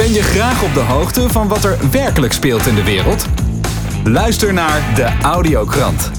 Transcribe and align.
Ben 0.00 0.12
je 0.12 0.22
graag 0.22 0.62
op 0.62 0.74
de 0.74 0.80
hoogte 0.80 1.28
van 1.28 1.48
wat 1.48 1.64
er 1.64 1.90
werkelijk 1.90 2.32
speelt 2.32 2.66
in 2.66 2.74
de 2.74 2.84
wereld? 2.84 3.26
Luister 4.04 4.52
naar 4.52 4.94
de 4.94 5.18
Audiokrant. 5.22 6.10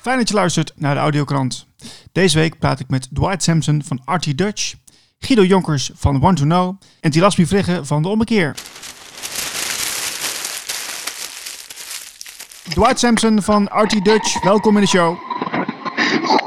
Fijn 0.00 0.18
dat 0.18 0.28
je 0.28 0.34
luistert 0.34 0.72
naar 0.76 0.94
de 0.94 1.00
Audiokrant. 1.00 1.66
Deze 2.12 2.38
week 2.38 2.58
praat 2.58 2.80
ik 2.80 2.88
met 2.88 3.08
Dwight 3.12 3.42
Sampson 3.42 3.82
van 3.86 4.00
RT 4.04 4.38
Dutch, 4.38 4.74
Guido 5.18 5.44
Jonkers 5.44 5.90
van 5.94 6.20
Want 6.20 6.36
to 6.36 6.44
Know 6.44 6.80
en 7.00 7.10
Tilasmi 7.10 7.46
Vrigge 7.46 7.84
van 7.84 8.02
De 8.02 8.08
Ommekeer. 8.08 8.54
Dwight 12.68 12.98
Sampson 12.98 13.42
van 13.42 13.68
RT 13.72 14.04
Dutch, 14.04 14.42
welkom 14.42 14.76
in 14.76 14.82
de 14.82 14.88
show. 14.88 15.16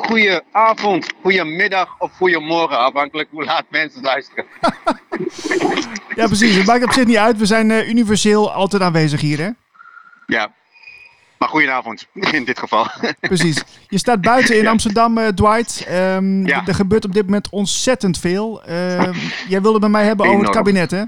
Goedenavond, 0.10 1.14
goedemiddag 1.22 1.96
of 2.00 2.12
goedemorgen, 2.18 2.78
afhankelijk 2.78 3.30
hoe 3.32 3.44
laat 3.44 3.66
mensen 3.70 4.02
luisteren. 4.02 4.46
Ja, 6.16 6.26
precies. 6.28 6.56
Het 6.56 6.66
maakt 6.66 6.84
op 6.84 6.92
zich 6.92 7.06
niet 7.06 7.18
uit. 7.18 7.38
We 7.38 7.46
zijn 7.46 7.72
eh, 7.72 7.90
universeel 7.90 8.52
altijd 8.52 8.82
aanwezig 8.82 9.22
hier, 9.22 9.40
hè? 9.40 9.50
Ja, 10.26 10.52
maar 11.38 11.50
goedenavond 11.50 12.08
in 12.32 12.46
dit 12.46 12.60
geval. 12.60 12.88
Precies. 13.20 13.64
Je 13.88 13.98
staat 13.98 14.22
buiten 14.22 14.58
in 14.58 14.68
Amsterdam, 14.68 15.18
eh, 15.18 15.28
Dwight. 15.28 15.86
Ehm, 15.88 16.46
Ja. 16.46 16.64
Er 16.68 16.76
gebeurt 16.76 17.06
op 17.06 17.14
dit 17.14 17.24
moment 17.26 17.50
ontzettend 17.50 18.18
veel. 18.20 18.64
Ehm, 18.64 19.14
jij 19.48 19.62
wilde 19.62 19.80
bij 19.80 19.90
mij 19.90 20.06
hebben 20.06 20.28
over 20.28 20.42
het 20.46 20.56
kabinet, 20.56 20.92
hè? 20.92 21.04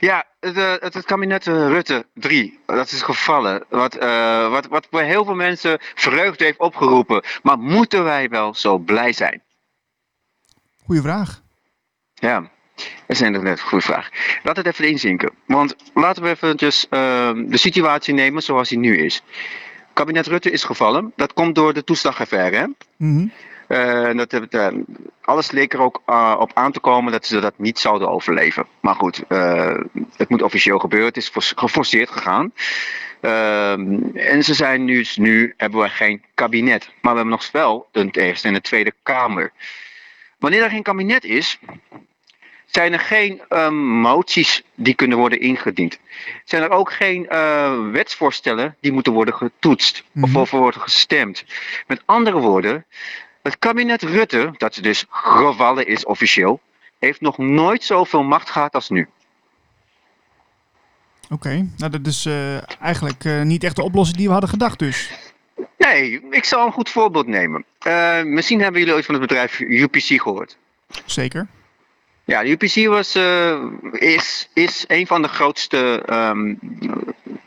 Ja, 0.00 0.24
het, 0.40 0.56
eh, 0.56 0.72
het, 0.78 0.94
het 0.94 1.04
kabinet 1.04 1.46
eh, 1.46 1.54
Rutte 1.54 2.06
3, 2.14 2.58
dat 2.66 2.90
is 2.90 3.02
gevallen. 3.02 3.64
Wat, 3.68 3.94
eh, 3.94 4.50
wat, 4.50 4.66
wat 4.66 4.86
voor 4.90 5.00
heel 5.00 5.24
veel 5.24 5.34
mensen 5.34 5.78
vreugde 5.80 6.44
heeft 6.44 6.58
opgeroepen. 6.58 7.22
Maar 7.42 7.58
moeten 7.58 8.04
wij 8.04 8.28
wel 8.28 8.54
zo 8.54 8.78
blij 8.78 9.12
zijn? 9.12 9.42
Goeie 10.84 11.02
vraag. 11.02 11.42
Ja, 12.14 12.40
dat 12.74 12.86
is 13.06 13.20
inderdaad 13.20 13.58
een 13.58 13.64
goede 13.64 13.84
vraag. 13.84 14.08
Laat 14.42 14.56
het 14.56 14.66
even 14.66 14.88
inzinken. 14.88 15.30
Want 15.46 15.76
laten 15.94 16.22
we 16.22 16.28
eventjes 16.28 16.86
ehm, 16.90 17.46
de 17.46 17.56
situatie 17.56 18.14
nemen 18.14 18.42
zoals 18.42 18.68
die 18.68 18.78
nu 18.78 18.98
is. 18.98 19.22
Kabinet 19.92 20.26
Rutte 20.26 20.50
is 20.50 20.64
gevallen. 20.64 21.12
Dat 21.16 21.32
komt 21.32 21.54
door 21.54 21.72
de 21.72 21.84
toeslagaffaire, 21.84 22.56
hè? 22.56 22.66
Mhm. 22.96 23.26
Eh, 23.68 24.16
dat, 24.16 24.32
eh, 24.32 24.68
alles 25.20 25.50
leek 25.50 25.72
er 25.72 25.80
ook 25.80 26.02
eh, 26.06 26.36
op 26.38 26.50
aan 26.54 26.72
te 26.72 26.80
komen 26.80 27.12
dat 27.12 27.26
ze 27.26 27.40
dat 27.40 27.54
niet 27.56 27.78
zouden 27.78 28.08
overleven. 28.08 28.66
Maar 28.80 28.94
goed, 28.94 29.22
het 30.16 30.28
moet 30.28 30.42
officieel 30.42 30.78
gebeuren. 30.78 31.08
Het 31.08 31.16
is 31.16 31.30
geforceerd 31.56 32.10
gegaan. 32.10 32.52
En 34.14 34.44
ze 34.44 34.54
zijn 34.54 34.84
nu, 34.84 35.06
nu 35.14 35.54
hebben 35.56 35.80
we 35.80 35.88
geen 35.88 36.22
kabinet. 36.34 36.84
Maar 37.00 37.12
we 37.12 37.18
hebben 37.18 37.28
nog 37.28 37.50
wel 37.52 37.88
de 37.92 38.10
Eerste 38.10 38.48
en 38.48 38.54
de 38.54 38.60
Tweede 38.60 38.92
Kamer. 39.02 39.52
Wanneer 40.38 40.62
er 40.62 40.70
geen 40.70 40.82
kabinet 40.82 41.24
is, 41.24 41.58
zijn 42.66 42.92
er 42.92 43.00
geen 43.00 43.42
ehm, 43.48 43.74
moties 43.76 44.62
die 44.74 44.94
kunnen 44.94 45.18
worden 45.18 45.40
ingediend. 45.40 45.98
Zijn 46.44 46.62
er 46.62 46.70
ook 46.70 46.92
geen 46.92 47.26
wetsvoorstellen 47.92 48.76
die 48.80 48.92
moeten 48.92 49.12
worden 49.12 49.34
getoetst 49.34 50.04
of 50.20 50.28
Mhm. 50.28 50.38
over 50.38 50.58
worden 50.58 50.80
gestemd. 50.80 51.44
Met 51.86 52.02
andere 52.04 52.38
woorden, 52.38 52.84
het 53.44 53.58
kabinet 53.58 54.02
Rutte, 54.02 54.54
dat 54.56 54.78
dus 54.82 55.04
gevallen 55.10 55.86
is 55.86 56.04
officieel, 56.04 56.60
heeft 56.98 57.20
nog 57.20 57.38
nooit 57.38 57.84
zoveel 57.84 58.22
macht 58.22 58.50
gehad 58.50 58.74
als 58.74 58.88
nu. 58.88 59.08
Oké. 61.30 61.68
Nou, 61.76 61.90
dat 61.90 62.06
is 62.06 62.26
eh, 62.26 62.82
eigenlijk 62.82 63.24
eh, 63.24 63.42
niet 63.42 63.64
echt 63.64 63.76
de 63.76 63.82
oplossing 63.82 64.16
die 64.16 64.26
we 64.26 64.32
hadden 64.32 64.50
gedacht, 64.50 64.78
dus. 64.78 65.10
Nee, 65.78 66.20
ik 66.30 66.44
zal 66.44 66.66
een 66.66 66.72
goed 66.72 66.90
voorbeeld 66.90 67.26
nemen. 67.26 67.64
Eh, 67.78 68.22
misschien 68.22 68.60
hebben 68.60 68.80
jullie 68.80 68.94
ooit 68.94 69.04
van 69.04 69.14
het 69.14 69.28
bedrijf 69.28 69.60
UPC 69.60 70.22
gehoord. 70.22 70.56
Zeker. 71.04 71.46
Ja, 72.26 72.44
UPC 72.44 72.86
was, 72.86 73.14
eh, 73.14 73.62
is, 73.92 74.48
is 74.54 74.84
een 74.88 75.06
van 75.06 75.22
de 75.22 75.28
grootste 75.28 76.02
ehm, 76.06 76.54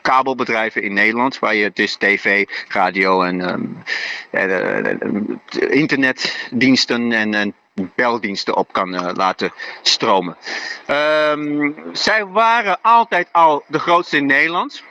kabelbedrijven 0.02 0.83
in 0.83 0.93
Nederland. 0.93 1.39
Waar 1.39 1.55
je 1.55 1.71
dus 1.73 1.95
tv, 1.95 2.45
radio 2.67 3.21
en 3.21 3.42
ehm, 3.42 3.66
eh, 4.30 5.70
internetdiensten 5.70 7.11
en, 7.11 7.33
en 7.33 7.54
beldiensten 7.95 8.55
op 8.55 8.73
kan 8.73 8.95
eh, 8.95 9.10
laten 9.14 9.52
stromen. 9.82 10.37
Ehm, 10.86 11.71
zij 11.92 12.26
waren 12.26 12.80
altijd 12.82 13.27
al 13.32 13.64
de 13.67 13.80
grootste 13.80 14.17
in 14.17 14.26
Nederland. 14.26 14.83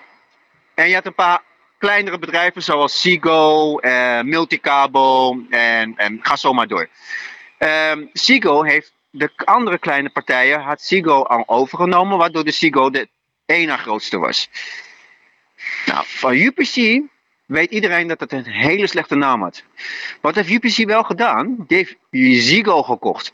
En 0.75 0.89
je 0.89 0.95
had 0.95 1.07
een 1.07 1.15
paar 1.15 1.43
kleinere 1.79 2.19
bedrijven 2.19 2.63
zoals 2.63 3.01
Sigo, 3.01 3.75
Multicabel 4.23 5.39
en, 5.51 5.95
en 5.97 6.19
ga 6.23 6.37
zo 6.37 6.53
maar 6.53 6.67
door. 6.67 6.89
Sigo 8.13 8.63
heeft 8.63 8.96
de 9.19 9.31
andere 9.45 9.79
kleine 9.79 10.11
partijen 10.11 10.61
had 10.61 10.83
Sigo 10.83 11.23
al 11.23 11.43
overgenomen, 11.47 12.19
waardoor 12.19 12.45
de 12.45 12.53
Sigo 12.53 12.91
de 12.91 13.09
ene 13.47 13.77
grootste 13.77 14.19
was. 14.19 14.49
Nou, 15.87 16.05
van 16.07 16.35
UPC 16.35 17.03
weet 17.47 17.71
iedereen 17.71 18.07
dat 18.07 18.21
het 18.21 18.33
een 18.33 18.45
hele 18.45 18.87
slechte 18.87 19.15
naam 19.15 19.43
had. 19.43 19.63
Wat 20.21 20.35
heeft 20.35 20.51
UPC 20.51 20.87
wel 20.87 21.03
gedaan? 21.03 21.65
Die 21.67 21.77
heeft 21.77 21.97
Ziggo 22.45 22.83
gekocht. 22.83 23.33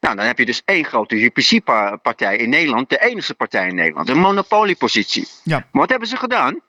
Nou, 0.00 0.16
dan 0.16 0.26
heb 0.26 0.38
je 0.38 0.44
dus 0.44 0.62
één 0.64 0.84
grote 0.84 1.22
UPC-partij 1.22 2.36
in 2.36 2.48
Nederland, 2.48 2.88
de 2.88 3.00
enige 3.00 3.34
partij 3.34 3.68
in 3.68 3.74
Nederland, 3.74 4.08
een 4.08 4.18
monopoliepositie. 4.18 5.28
Ja. 5.44 5.56
Maar 5.56 5.80
wat 5.80 5.90
hebben 5.90 6.08
ze 6.08 6.16
gedaan? 6.16 6.60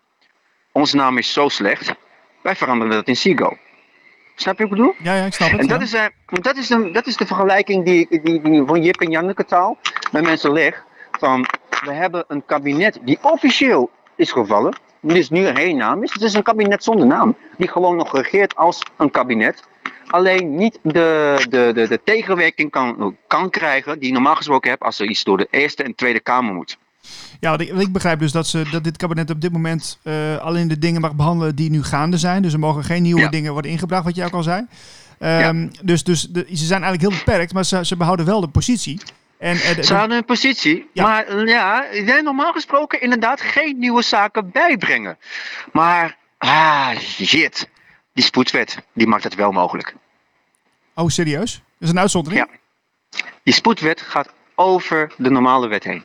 Onze 0.72 0.96
naam 0.96 1.18
is 1.18 1.34
zo 1.34 1.50
slecht, 1.50 1.94
wij 2.42 2.56
veranderen 2.56 2.94
dat 2.94 3.08
in 3.08 3.16
Ziggo. 3.16 3.58
Snap 4.42 4.58
je 4.58 4.64
wat 4.64 4.72
ik 4.72 4.78
bedoel? 4.78 4.96
Ja, 5.04 5.16
ja, 5.16 5.26
ik 5.26 5.34
snap 5.34 5.52
het. 5.52 5.60
En 5.60 5.68
dat 5.68 5.78
ja. 5.78 5.84
is, 5.84 5.94
eh, 5.94 6.06
dat, 6.42 6.58
is 6.58 6.68
de, 6.68 6.92
dat 6.92 7.08
is 7.08 7.18
de 7.18 7.26
vergelijking 7.26 7.86
die, 7.86 8.08
die, 8.10 8.42
die 8.42 8.64
van 8.66 8.82
Jip 8.82 9.02
en 9.02 9.12
Janneke 9.12 9.46
taal 9.46 9.78
bij 10.12 10.22
mensen 10.22 10.52
leg. 10.52 10.84
Van, 11.12 11.46
we 11.86 11.92
hebben 11.92 12.24
een 12.28 12.46
kabinet 12.46 13.00
die 13.02 13.18
officieel 13.22 13.90
is 14.16 14.32
gevallen. 14.32 14.76
Dus 15.02 15.30
nu 15.30 15.46
geen 15.46 15.78
naam 15.78 16.04
is. 16.04 16.14
Het 16.14 16.22
is 16.22 16.34
een 16.34 16.44
kabinet 16.44 16.84
zonder 16.84 17.06
naam. 17.06 17.36
Die 17.58 17.68
gewoon 17.68 17.96
nog 17.96 18.16
regeert 18.16 18.56
als 18.56 18.84
een 18.98 19.12
kabinet. 19.12 19.64
Alleen 20.08 20.56
niet 20.56 20.80
de, 20.82 21.36
de, 21.50 21.72
de, 21.74 21.88
de 21.88 22.00
tegenwerking 22.04 22.72
kan, 22.72 23.18
kan 23.28 23.50
krijgen 23.50 24.00
die 24.00 24.08
je 24.08 24.14
normaal 24.14 24.36
gesproken 24.36 24.70
hebt 24.70 24.84
als 24.84 25.00
er 25.00 25.10
iets 25.10 25.24
door 25.24 25.38
de 25.38 25.48
Eerste 25.50 25.84
en 25.84 25.96
Tweede 25.96 26.20
Kamer 26.20 26.54
moet. 26.54 26.78
Ja, 27.40 27.50
want 27.50 27.62
ik, 27.62 27.70
ik 27.70 27.92
begrijp 27.94 28.20
dus 28.20 28.32
dat, 28.32 28.48
ze, 28.48 28.66
dat 28.72 28.84
dit 28.84 28.98
kabinet 28.98 29.30
op 29.30 29.42
dit 29.42 29.52
moment 29.52 30.00
eh, 30.04 30.38
alleen 30.38 30.68
de 30.68 30.80
dingen 30.80 31.02
mag 31.02 31.16
behandelen 31.16 31.56
die 31.56 31.70
nu 31.70 31.84
gaande 31.84 32.18
zijn. 32.18 32.42
Dus 32.42 32.54
er 32.54 32.60
mogen 32.60 32.84
geen 32.84 33.02
nieuwe 33.02 33.22
Ja. 33.22 33.30
dingen 33.30 33.52
worden 33.52 33.72
ingebracht, 33.72 34.04
wat 34.04 34.16
jij 34.16 34.26
ook 34.26 34.34
al 34.34 34.44
zei. 34.44 34.66
Ehm, 35.20 35.70
Dus, 35.84 36.04
dus 36.04 36.22
de, 36.22 36.46
ze 36.50 36.66
zijn 36.66 36.84
eigenlijk 36.84 37.14
heel 37.14 37.24
beperkt, 37.26 37.54
maar 37.54 37.66
ze, 37.66 37.86
ze 37.86 37.98
behouden 37.98 38.26
wel 38.26 38.42
de 38.42 38.48
positie. 38.48 39.02
En, 39.38 39.56
eh, 39.62 39.76
de- 39.76 39.84
Ze 39.84 39.94
hadden 39.94 40.18
een 40.18 40.26
positie, 40.26 40.90
Ja. 40.94 41.04
maar 41.04 41.26
eh, 41.28 41.46
ja, 41.48 41.86
nee, 42.06 42.22
normaal 42.22 42.52
gesproken 42.52 43.02
inderdaad 43.02 43.42
geen 43.42 43.78
nieuwe 43.80 44.02
zaken 44.02 44.52
bijbrengen. 44.52 45.18
Maar, 45.74 46.18
ah, 46.38 46.90
shit, 47.00 47.70
die 48.14 48.24
spoedwet, 48.24 48.78
die 48.94 49.08
maakt 49.08 49.24
het 49.24 49.36
wel 49.36 49.52
mogelijk. 49.52 49.96
oh, 50.96 51.08
serieus? 51.08 51.52
Dat 51.54 51.62
is 51.88 51.90
een 51.90 52.00
uitzondering? 52.00 52.46
Ja. 52.52 52.58
Die 53.44 53.54
spoedwet 53.54 54.02
gaat 54.02 54.30
over 54.56 55.12
de 55.18 55.30
normale 55.30 55.68
wet 55.68 55.84
heen. 55.84 56.04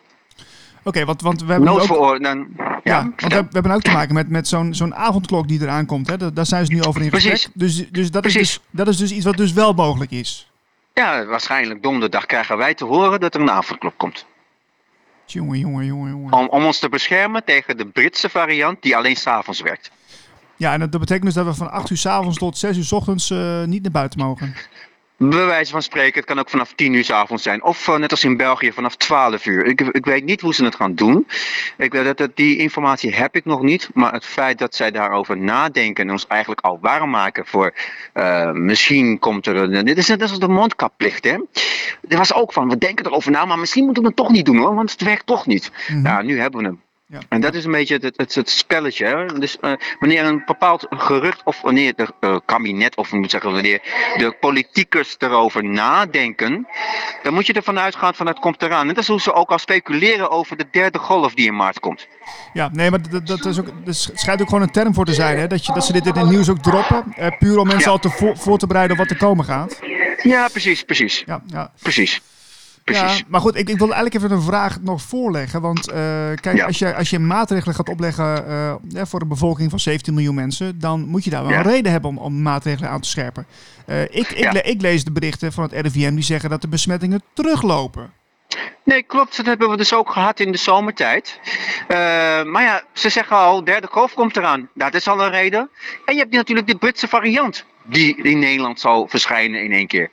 Oké, 0.85 1.05
want, 1.05 1.23
want 1.23 1.43
we 1.43 1.51
hebben 1.51 1.69
ook, 1.69 1.79
Noodverordening, 1.79 2.47
ja, 2.57 2.81
ja, 2.85 3.03
want 3.03 3.33
we, 3.33 3.49
hebben 3.51 3.73
ook 3.73 3.83
te 3.83 3.91
maken 3.91 4.15
met, 4.15 4.29
met 4.29 4.49
zo'n 4.49 4.75
zo'n 4.75 4.95
avondklok 4.95 5.49
die 5.49 5.61
eraan 5.63 5.87
komt. 5.87 6.07
Hè? 6.07 6.17
Daar, 6.17 6.35
daar 6.35 6.47
zijn 6.47 6.67
ze 6.67 6.73
nu 6.73 6.83
over 6.83 7.03
in 7.03 7.11
gesprek. 7.11 7.49
Precies. 7.55 7.77
Dus, 7.77 7.91
dus, 7.91 8.11
dat 8.11 8.25
is 8.25 8.33
dus 8.33 8.61
dat 8.71 8.89
is 8.89 8.97
dus 8.97 9.13
iets 9.13 9.25
wat 9.25 9.37
dus 9.37 9.53
wel 9.53 9.73
mogelijk 9.73 10.11
is. 10.11 10.51
ja, 10.95 11.25
waarschijnlijk 11.25 11.83
donderdag 11.83 12.27
krijgen 12.27 12.57
wij 12.57 12.75
te 12.75 12.85
horen 12.85 13.21
dat 13.21 13.35
er 13.35 13.41
een 13.41 13.51
avondklok 13.51 13.95
komt. 13.97 14.27
Jongen, 15.27 15.59
jongen, 15.59 15.87
jongen, 15.87 16.11
jongen. 16.11 16.33
Om, 16.33 16.49
om 16.49 16.65
ons 16.65 16.79
te 16.79 16.89
beschermen 16.89 17.45
tegen 17.45 17.77
de 17.77 17.87
Britse 17.87 18.29
variant 18.29 18.83
die 18.83 18.97
alleen 18.97 19.17
s'avonds 19.17 19.61
werkt. 19.61 19.91
Ja, 20.57 20.73
en 20.73 20.81
dat, 20.81 20.93
dat 20.93 21.01
betekent 21.01 21.25
dus 21.25 21.35
dat 21.35 21.47
we 21.47 21.55
van 21.55 21.71
8 21.71 21.91
uur 21.91 21.97
s 21.97 22.07
avonds 22.07 22.39
tot 22.39 22.59
6 22.59 22.77
uur 22.77 22.85
s 22.85 22.93
ochtends 22.93 23.31
eh, 23.31 23.65
niet 23.65 23.83
naar 23.83 23.91
buiten 23.91 24.19
mogen. 24.21 24.55
Bij 25.17 25.47
wijze 25.47 25.73
van 25.73 25.83
spreken, 25.83 26.15
het 26.15 26.25
kan 26.25 26.39
ook 26.39 26.51
vanaf 26.51 26.73
10 26.73 26.93
uur 26.93 27.05
s 27.05 27.11
avonds 27.11 27.43
zijn. 27.43 27.63
Of 27.63 27.89
eh, 27.89 27.97
net 27.97 28.11
als 28.11 28.25
in 28.25 28.37
België 28.37 28.73
vanaf 28.73 28.97
12 28.97 29.47
uur. 29.47 29.65
Ik, 29.65 29.81
ik 29.81 30.05
weet 30.05 30.25
niet 30.25 30.41
hoe 30.41 30.55
ze 30.55 30.65
het 30.65 30.75
gaan 30.75 30.95
doen. 30.95 31.27
Ik 31.77 31.93
dat, 31.93 32.17
dat 32.17 32.37
die 32.37 32.59
informatie 32.59 33.15
heb 33.15 33.37
ik 33.37 33.45
nog 33.45 33.63
niet. 33.63 33.91
Maar 33.95 34.13
het 34.13 34.25
feit 34.25 34.59
dat 34.59 34.75
zij 34.75 34.91
daarover 34.91 35.39
nadenken 35.39 36.05
en 36.05 36.11
ons 36.11 36.27
eigenlijk 36.27 36.61
al 36.61 36.79
warm 36.81 37.11
maken 37.11 37.47
voor 37.47 37.75
eh, 38.13 38.51
misschien 38.51 39.19
komt 39.19 39.47
er 39.47 39.57
een. 39.57 39.85
Dit 39.85 39.99
is 39.99 40.09
net 40.09 40.23
als 40.23 40.39
de 40.39 40.49
mondkapplicht, 40.49 41.25
hè? 41.25 41.37
Er 42.09 42.17
was 42.17 42.35
ook 42.35 42.53
van, 42.53 42.69
we 42.69 42.79
denken 42.79 43.07
erover 43.07 43.31
na, 43.31 43.45
maar 43.45 43.59
misschien 43.59 43.85
moeten 43.85 44.03
we 44.03 44.09
het 44.09 44.19
toch 44.19 44.31
niet 44.31 44.45
doen 44.45 44.57
hoor, 44.57 44.75
want 44.75 44.91
het 44.91 45.03
werkt 45.03 45.27
toch 45.27 45.47
niet. 45.47 45.71
Mhm. 45.89 46.07
Ja, 46.07 46.23
nu 46.23 46.41
hebben 46.41 46.61
we 46.61 46.67
hem. 46.67 46.81
Ja. 47.07 47.19
En 47.29 47.41
dat 47.41 47.55
is 47.55 47.65
een 47.65 47.71
beetje 47.73 47.99
het, 48.01 48.17
het, 48.17 48.35
het 48.35 48.51
spelletje. 48.51 49.07
Hè? 49.07 49.27
Dus 49.39 49.59
eh, 49.61 49.73
wanneer 49.99 50.25
een 50.25 50.43
bepaald 50.47 50.87
gerucht 50.91 51.41
of 51.45 51.61
wanneer 51.61 51.93
het 51.97 52.11
eh, 52.21 52.37
kabinet 52.45 52.97
of 52.97 53.13
moet 53.13 53.31
zeggen 53.31 53.53
wanneer 53.53 53.81
de 54.17 54.37
politiekers 54.41 55.15
erover 55.19 55.65
nadenken, 55.65 56.67
dan 57.23 57.35
moet 57.35 57.47
je 57.47 57.53
ervan 57.53 57.79
uitgaan 57.79 58.15
van 58.15 58.27
het 58.27 58.39
komt 58.39 58.63
eraan. 58.63 58.87
Net 58.87 58.97
als 58.97 59.07
hoe 59.07 59.21
ze 59.21 59.33
ook 59.33 59.51
al 59.51 59.59
speculeren 59.59 60.31
over 60.31 60.57
de 60.57 60.67
derde 60.71 60.99
golf 60.99 61.35
die 61.35 61.47
in 61.47 61.57
maart 61.57 61.81
komt. 61.81 62.07
Ja, 62.53 62.69
nee, 62.73 62.91
maar 62.91 63.11
dat, 63.11 63.27
dat, 63.27 63.45
is 63.45 63.59
ook, 63.61 63.67
dat 63.85 64.11
schijnt 64.15 64.41
ook 64.41 64.49
gewoon 64.49 64.63
een 64.63 64.71
term 64.73 64.95
voor 64.95 65.05
te 65.05 65.15
zijn. 65.15 65.39
Hè? 65.39 65.47
Dat, 65.47 65.67
je, 65.67 65.73
dat 65.73 65.85
ze 65.85 65.93
dit 65.93 66.07
in 66.07 66.15
het 66.17 66.31
nieuws 66.31 66.49
ook 66.49 66.59
droppen. 66.63 67.05
eh, 67.17 67.39
puur 67.39 67.59
om 67.59 67.67
mensen 67.67 67.85
Ja. 67.87 67.91
al 67.91 67.99
te 67.99 68.11
vo- 68.11 68.35
voor 68.35 68.59
te 68.59 68.67
bereiden 68.67 68.97
op 68.99 69.03
wat 69.03 69.11
er 69.13 69.25
komen 69.25 69.45
gaat. 69.45 69.79
Ja, 70.23 70.49
precies, 70.49 70.83
precies, 70.83 71.23
Ja, 71.27 71.43
ja. 71.47 71.73
precies. 71.83 72.21
Precies. 72.85 73.19
Ja, 73.19 73.25
maar 73.29 73.41
goed, 73.41 73.57
ik, 73.57 73.69
ik 73.69 73.79
wil 73.79 73.93
eigenlijk 73.93 74.15
even 74.25 74.37
een 74.37 74.43
vraag 74.43 74.81
nog 74.81 75.03
voorleggen. 75.03 75.61
Want 75.61 75.89
uh, 75.89 75.95
kijk, 76.41 76.57
Ja. 76.57 76.65
als, 76.67 76.79
je, 76.79 76.95
als 76.95 77.11
je 77.11 77.19
maatregelen 77.19 77.75
gaat 77.75 77.89
opleggen 77.89 78.47
eh, 78.47 78.75
ja, 78.89 79.07
voor 79.07 79.21
een 79.21 79.29
bevolking 79.29 79.71
van 79.71 79.81
17 79.81 80.15
miljoen 80.15 80.35
mensen, 80.35 80.79
dan 80.79 81.01
moet 81.07 81.25
je 81.25 81.31
daar 81.31 81.43
wel 81.43 81.51
Ja. 81.53 81.57
een 81.59 81.63
reden 81.71 81.93
hebben 81.93 82.11
om, 82.11 82.19
om 82.19 82.43
maatregelen 82.43 82.91
aan 82.91 83.01
te 83.01 83.09
scherpen. 83.09 83.47
Eh, 83.87 84.03
ik, 84.03 84.11
ik, 84.11 84.37
Ja. 84.39 84.53
le- 84.53 84.59
ik 84.59 84.81
lees 84.81 85.05
de 85.05 85.13
berichten 85.13 85.53
van 85.53 85.65
het 85.65 85.73
RIVM 85.73 86.15
die 86.15 86.25
zeggen 86.25 86.51
dat 86.51 86.61
de 86.61 86.69
besmettingen 86.69 87.23
teruglopen. 87.33 88.13
Nee, 88.85 89.03
klopt. 89.03 89.37
Dat 89.37 89.47
hebben 89.47 89.71
we 89.71 89.77
dus 89.77 89.95
ook 89.95 90.11
gehad 90.11 90.41
in 90.41 90.53
de 90.53 90.59
zomertijd. 90.59 91.41
Eh, 91.89 91.97
maar 92.45 92.63
ja, 92.63 92.83
ze 92.93 93.09
zeggen 93.09 93.37
al, 93.37 93.65
derde 93.65 93.87
golf 93.91 94.15
komt 94.15 94.37
eraan. 94.37 94.69
Dat 94.75 94.95
is 94.95 95.09
al 95.09 95.23
een 95.25 95.31
reden. 95.31 95.71
En 96.05 96.15
je 96.15 96.21
hebt 96.21 96.33
natuurlijk 96.33 96.67
de 96.67 96.77
Britse 96.77 97.09
variant. 97.09 97.65
Die 97.85 98.17
in 98.23 98.39
Nederland 98.39 98.81
zal 98.81 99.09
verschijnen 99.09 99.65
in 99.65 99.73
één 99.73 99.87
keer. 99.87 100.11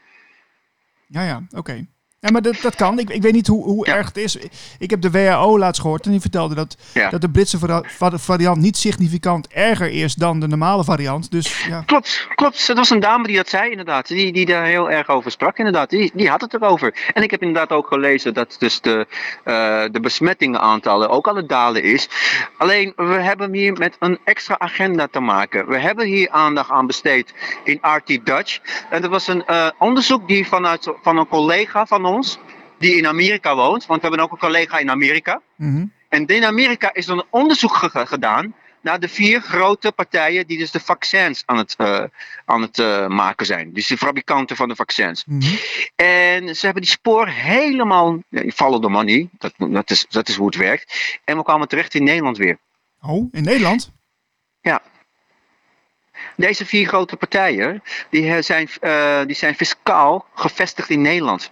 Ja, 1.07 1.21
ja, 1.23 1.41
oké. 1.51 1.85
Ja, 2.23 2.31
maar 2.31 2.41
dat, 2.41 2.55
dat 2.61 2.75
kan. 2.75 2.99
Ik, 2.99 3.09
ik 3.09 3.21
weet 3.21 3.33
niet 3.33 3.47
hoe, 3.47 3.63
hoe 3.63 3.85
Ja. 3.87 3.95
erg 3.95 4.07
het 4.07 4.17
is. 4.17 4.37
Ik 4.79 4.89
heb 4.89 5.01
de 5.01 5.11
WHO 5.11 5.57
laatst 5.59 5.81
gehoord 5.81 6.05
en 6.05 6.11
die 6.11 6.19
vertelde 6.21 6.55
dat, 6.55 6.77
Ja. 6.93 7.09
dat 7.09 7.21
de 7.21 7.29
Britse 7.29 7.59
vari- 7.59 7.87
va- 7.87 8.17
variant 8.17 8.57
niet 8.57 8.77
significant 8.77 9.47
erger 9.47 9.89
is 9.91 10.15
dan 10.15 10.39
de 10.39 10.47
normale 10.47 10.83
variant. 10.83 11.31
Dus 11.31 11.65
ja, 11.65 11.83
Klopt, 11.85 12.27
klopt. 12.35 12.67
Het 12.67 12.77
was 12.77 12.89
een 12.89 12.99
dame 12.99 13.27
die 13.27 13.35
dat 13.35 13.49
zei, 13.49 13.69
inderdaad. 13.69 14.07
Die, 14.07 14.31
die 14.33 14.45
daar 14.45 14.65
heel 14.65 14.89
erg 14.91 15.07
over 15.09 15.31
sprak, 15.31 15.57
inderdaad. 15.57 15.89
Die, 15.89 16.11
die 16.13 16.29
had 16.29 16.41
het 16.41 16.53
erover. 16.53 16.95
En 17.13 17.23
ik 17.23 17.31
heb 17.31 17.41
inderdaad 17.41 17.71
ook 17.71 17.87
gelezen 17.87 18.33
dat 18.33 18.55
dus 18.59 18.81
de, 18.81 19.07
eh 19.43 19.83
de 19.91 19.99
besmettingenaantallen 20.01 21.09
ook 21.09 21.27
aan 21.27 21.35
het 21.35 21.49
dalen 21.49 21.83
is. 21.83 22.09
Alleen, 22.57 22.93
we 22.95 23.03
hebben 23.21 23.53
hier 23.53 23.73
met 23.73 23.95
een 23.99 24.19
extra 24.23 24.59
agenda 24.59 25.07
te 25.11 25.19
maken. 25.19 25.67
We 25.67 25.77
hebben 25.79 26.05
hier 26.07 26.29
aandacht 26.29 26.69
aan 26.69 26.87
besteed 26.87 27.33
in 27.63 27.79
RT 27.81 28.25
Dutch. 28.25 28.59
En 28.89 29.01
dat 29.01 29.09
was 29.11 29.27
een 29.27 29.45
eh, 29.45 29.69
onderzoek 29.79 30.27
die 30.27 30.47
vanuit 30.47 30.91
van 31.01 31.17
een 31.17 31.27
collega 31.27 31.85
van 31.85 32.09
ons, 32.11 32.37
die 32.79 32.95
in 32.95 33.07
Amerika 33.07 33.55
woont. 33.55 33.85
Want 33.85 34.01
we 34.01 34.07
hebben 34.07 34.25
ook 34.25 34.31
een 34.31 34.37
collega 34.47 34.77
in 34.77 34.89
Amerika. 34.89 35.41
mhm. 35.55 35.85
En 36.09 36.25
in 36.27 36.45
Amerika 36.45 36.93
is 36.93 37.07
er 37.07 37.13
een 37.13 37.23
onderzoek 37.29 37.75
ge- 37.75 38.05
gedaan 38.07 38.55
naar 38.81 38.99
de 38.99 39.07
vier 39.07 39.41
grote 39.41 39.91
partijen 39.91 40.47
die 40.47 40.57
dus 40.57 40.71
de 40.71 40.79
vaccins 40.79 41.43
aan 41.45 41.57
het, 41.57 41.75
eh, 41.77 42.03
aan 42.45 42.61
het 42.61 42.79
eh, 42.79 43.07
maken 43.07 43.45
zijn. 43.45 43.73
Dus 43.73 43.87
de 43.87 43.97
fabrikanten 43.97 44.55
van 44.55 44.67
de 44.67 44.75
vaccins. 44.75 45.25
Mhm. 45.25 45.55
En 45.95 46.55
ze 46.55 46.65
hebben 46.65 46.83
die 46.83 46.91
spoor 46.91 47.27
helemaal, 47.27 48.19
ja, 48.29 48.49
follow 48.51 48.81
the 48.81 48.89
money, 48.89 49.29
dat, 49.37 49.53
dat, 49.57 49.89
is, 49.89 50.05
dat 50.09 50.29
is 50.29 50.35
hoe 50.35 50.45
het 50.45 50.55
werkt. 50.55 51.19
En 51.23 51.37
we 51.37 51.43
kwamen 51.43 51.67
terecht 51.67 51.93
in 51.93 52.03
Nederland 52.03 52.37
weer. 52.37 52.57
Oh, 53.01 53.27
in 53.31 53.43
Nederland? 53.43 53.91
Deze 56.35 56.65
vier 56.65 56.87
grote 56.87 57.15
partijen, 57.17 57.83
die, 58.09 58.33
eh, 58.33 58.41
zijn, 58.41 58.69
die 59.27 59.35
zijn 59.35 59.55
fiscaal 59.55 60.25
gevestigd 60.35 60.89
in 60.89 61.01
Nederland. 61.01 61.51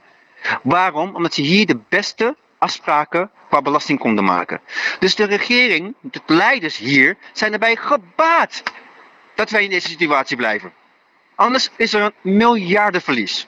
Waarom? 0.64 1.16
Omdat 1.16 1.34
ze 1.34 1.42
hier 1.42 1.66
de 1.66 1.80
beste 1.90 2.36
afspraken 2.58 3.30
qua 3.50 3.62
belasting 3.62 4.00
konden 4.00 4.24
maken. 4.24 4.62
Dus 5.00 5.16
de 5.16 5.24
regering, 5.24 5.96
de 6.02 6.22
leiders 6.26 6.78
hier, 6.78 7.18
zijn 7.34 7.54
erbij 7.54 7.76
gebaat 7.76 8.64
dat 9.36 9.50
wij 9.50 9.64
in 9.64 9.70
deze 9.70 9.88
situatie 9.88 10.38
blijven. 10.38 10.72
Anders 11.36 11.70
is 11.76 11.94
er 11.94 12.02
een 12.02 12.34
miljardenverlies. 12.34 13.48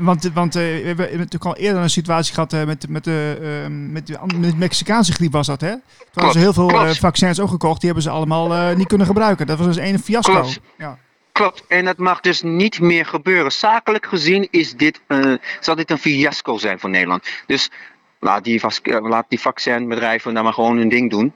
Want 0.00 0.30
want 0.34 0.56
eh, 0.56 0.62
we 0.62 0.68
hebben 0.86 1.10
natuurlijk 1.10 1.44
al 1.44 1.56
eerder 1.56 1.82
een 1.82 1.90
situatie 1.90 2.34
gehad 2.34 2.52
eh, 2.52 2.64
met, 2.64 2.88
met, 2.88 3.04
de, 3.04 3.38
ehm, 3.64 3.92
met, 3.92 4.06
de, 4.06 4.18
met 4.36 4.50
de 4.50 4.56
Mexicaanse 4.56 5.12
griep 5.12 5.32
was 5.32 5.46
dat, 5.46 5.60
hè? 5.60 5.70
Toen 5.70 5.80
hadden 6.12 6.32
ze 6.32 6.38
heel 6.38 6.52
veel 6.52 6.66
klopt. 6.66 6.90
eh, 6.90 6.94
vaccins 6.94 7.40
ook 7.40 7.48
gekocht, 7.48 7.76
die 7.80 7.84
hebben 7.90 8.02
ze 8.02 8.10
allemaal 8.10 8.54
eh, 8.54 8.76
niet 8.76 8.86
kunnen 8.86 9.06
gebruiken. 9.06 9.46
Dat 9.46 9.58
was 9.58 9.66
dus 9.66 9.76
een 9.76 9.98
fiasco. 9.98 10.32
Klopt. 10.32 10.60
Ja. 10.78 10.98
Klopt, 11.32 11.64
en 11.68 11.84
dat 11.84 11.98
mag 11.98 12.20
dus 12.20 12.42
niet 12.42 12.80
meer 12.80 13.06
gebeuren. 13.06 13.52
Zakelijk 13.52 14.06
gezien 14.06 14.48
is 14.50 14.74
dit, 14.74 15.00
eh, 15.06 15.32
zal 15.60 15.74
dit 15.74 15.90
een 15.90 15.98
fiasco 15.98 16.58
zijn 16.58 16.78
voor 16.78 16.90
Nederland. 16.90 17.28
Dus 17.46 17.70
laat 18.18 18.44
die, 18.44 18.60
eh, 18.82 19.00
laat 19.00 19.26
die 19.28 19.40
vaccinbedrijven 19.40 20.32
nou 20.32 20.44
maar 20.44 20.54
gewoon 20.54 20.76
hun 20.76 20.88
ding 20.88 21.10
doen. 21.10 21.34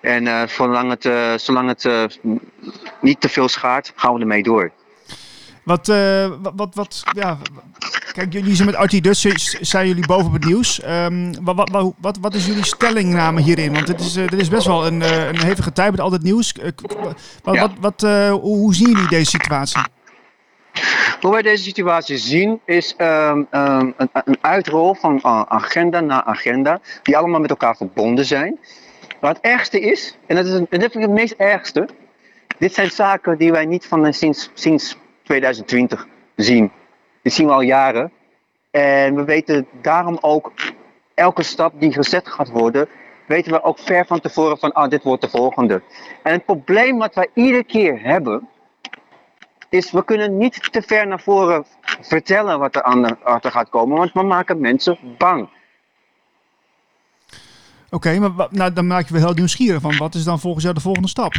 En 0.00 0.26
eh, 0.26 0.46
zolang 0.46 0.90
het, 0.90 1.04
eh, 1.04 1.32
zolang 1.36 1.68
het 1.68 1.84
eh, 1.84 2.04
niet 3.00 3.20
te 3.20 3.28
veel 3.28 3.48
schaadt, 3.48 3.92
gaan 3.96 4.14
we 4.14 4.20
ermee 4.20 4.42
door. 4.42 4.70
Wat, 5.62 5.88
eh, 5.88 6.32
wat, 6.42 6.52
wat, 6.56 6.74
wat, 6.74 7.02
ja, 7.12 7.38
kijk, 8.12 8.32
jullie 8.32 8.54
zijn 8.54 8.66
met 8.68 8.76
Artie 8.76 9.00
Dutch, 9.00 9.56
zijn 9.60 9.86
jullie 9.86 10.06
boven 10.06 10.26
op 10.26 10.32
het 10.32 10.44
nieuws. 10.44 10.80
Ehm, 10.80 11.34
wat, 11.42 11.56
wat, 11.56 11.70
wat, 11.70 11.94
wat, 12.00 12.18
wat 12.20 12.34
is 12.34 12.46
jullie 12.46 12.64
stellingname 12.64 13.40
hierin? 13.40 13.72
Want 13.72 13.88
het 13.88 14.00
is, 14.00 14.16
eh, 14.16 14.28
dit 14.28 14.40
is 14.40 14.48
best 14.48 14.66
wel 14.66 14.86
een, 14.86 15.02
eh, 15.02 15.26
een 15.26 15.40
hevige 15.42 15.72
tijd 15.72 15.90
met 15.90 16.00
al 16.00 16.10
dit 16.10 16.22
nieuws. 16.22 16.52
Eh, 16.52 16.70
Wat, 17.42 17.54
Ja. 17.54 17.60
wat, 17.60 17.70
wat, 17.80 18.02
eh, 18.02 18.30
hoe, 18.32 18.74
zien 18.74 18.88
jullie 18.90 19.08
deze 19.08 19.30
situatie? 19.30 19.80
Hoe 21.20 21.32
wij 21.32 21.42
deze 21.42 21.62
situatie 21.62 22.16
zien 22.18 22.60
is 22.64 22.94
ehm, 22.96 23.42
ehm, 23.50 23.90
een, 23.96 24.10
een 24.12 24.38
uitrol 24.40 24.94
van 24.94 25.20
eh, 25.22 25.42
agenda 25.48 26.00
naar 26.00 26.22
agenda, 26.22 26.80
die 27.02 27.16
allemaal 27.16 27.40
met 27.40 27.50
elkaar 27.50 27.76
verbonden 27.76 28.24
zijn. 28.24 28.58
Maar 29.20 29.30
het 29.34 29.42
ergste 29.42 29.80
is, 29.80 30.16
en 30.26 30.36
dat, 30.36 30.46
is 30.46 30.52
een, 30.52 30.66
en 30.70 30.80
dat 30.80 30.92
vind 30.92 31.04
ik 31.04 31.10
het 31.10 31.18
meest 31.20 31.32
ergste, 31.36 31.88
dit 32.58 32.74
zijn 32.74 32.90
zaken 32.90 33.38
die 33.38 33.50
wij 33.52 33.64
niet 33.64 33.86
van 33.86 34.06
eh, 34.06 34.12
sinds, 34.12 34.50
sinds 34.54 34.96
2020 35.22 36.06
zien. 36.36 36.70
Dit 37.22 37.32
zien 37.32 37.46
we 37.46 37.52
al 37.52 37.60
jaren. 37.60 38.12
En 38.70 39.14
we 39.14 39.24
weten 39.24 39.66
daarom 39.82 40.18
ook, 40.20 40.52
elke 41.14 41.42
stap 41.42 41.72
die 41.80 41.92
gezet 41.92 42.28
gaat 42.28 42.48
worden, 42.48 42.88
weten 43.26 43.52
we 43.52 43.62
ook 43.62 43.78
ver 43.78 44.06
van 44.06 44.20
tevoren 44.20 44.58
van, 44.58 44.72
ah, 44.72 44.90
dit 44.90 45.02
wordt 45.02 45.22
de 45.22 45.28
volgende. 45.28 45.82
En 46.22 46.32
het 46.32 46.44
probleem 46.44 46.98
wat 46.98 47.14
wij 47.14 47.28
iedere 47.34 47.64
keer 47.64 48.02
hebben, 48.02 48.48
is 49.68 49.90
we 49.90 50.04
kunnen 50.04 50.36
niet 50.36 50.72
te 50.72 50.82
ver 50.82 51.06
naar 51.06 51.20
voren 51.20 51.64
vertellen 52.00 52.58
wat 52.58 52.76
er 52.76 52.82
aan 52.82 53.02
de, 53.02 53.16
wat 53.22 53.44
er 53.44 53.50
gaat 53.50 53.68
komen, 53.68 53.96
want 53.96 54.12
we 54.12 54.22
maken 54.22 54.60
mensen 54.60 54.98
bang. 55.18 55.48
Oké, 57.90 58.18
maar 58.18 58.48
nou, 58.50 58.72
dan 58.72 58.86
maak 58.86 59.06
je 59.06 59.12
wel 59.12 59.22
heel 59.22 59.34
nieuwsgierig 59.34 59.80
van. 59.80 59.96
Wat 59.96 60.14
is 60.14 60.24
dan 60.24 60.40
volgens 60.40 60.62
jou 60.62 60.74
de 60.74 60.80
volgende 60.80 61.08
stap? 61.08 61.32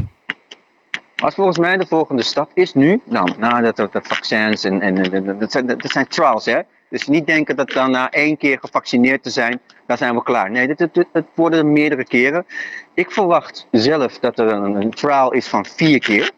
Wat 1.21 1.33
volgens 1.33 1.57
mij 1.57 1.77
de 1.77 1.85
volgende 1.85 2.23
stap 2.23 2.51
is 2.53 2.73
nu, 2.73 3.01
nou, 3.03 3.31
nadat 3.37 3.79
er 3.79 3.89
de 3.91 3.99
vaccins 4.03 4.63
en, 4.63 4.81
en, 4.81 5.39
dat, 5.39 5.51
zijn, 5.51 5.67
dat 5.67 5.91
zijn 5.91 6.07
trials, 6.07 6.45
hè. 6.45 6.59
Dus 6.89 7.07
niet 7.07 7.25
denken 7.25 7.55
dat 7.55 7.71
dan 7.71 7.91
na 7.91 8.11
één 8.11 8.37
keer 8.37 8.59
gevaccineerd 8.59 9.23
te 9.23 9.29
zijn, 9.29 9.59
dan 9.87 9.97
zijn 9.97 10.15
we 10.15 10.23
klaar. 10.23 10.51
Nee, 10.51 10.67
het 11.11 11.25
worden 11.35 11.71
meerdere 11.71 12.03
keren. 12.03 12.45
Ik 12.93 13.11
verwacht 13.11 13.67
zelf 13.71 14.19
dat 14.19 14.39
er 14.39 14.47
een, 14.47 14.91
trial 14.91 15.31
is 15.31 15.47
van 15.47 15.65
vier 15.65 15.99
keer. 15.99 16.31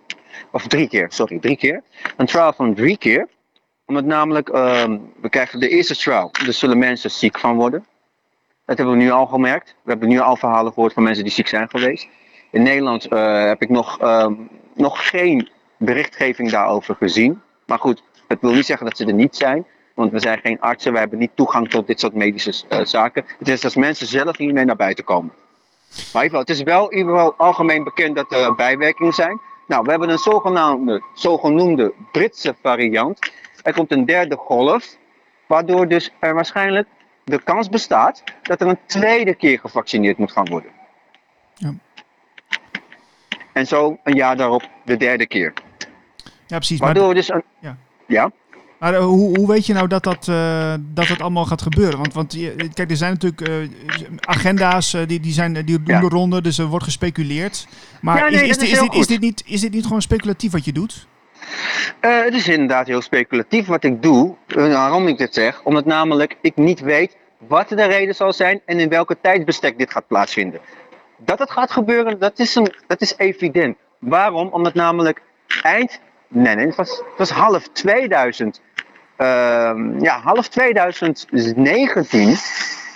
Of 0.51 0.68
drie 0.68 0.88
keer, 0.88 1.07
sorry, 1.09 1.39
drie 1.39 1.57
keer. 1.57 1.81
Een 2.18 2.25
trial 2.25 2.53
van 2.53 2.74
drie 2.74 2.97
keer. 2.97 3.27
Omdat 3.85 4.06
namelijk, 4.06 4.50
ehm, 4.50 4.97
we 5.21 5.30
krijgen 5.30 5.59
de 5.59 5.69
eerste 5.69 5.95
trial, 5.95 6.31
er 6.47 6.54
zullen 6.54 6.78
mensen 6.78 7.11
ziek 7.11 7.40
van 7.40 7.56
worden. 7.56 7.85
Dat 8.66 8.78
hebben 8.78 8.97
we 8.97 9.04
nu 9.04 9.11
al 9.11 9.25
gemerkt. 9.25 9.75
We 9.83 9.92
hebben 9.92 10.09
nu 10.09 10.19
al 10.19 10.35
verhalen 10.35 10.73
gehoord 10.73 10.94
van 10.94 11.04
mensen 11.04 11.23
die 11.23 11.33
ziek 11.33 11.47
zijn 11.47 11.69
geweest. 11.69 12.07
In 12.54 12.63
Nederland 12.63 13.06
eh, 13.06 13.45
heb 13.45 13.61
ik 13.61 13.69
nog, 13.69 13.99
ehm, 13.99 14.33
nog 14.75 15.09
geen 15.09 15.49
berichtgeving 15.77 16.51
daarover 16.51 16.95
gezien. 16.95 17.42
Maar 17.65 17.80
goed, 17.80 18.03
het 18.27 18.42
wil 18.42 18.51
niet 18.51 18.65
zeggen 18.65 18.85
dat 18.85 18.97
ze 18.97 19.06
er 19.06 19.13
niet 19.13 19.35
zijn. 19.35 19.65
Want 19.94 20.11
we 20.11 20.19
zijn 20.19 20.39
geen 20.39 20.61
artsen, 20.61 20.94
we 20.94 20.99
hebben 20.99 21.19
niet 21.19 21.35
toegang 21.35 21.69
tot 21.69 21.87
dit 21.87 21.99
soort 21.99 22.13
medische 22.13 22.53
eh, 22.69 22.85
zaken. 22.85 23.25
Het 23.39 23.47
is 23.47 23.63
als 23.63 23.75
mensen 23.75 24.07
zelf 24.07 24.37
hiermee 24.37 24.65
naar 24.65 24.75
buiten 24.75 25.03
komen. 25.03 25.33
Maar 26.13 26.23
het 26.23 26.49
is 26.49 26.61
wel 26.61 26.89
in 26.89 26.97
ieder 26.97 27.13
geval 27.13 27.33
algemeen 27.37 27.83
bekend 27.83 28.15
dat 28.15 28.31
er 28.31 28.56
bijwerkingen 28.56 29.13
zijn. 29.13 29.39
Nou, 29.68 29.83
we 29.83 29.89
hebben 29.89 30.09
een 30.09 30.18
zogenaamde, 30.18 31.03
zogenoemde 31.13 31.94
Britse 32.11 32.56
variant. 32.61 33.31
Er 33.63 33.73
komt 33.73 33.92
een 33.92 34.06
derde 34.06 34.35
golf, 34.35 34.97
waardoor 35.47 35.87
dus 35.87 36.11
er 36.19 36.33
waarschijnlijk 36.33 36.87
de 37.23 37.42
kans 37.44 37.69
bestaat 37.69 38.23
dat 38.42 38.61
er 38.61 38.68
een 38.68 38.80
tweede 38.85 39.35
keer 39.35 39.59
gevaccineerd 39.59 40.18
moet 40.18 40.31
gaan 40.31 40.49
worden. 40.49 40.71
En 43.54 43.68
zo 43.68 43.98
een 44.04 44.16
jaar 44.16 44.38
daarop 44.38 44.69
de 44.86 44.98
derde 44.98 45.28
keer. 45.28 45.54
Ja, 46.48 46.57
precies. 46.57 46.80
Maar, 46.80 46.88
Waardoor 46.94 47.07
we 47.10 47.16
dus 47.16 47.30
een. 47.30 47.44
Ja. 47.60 47.78
Ja? 48.07 48.31
maar 48.80 48.94
eh, 48.94 49.04
hoe, 49.04 49.38
hoe 49.38 49.48
weet 49.48 49.66
je 49.66 49.74
nou 49.74 49.88
dat 49.88 50.04
dat, 50.04 50.28
eh, 50.28 50.74
dat 50.80 51.07
dat 51.07 51.22
allemaal 51.22 51.45
gaat 51.45 51.62
gebeuren? 51.62 51.98
Want, 51.98 52.14
want 52.14 52.38
kijk, 52.74 52.90
er 52.92 52.98
zijn 52.98 53.12
natuurlijk 53.12 53.42
eh, 53.42 53.56
agenda's 54.19 54.92
die, 55.07 55.19
die, 55.19 55.33
zijn, 55.33 55.54
die 55.54 55.64
doen 55.64 55.81
Ja. 55.86 56.00
de 56.00 56.07
ronde, 56.07 56.42
dus 56.42 56.57
er 56.57 56.66
wordt 56.66 56.86
gespeculeerd. 56.86 57.68
Maar 58.02 58.18
Ja, 58.18 58.30
nee, 58.30 58.44
is, 58.44 58.50
is, 58.50 58.57
dit, 58.57 58.62
is 58.62 58.80
dit, 58.80 58.92
is, 58.92 58.98
goed. 58.98 59.07
dit 59.07 59.19
niet, 59.19 59.44
is 59.45 59.62
dit 59.62 59.72
niet 59.72 59.83
gewoon 59.86 60.02
speculatief 60.02 60.52
wat 60.52 60.66
je 60.66 60.72
doet? 60.72 61.07
Eh, 62.00 62.24
het 62.24 62.33
is 62.33 62.48
inderdaad 62.48 62.88
heel 62.88 63.02
speculatief 63.02 63.66
wat 63.68 63.83
ik 63.83 64.02
doe. 64.02 64.36
Waarom 64.48 65.07
ik 65.07 65.18
dit 65.18 65.33
zeg? 65.33 65.62
Omdat 65.64 65.86
namelijk 65.86 66.38
ik 66.42 66.56
niet 66.56 66.80
weet 66.80 67.18
wat 67.48 67.69
de 67.69 67.86
reden 67.86 68.16
zal 68.16 68.33
zijn 68.33 68.62
en 68.66 68.80
in 68.80 68.90
welke 68.90 69.18
tijdsbestek 69.22 69.78
dit 69.78 69.92
gaat 69.92 70.07
plaatsvinden. 70.07 70.60
Dat 71.25 71.39
het 71.39 71.51
gaat 71.51 71.71
gebeuren, 71.71 72.19
dat 72.19 72.39
is, 72.39 72.56
een, 72.56 72.73
dat 72.87 73.01
is 73.01 73.18
evident. 73.18 73.77
Waarom? 73.99 74.47
Omdat 74.47 74.73
namelijk 74.73 75.21
eind, 75.61 75.99
nee, 76.27 76.56
nee, 76.56 76.65
het 76.65 76.75
was, 76.75 76.89
het 76.89 77.18
was 77.18 77.30
half 77.30 77.68
2000, 77.68 78.61
ehm, 79.15 79.99
ja, 79.99 80.19
half 80.19 80.47
2019, 80.47 82.37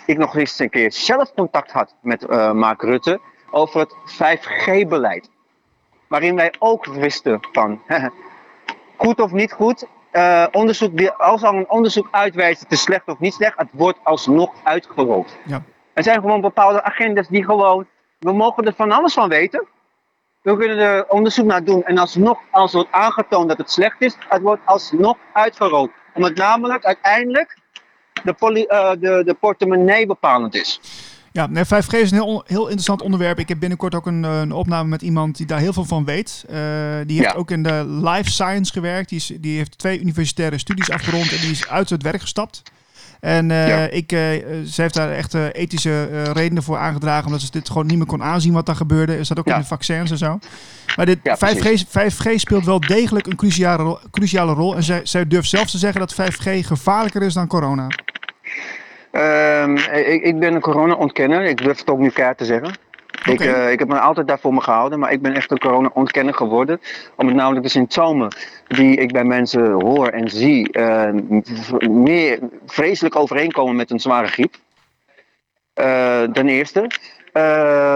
ik 0.05 0.17
nog 0.17 0.35
eens 0.35 0.59
een 0.59 0.69
keer 0.69 0.91
zelf 0.91 1.33
contact 1.33 1.71
had 1.71 1.95
met 2.01 2.25
eh, 2.25 2.51
Mark 2.51 2.81
Rutte 2.81 3.19
over 3.51 3.79
het 3.79 3.95
5G-beleid. 4.05 5.29
Waarin 6.07 6.35
wij 6.35 6.53
ook 6.59 6.85
wisten 6.85 7.39
van, 7.51 7.81
goed 8.97 9.19
of 9.19 9.31
niet 9.31 9.51
goed, 9.51 9.87
eh, 10.11 10.45
onderzoek, 10.51 10.97
die, 10.97 11.11
als 11.11 11.43
al 11.43 11.53
een 11.53 11.69
onderzoek 11.69 12.07
uitwijst 12.11 12.61
het 12.61 12.71
is 12.71 12.81
slecht 12.81 13.07
of 13.07 13.19
niet 13.19 13.33
slecht, 13.33 13.57
het 13.57 13.69
wordt 13.71 13.99
alsnog 14.03 14.53
uitgerold. 14.63 15.37
Ja. 15.45 15.63
Er 15.93 16.03
zijn 16.03 16.19
gewoon 16.19 16.41
bepaalde 16.41 16.83
agendas 16.83 17.27
die 17.27 17.43
gewoon, 17.43 17.85
we 18.19 18.33
mogen 18.33 18.65
er 18.65 18.73
van 18.73 18.91
alles 18.91 19.13
van 19.13 19.29
weten. 19.29 19.67
We 20.41 20.57
kunnen 20.57 20.77
er 20.77 21.07
onderzoek 21.07 21.45
naar 21.45 21.63
doen 21.63 21.83
en 21.83 21.97
alsnog, 21.97 22.39
als 22.51 22.73
wordt 22.73 22.91
aangetoond 22.91 23.49
dat 23.49 23.57
het 23.57 23.71
slecht 23.71 24.01
is, 24.01 24.15
het 24.29 24.41
wordt 24.41 24.61
alsnog 24.65 25.17
uitgerold. 25.33 25.91
Omdat 26.13 26.35
namelijk 26.35 26.85
uiteindelijk 26.85 27.57
de, 28.23 28.33
poly, 28.33 28.65
uh, 28.69 28.89
de, 28.91 29.21
de 29.25 29.33
portemonnee 29.39 30.05
bepalend 30.05 30.55
is. 30.55 30.79
Ja, 31.31 31.47
nee, 31.47 31.65
5G 31.65 31.89
is 31.89 32.11
een 32.11 32.17
heel, 32.17 32.43
heel 32.45 32.63
interessant 32.63 33.01
onderwerp. 33.01 33.39
Ik 33.39 33.47
heb 33.47 33.59
binnenkort 33.59 33.95
ook 33.95 34.05
een, 34.05 34.23
een 34.23 34.51
opname 34.51 34.89
met 34.89 35.01
iemand 35.01 35.37
die 35.37 35.45
daar 35.45 35.59
heel 35.59 35.73
veel 35.73 35.85
van 35.85 36.05
weet. 36.05 36.45
Uh, 36.49 36.55
die 37.05 37.17
heeft 37.17 37.31
ja. 37.31 37.37
ook 37.37 37.51
in 37.51 37.63
de 37.63 37.85
life 37.87 38.29
science 38.29 38.71
gewerkt. 38.71 39.09
Die, 39.09 39.17
is, 39.17 39.31
die 39.39 39.57
heeft 39.57 39.77
twee 39.77 39.99
universitaire 39.99 40.57
studies 40.57 40.91
afgerond 40.91 41.31
en 41.31 41.41
die 41.41 41.51
is 41.51 41.67
uit 41.67 41.89
het 41.89 42.03
werk 42.03 42.21
gestapt. 42.21 42.63
En 43.19 43.49
uh, 43.49 43.67
ja. 43.67 43.87
ik, 43.89 44.11
uh, 44.11 44.19
ze 44.65 44.81
heeft 44.81 44.93
daar 44.93 45.11
echt 45.11 45.33
uh, 45.33 45.45
ethische 45.51 46.23
redenen 46.33 46.63
voor 46.63 46.77
aangedragen, 46.77 47.25
omdat 47.25 47.41
ze 47.41 47.51
dit 47.51 47.67
gewoon 47.67 47.85
niet 47.85 47.97
meer 47.97 48.05
kon 48.05 48.23
aanzien 48.23 48.53
wat 48.53 48.65
daar 48.65 48.75
gebeurde. 48.75 49.17
Is 49.17 49.27
dat 49.27 49.39
ook 49.39 49.47
ja. 49.47 49.55
in 49.55 49.61
de 49.61 49.67
vaccins 49.67 50.11
en 50.11 50.17
zo. 50.17 50.39
Maar 50.95 51.05
dit 51.05 51.19
ja, 51.23 51.37
5G, 51.37 51.83
5G 51.87 52.35
speelt 52.35 52.65
wel 52.65 52.79
degelijk 52.79 53.27
een 53.27 53.35
cruciale, 53.35 53.83
rol, 53.83 53.99
cruciale 54.11 54.53
rol. 54.53 54.75
En 54.75 54.83
zij, 54.83 55.01
zij 55.03 55.27
durft 55.27 55.49
zelfs 55.49 55.71
te 55.71 55.77
zeggen 55.77 55.99
dat 55.99 56.13
5G 56.13 56.65
gevaarlijker 56.65 57.21
is 57.21 57.33
dan 57.33 57.47
corona. 57.47 57.87
Um, 59.11 59.77
ik, 59.77 60.23
ik, 60.23 60.39
ben 60.39 60.53
een 60.53 60.61
corona-ontkenner. 60.61 61.43
Ik 61.43 61.57
durf 61.57 61.79
het 61.79 61.89
ook 61.89 61.99
niet 61.99 62.13
keihard 62.13 62.37
te 62.37 62.45
zeggen. 62.45 62.75
Okay. 63.19 63.33
Ik, 63.33 63.55
uh, 63.55 63.71
ik 63.71 63.79
heb 63.79 63.87
me 63.87 63.99
altijd 63.99 64.27
daarvoor 64.27 64.53
me 64.53 64.61
gehouden, 64.61 64.99
maar 64.99 65.11
ik 65.11 65.21
ben 65.21 65.33
echt 65.33 65.51
een 65.51 65.57
corona-ontkenner 65.57 66.33
geworden. 66.33 66.81
Omdat 67.15 67.35
namelijk 67.35 67.63
de 67.63 67.71
symptomen 67.71 68.35
die 68.67 68.95
ik 68.95 69.11
bij 69.11 69.23
mensen 69.23 69.71
hoor 69.71 70.07
en 70.07 70.29
zie, 70.29 70.77
uh, 70.77 71.09
meer 71.89 72.39
vreselijk 72.65 73.15
overeenkomen 73.15 73.75
met 73.75 73.91
een 73.91 73.99
zware 73.99 74.27
griep. 74.27 74.55
Uh, 75.75 76.23
ten 76.23 76.47
eerste. 76.47 76.89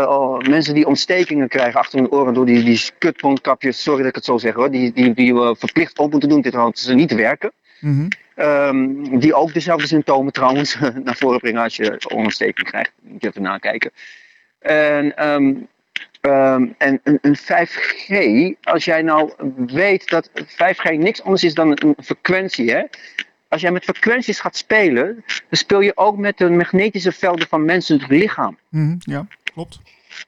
Oh, 0.08 0.40
mensen 0.40 0.74
die 0.74 0.88
ontstekingen 0.88 1.48
krijgen 1.48 1.80
achter 1.80 2.00
hun 2.00 2.12
oren 2.12 2.34
door 2.34 2.46
die, 2.46 2.64
die 2.64 2.82
kutmondkapjes, 2.98 3.84
sorry 3.84 4.00
dat 4.00 4.10
ik 4.10 4.16
het 4.16 4.26
zo 4.26 4.38
zeg 4.38 4.54
hoor, 4.54 4.72
die, 4.72 4.92
die, 4.94 5.14
die 5.14 5.36
we 5.36 5.56
verplicht 5.58 6.00
op 6.00 6.12
moeten 6.12 6.30
doen, 6.30 6.42
dit 6.42 6.54
hadden 6.54 6.78
ze 6.78 6.94
niet 6.94 7.16
werken. 7.16 7.52
Mm 7.80 7.94
-hmm. 7.98 8.08
Um, 8.36 9.20
die 9.20 9.34
ook 9.34 9.54
dezelfde 9.54 9.88
symptomen 9.88 10.34
trouwens 10.34 10.78
naar 11.04 11.16
voren 11.16 11.40
brengen 11.40 11.62
als 11.62 11.76
je 11.76 12.02
ontsteking 12.14 12.68
krijgt. 12.68 12.92
Moet 13.02 13.22
je 13.22 13.28
even 13.28 13.42
nakijken. 13.42 13.92
En, 14.62 15.28
um, 15.30 15.68
um, 16.22 16.76
en 16.78 17.00
een, 17.04 17.20
een 17.22 17.38
5G, 17.38 18.14
als 18.64 18.86
jij 18.86 19.02
nou 19.02 19.32
weet 19.66 20.10
dat 20.10 20.30
5G 20.46 20.98
niks 20.98 21.24
anders 21.24 21.44
is 21.44 21.54
dan 21.54 21.72
een 21.72 21.96
frequentie, 22.04 22.72
hè? 22.72 22.84
Als 23.48 23.62
jij 23.62 23.72
met 23.72 23.84
frequenties 23.84 24.40
gaat 24.40 24.56
spelen, 24.56 25.24
dan 25.26 25.58
speel 25.58 25.82
je 25.82 25.98
ook 25.98 26.18
met 26.18 26.38
de 26.38 26.50
magnetische 26.50 27.12
velden 27.12 27.48
van 27.48 27.66
mensen 27.66 28.04
lichaam. 28.08 28.58
Mm 28.70 28.88
-hmm, 28.88 28.98
ja, 29.00 29.28
klopt. 29.54 29.80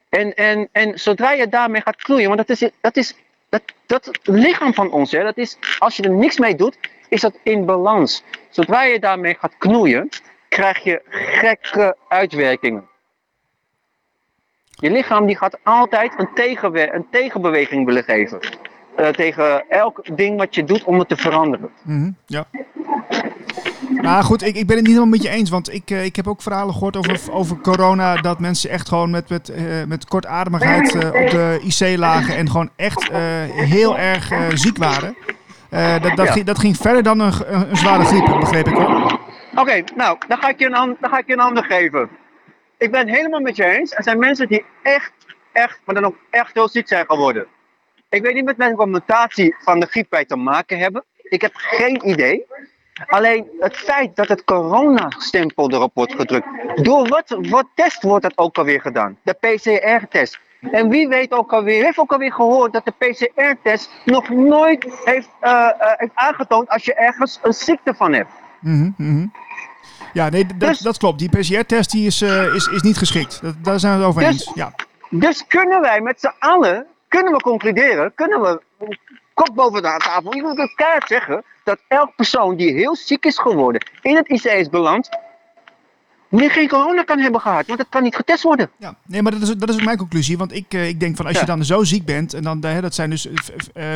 En, 0.10 0.36
en, 0.36 0.70
en 0.72 1.00
zodra 1.00 1.32
je 1.32 1.48
daarmee 1.48 1.82
gaat 1.82 1.96
knoeien, 1.96 2.28
want 2.28 2.48
dat 2.48 2.50
is, 2.50 2.70
dat 2.82 2.98
is 2.98 3.16
dat, 3.50 3.62
dat 3.86 4.20
lichaam 4.24 4.74
van 4.74 4.92
ons, 4.92 5.12
hè, 5.12 5.24
dat 5.24 5.38
is, 5.38 5.58
als 5.80 5.96
je 5.96 6.04
er 6.04 6.14
niks 6.14 6.38
mee 6.38 6.56
doet, 6.56 6.78
is 7.10 7.22
dat 7.22 7.40
in 7.44 7.66
balans. 7.66 8.24
Zodra 8.50 8.84
je 8.84 9.00
daarmee 9.00 9.36
gaat 9.40 9.58
knoeien, 9.58 10.10
krijg 10.50 10.84
je 10.84 11.02
gekke 11.10 11.98
uitwerkingen. 12.08 12.88
Je 14.80 14.92
lichaam 14.92 15.26
die 15.26 15.38
gaat 15.38 15.58
altijd 15.64 16.14
een, 16.18 16.30
tegenwe- 16.34 16.94
een 16.94 17.06
tegenbeweging 17.12 17.86
willen 17.86 18.04
geven. 18.04 18.40
Uh, 19.00 19.08
tegen 19.08 19.70
elk 19.70 20.18
ding 20.18 20.38
wat 20.38 20.56
je 20.56 20.64
doet 20.64 20.84
om 20.84 21.00
het 21.00 21.10
te 21.10 21.18
veranderen. 21.18 21.70
Mm-hmm, 21.82 22.16
ja. 22.26 22.46
Maar 24.02 24.24
goed, 24.24 24.42
ik, 24.42 24.56
ik 24.56 24.68
ben 24.68 24.76
het 24.76 24.86
niet 24.86 24.96
helemaal 24.96 25.18
met 25.18 25.22
je 25.24 25.30
eens. 25.30 25.50
Want 25.50 25.74
ik, 25.74 25.92
uh, 25.92 26.06
ik 26.06 26.16
heb 26.16 26.28
ook 26.28 26.42
verhalen 26.42 26.74
gehoord 26.74 26.98
over, 26.98 27.32
over 27.32 27.58
corona. 27.58 28.16
Dat 28.16 28.40
mensen 28.40 28.70
echt 28.70 28.88
gewoon 28.88 29.10
met, 29.10 29.30
met, 29.30 29.50
uh, 29.50 29.84
met 29.88 30.06
kortademigheid 30.06 30.96
op 30.96 31.30
de 31.30 31.60
IC 31.64 31.98
lagen. 31.98 32.36
En 32.36 32.50
gewoon 32.50 32.70
echt 32.76 33.10
heel 33.52 33.98
erg 33.98 34.32
ziek 34.54 34.78
waren. 34.78 35.16
Dat, 35.70 36.16
dat, 36.16 36.26
ja. 36.26 36.32
ging, 36.32 36.46
dat, 36.46 36.60
ging, 36.60 36.78
verder 36.78 37.04
dan 37.04 37.20
een, 37.20 37.34
een 37.70 37.78
zware 37.78 38.04
griep, 38.04 38.40
begreep 38.40 38.68
ik 38.68 38.74
hoor. 38.74 39.20
Oké, 39.52 39.62
okay, 39.62 39.84
nou, 39.96 40.18
dan 40.28 40.38
ga, 40.38 40.50
ik 40.50 40.60
je 40.60 40.66
een, 40.66 40.98
dan 41.00 41.10
ga 41.10 41.18
ik 41.18 41.28
je 41.28 41.34
een 41.34 41.40
ander 41.40 41.64
geven. 41.64 42.10
Ik 42.78 42.92
ben 42.92 43.00
het 43.00 43.16
helemaal 43.16 43.40
met 43.40 43.56
je 43.56 43.66
eens. 43.66 43.94
Er 43.94 44.04
zijn 44.04 44.20
mensen 44.20 44.48
die 44.48 44.66
echt, 44.84 45.12
echt, 45.52 45.80
maar 45.86 45.96
dan 45.96 46.06
ook 46.06 46.18
echt 46.30 46.54
heel 46.54 46.70
ziek 46.70 46.88
zijn 46.88 47.06
geworden. 47.06 47.48
Ik 48.10 48.22
weet 48.22 48.34
niet 48.34 48.46
met 48.46 48.58
welke 48.58 48.86
mutatie 48.86 49.56
van 49.60 49.80
de 49.80 49.86
griep 49.86 50.10
wij 50.10 50.26
te 50.26 50.36
maken 50.36 50.78
hebben. 50.80 51.04
Ik 51.18 51.42
heb 51.42 51.52
geen 51.56 52.10
idee. 52.10 52.46
Alleen 53.08 53.48
het 53.60 53.78
feit 53.78 54.16
dat 54.16 54.28
het 54.28 54.44
coronastempel 54.44 55.72
erop 55.72 55.92
wordt 55.94 56.14
gedrukt. 56.14 56.48
Door 56.76 57.08
wat, 57.08 57.38
wat 57.50 57.66
test 57.76 58.04
wordt 58.04 58.24
dat 58.24 58.38
ook 58.38 58.58
alweer 58.58 58.82
gedaan? 58.82 59.18
De 59.24 59.34
PCR-test. 59.34 60.40
En 60.72 60.90
wie 60.90 61.08
weet 61.08 61.32
ook 61.32 61.54
alweer, 61.54 61.84
heeft 61.84 62.00
ook 62.00 62.12
alweer 62.12 62.34
gehoord 62.34 62.74
dat 62.74 62.86
de 62.86 62.92
PCR-test 62.98 63.90
nog 64.06 64.30
nooit 64.30 64.88
heeft, 65.04 65.30
uh, 65.42 65.50
uh, 65.50 65.92
heeft 65.96 66.12
aangetoond 66.16 66.70
als 66.70 66.86
je 66.86 66.94
ergens 66.94 67.40
een 67.42 67.54
ziekte 67.54 67.94
van 67.94 68.14
hebt. 68.14 68.32
Mm. 68.60 69.32
Ja, 70.14 70.30
nee, 70.30 70.46
dat, 70.46 70.60
dus, 70.60 70.80
dat 70.80 70.98
klopt. 70.98 71.20
Die 71.20 71.30
PCR-test 71.30 71.92
die 71.92 72.06
is, 72.06 72.22
uh, 72.22 72.56
is, 72.56 72.68
is 72.68 72.82
niet 72.82 72.98
geschikt. 72.98 73.40
Dat, 73.42 73.56
daar 73.62 73.80
zijn 73.80 73.94
we 73.94 74.00
het 74.00 74.08
over 74.08 74.22
dus, 74.22 74.32
eens. 74.32 74.52
Ja. 74.56 74.74
Dus 75.10 75.48
kunnen 75.48 75.82
wij 75.82 76.02
met 76.02 76.20
z'n 76.20 76.34
allen, 76.40 76.86
kunnen 77.08 77.34
we 77.34 77.42
concluderen, 77.42 78.12
kunnen 78.16 78.42
we 78.42 78.62
kop 79.34 79.56
boven 79.56 79.82
de 79.82 79.98
tafel, 79.98 80.36
ik 80.36 80.42
wil 80.42 80.56
het 80.56 80.74
kaart 80.76 81.08
zeggen, 81.08 81.44
dat 81.64 81.80
elk 81.88 82.16
persoon 82.16 82.56
die 82.56 82.74
heel 82.74 82.96
ziek 82.96 83.26
is 83.26 83.40
geworden, 83.40 83.86
in 84.02 84.16
het 84.16 84.30
IC 84.30 84.44
is 84.44 84.70
beland, 84.70 85.10
meer 86.28 86.52
geen 86.52 86.68
corona 86.68 87.04
kan 87.04 87.20
hebben 87.20 87.42
gehad, 87.42 87.68
want 87.68 87.80
het 87.80 87.90
kan 87.90 88.04
niet 88.04 88.16
getest 88.16 88.44
worden. 88.44 88.70
Ja, 88.78 88.96
nee, 89.06 89.22
maar 89.22 89.32
dat 89.32 89.42
is, 89.42 89.56
dat 89.56 89.70
is 89.70 89.76
ook 89.76 89.84
mijn 89.84 89.98
conclusie. 89.98 90.38
Want 90.38 90.54
ik, 90.54 90.74
uh, 90.74 90.88
ik 90.88 91.00
denk 91.00 91.16
van 91.16 91.26
als 91.26 91.36
ja. 91.36 91.40
je 91.40 91.46
dan 91.46 91.66
zo 91.66 91.84
ziek 91.84 92.06
bent, 92.06 92.34
en 92.34 92.44
dan, 92.44 92.60
dat 92.60 92.96
zijn 92.96 93.10
dus 93.10 93.28
uh, 93.28 93.94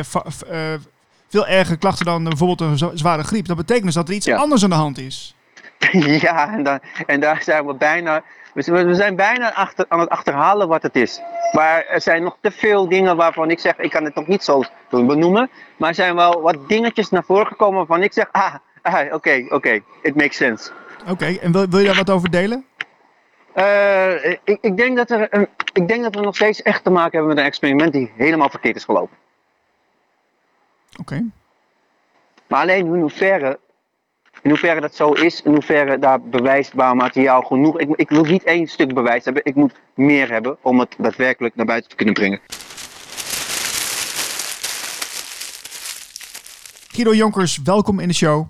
veel 1.28 1.46
erger 1.46 1.78
klachten 1.78 2.04
dan 2.04 2.24
bijvoorbeeld 2.24 2.60
een 2.60 2.98
zware 2.98 3.22
griep. 3.22 3.46
Dat 3.46 3.56
betekent 3.56 3.84
dus 3.84 3.94
dat 3.94 4.08
er 4.08 4.14
iets 4.14 4.26
ja. 4.26 4.36
anders 4.36 4.62
aan 4.62 4.70
de 4.70 4.76
hand 4.76 4.98
is. 4.98 5.34
ja, 6.26 6.52
en, 6.52 6.62
dan, 6.62 6.80
en 7.06 7.20
daar 7.20 7.42
zijn 7.42 7.66
we 7.66 7.74
bijna, 7.74 8.22
we 8.52 8.94
zijn 8.94 9.16
bijna 9.16 9.54
achter, 9.54 9.84
aan 9.88 10.00
het 10.00 10.08
achterhalen 10.08 10.68
wat 10.68 10.82
het 10.82 10.96
is. 10.96 11.20
Maar 11.52 11.86
er 11.86 12.00
zijn 12.00 12.22
nog 12.22 12.36
te 12.40 12.50
veel 12.50 12.88
dingen 12.88 13.16
waarvan 13.16 13.50
ik 13.50 13.58
zeg, 13.58 13.78
ik 13.78 13.90
kan 13.90 14.04
het 14.04 14.14
nog 14.14 14.26
niet 14.26 14.44
zo 14.44 14.62
benoemen. 14.90 15.50
Maar 15.76 15.88
er 15.88 15.94
zijn 15.94 16.14
wel 16.14 16.40
wat 16.40 16.68
dingetjes 16.68 17.10
naar 17.10 17.24
voren 17.24 17.46
gekomen 17.46 17.76
waarvan 17.76 18.02
ik 18.02 18.12
zeg, 18.12 18.28
ah, 18.32 18.54
oké, 18.78 18.96
ah, 18.96 19.04
oké, 19.04 19.14
okay, 19.14 19.46
okay, 19.48 19.82
it 20.02 20.14
makes 20.14 20.36
sense. 20.36 20.70
Oké, 21.00 21.10
okay, 21.10 21.38
en 21.42 21.52
wil, 21.52 21.68
wil 21.68 21.78
je 21.78 21.86
daar 21.86 21.94
wat 21.94 22.10
over 22.10 22.30
delen? 22.30 22.66
Uh, 23.56 24.24
ik, 24.24 24.58
ik, 24.60 24.76
denk 24.76 24.96
dat 24.96 25.10
er 25.10 25.26
een, 25.30 25.48
ik 25.72 25.88
denk 25.88 26.02
dat 26.02 26.14
we 26.14 26.20
nog 26.20 26.34
steeds 26.34 26.62
echt 26.62 26.84
te 26.84 26.90
maken 26.90 27.10
hebben 27.10 27.28
met 27.28 27.38
een 27.38 27.50
experiment 27.50 27.92
die 27.92 28.12
helemaal 28.16 28.50
verkeerd 28.50 28.76
is 28.76 28.84
gelopen. 28.84 29.16
Oké. 31.00 31.24
Maar 32.46 32.60
alleen 32.60 32.86
in 32.86 33.00
hoeverre, 33.00 33.58
in 34.42 34.50
hoeverre 34.50 34.80
dat 34.80 34.94
zo 34.94 35.12
is, 35.12 35.42
in 35.42 35.52
hoeverre 35.52 35.98
daar 35.98 36.20
bewijsbaar 36.20 36.96
materiaal 36.96 37.42
genoeg. 37.42 37.78
Ik, 37.78 37.88
ik 37.96 38.08
wil 38.08 38.24
niet 38.24 38.44
één 38.44 38.66
stuk 38.66 38.94
bewijs 38.94 39.24
hebben, 39.24 39.44
ik 39.44 39.54
moet 39.54 39.72
meer 39.94 40.30
hebben 40.30 40.56
om 40.62 40.78
het 40.78 40.94
daadwerkelijk 40.98 41.56
naar 41.56 41.66
buiten 41.66 41.90
te 41.90 41.96
kunnen 41.96 42.14
brengen. 42.14 42.40
Guido 46.88 47.14
Jonkers, 47.14 47.58
welkom 47.64 48.00
in 48.00 48.08
de 48.08 48.14
show. 48.14 48.46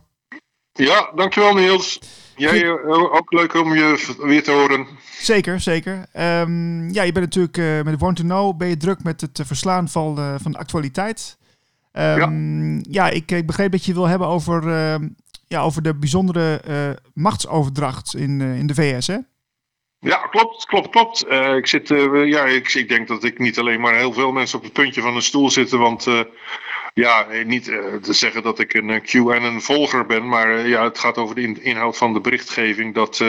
Ja, 0.73 1.11
dankjewel 1.14 1.54
Niels. 1.54 2.00
Jij 2.37 2.62
uh, 2.62 3.14
ook 3.14 3.33
leuk 3.33 3.54
om 3.54 3.75
je 3.75 4.14
weer 4.18 4.42
te 4.42 4.50
horen. 4.50 4.87
Zeker, 5.21 5.61
zeker. 5.61 5.92
Um, 5.92 6.92
ja, 6.92 7.02
je 7.02 7.12
bent 7.12 7.25
natuurlijk 7.25 7.57
uh, 7.57 7.83
met 7.83 8.00
Want 8.00 8.16
to 8.16 8.23
Know 8.23 8.57
ben 8.57 8.68
je 8.68 8.76
druk 8.76 9.02
met 9.02 9.21
het 9.21 9.40
verslaan 9.45 9.88
van, 9.88 10.18
uh, 10.18 10.35
van 10.38 10.52
de 10.52 10.59
actualiteit. 10.59 11.38
Um, 11.92 12.75
ja, 12.75 12.80
ja 12.90 13.09
ik, 13.09 13.30
ik, 13.30 13.47
begreep 13.47 13.73
dat 13.73 13.85
je 13.85 13.95
wil 13.95 14.07
hebben 14.07 14.28
over, 14.28 14.62
ja, 15.48 15.62
over 15.62 15.82
de 15.82 15.94
bijzondere 15.94 16.60
machtsoverdracht 17.14 18.14
in, 18.14 18.40
in 18.40 18.66
de 18.66 18.74
VS, 18.74 19.06
hè? 19.06 19.18
Ja, 20.00 20.16
klopt, 20.16 20.66
klopt, 20.66 20.88
klopt. 20.88 21.26
Uh, 21.28 21.56
ik, 21.56 21.66
zit, 21.66 21.88
ja, 21.88 22.44
ik, 22.44 22.74
ik, 22.74 22.88
denk 22.88 23.08
dat 23.08 23.24
ik 23.24 23.38
niet 23.38 23.58
alleen 23.58 23.80
maar 23.80 23.94
heel 23.94 24.12
veel 24.12 24.32
mensen 24.32 24.58
op 24.58 24.64
het 24.64 24.72
puntje 24.72 25.00
van 25.00 25.16
een 25.16 25.22
stoel 25.22 25.50
zitten. 25.50 25.78
Want 25.78 26.06
ja, 26.98 27.26
niet 27.44 27.64
te 28.02 28.12
zeggen 28.12 28.42
dat 28.42 28.58
ik 28.58 28.74
een 28.74 29.02
Q 29.02 29.14
en 29.14 29.42
een 29.42 29.62
volger 29.62 30.06
ben. 30.06 30.28
Maar 30.28 30.66
ja, 30.68 30.84
het 30.84 30.98
gaat 30.98 31.18
over 31.18 31.34
de 31.34 31.40
in, 31.40 31.62
inhoud 31.62 31.96
van 31.96 32.12
de 32.12 32.20
berichtgeving. 32.20 32.94
Dat 32.94 33.24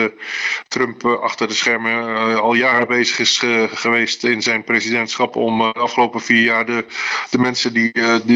Trump 0.68 1.04
achter 1.04 1.48
de 1.48 1.54
schermen 1.54 2.40
al 2.40 2.54
jaren 2.54 2.88
bezig 2.88 3.18
is 3.18 3.42
geweest 3.70 4.24
in 4.24 4.42
zijn 4.42 4.64
presidentschap. 4.64 5.36
Om 5.36 5.58
de 5.58 5.72
afgelopen 5.72 6.20
vier 6.20 6.42
jaar 6.42 6.66
de, 6.66 6.84
de 7.30 7.38
mensen 7.38 7.72
die, 7.72 7.92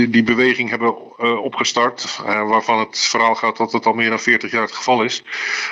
die 0.09 0.23
beweging 0.23 0.71
hebben 0.71 1.19
opgestart. 1.43 2.19
waarvan 2.25 2.79
het 2.79 2.99
verhaal 2.99 3.35
gaat 3.35 3.57
dat 3.57 3.73
het 3.73 3.87
al 3.87 3.93
meer 3.93 4.11
dan 4.11 4.21
40 4.21 4.51
jaar 4.51 4.63
het 4.63 4.73
geval 4.73 5.03
is. 5.03 5.23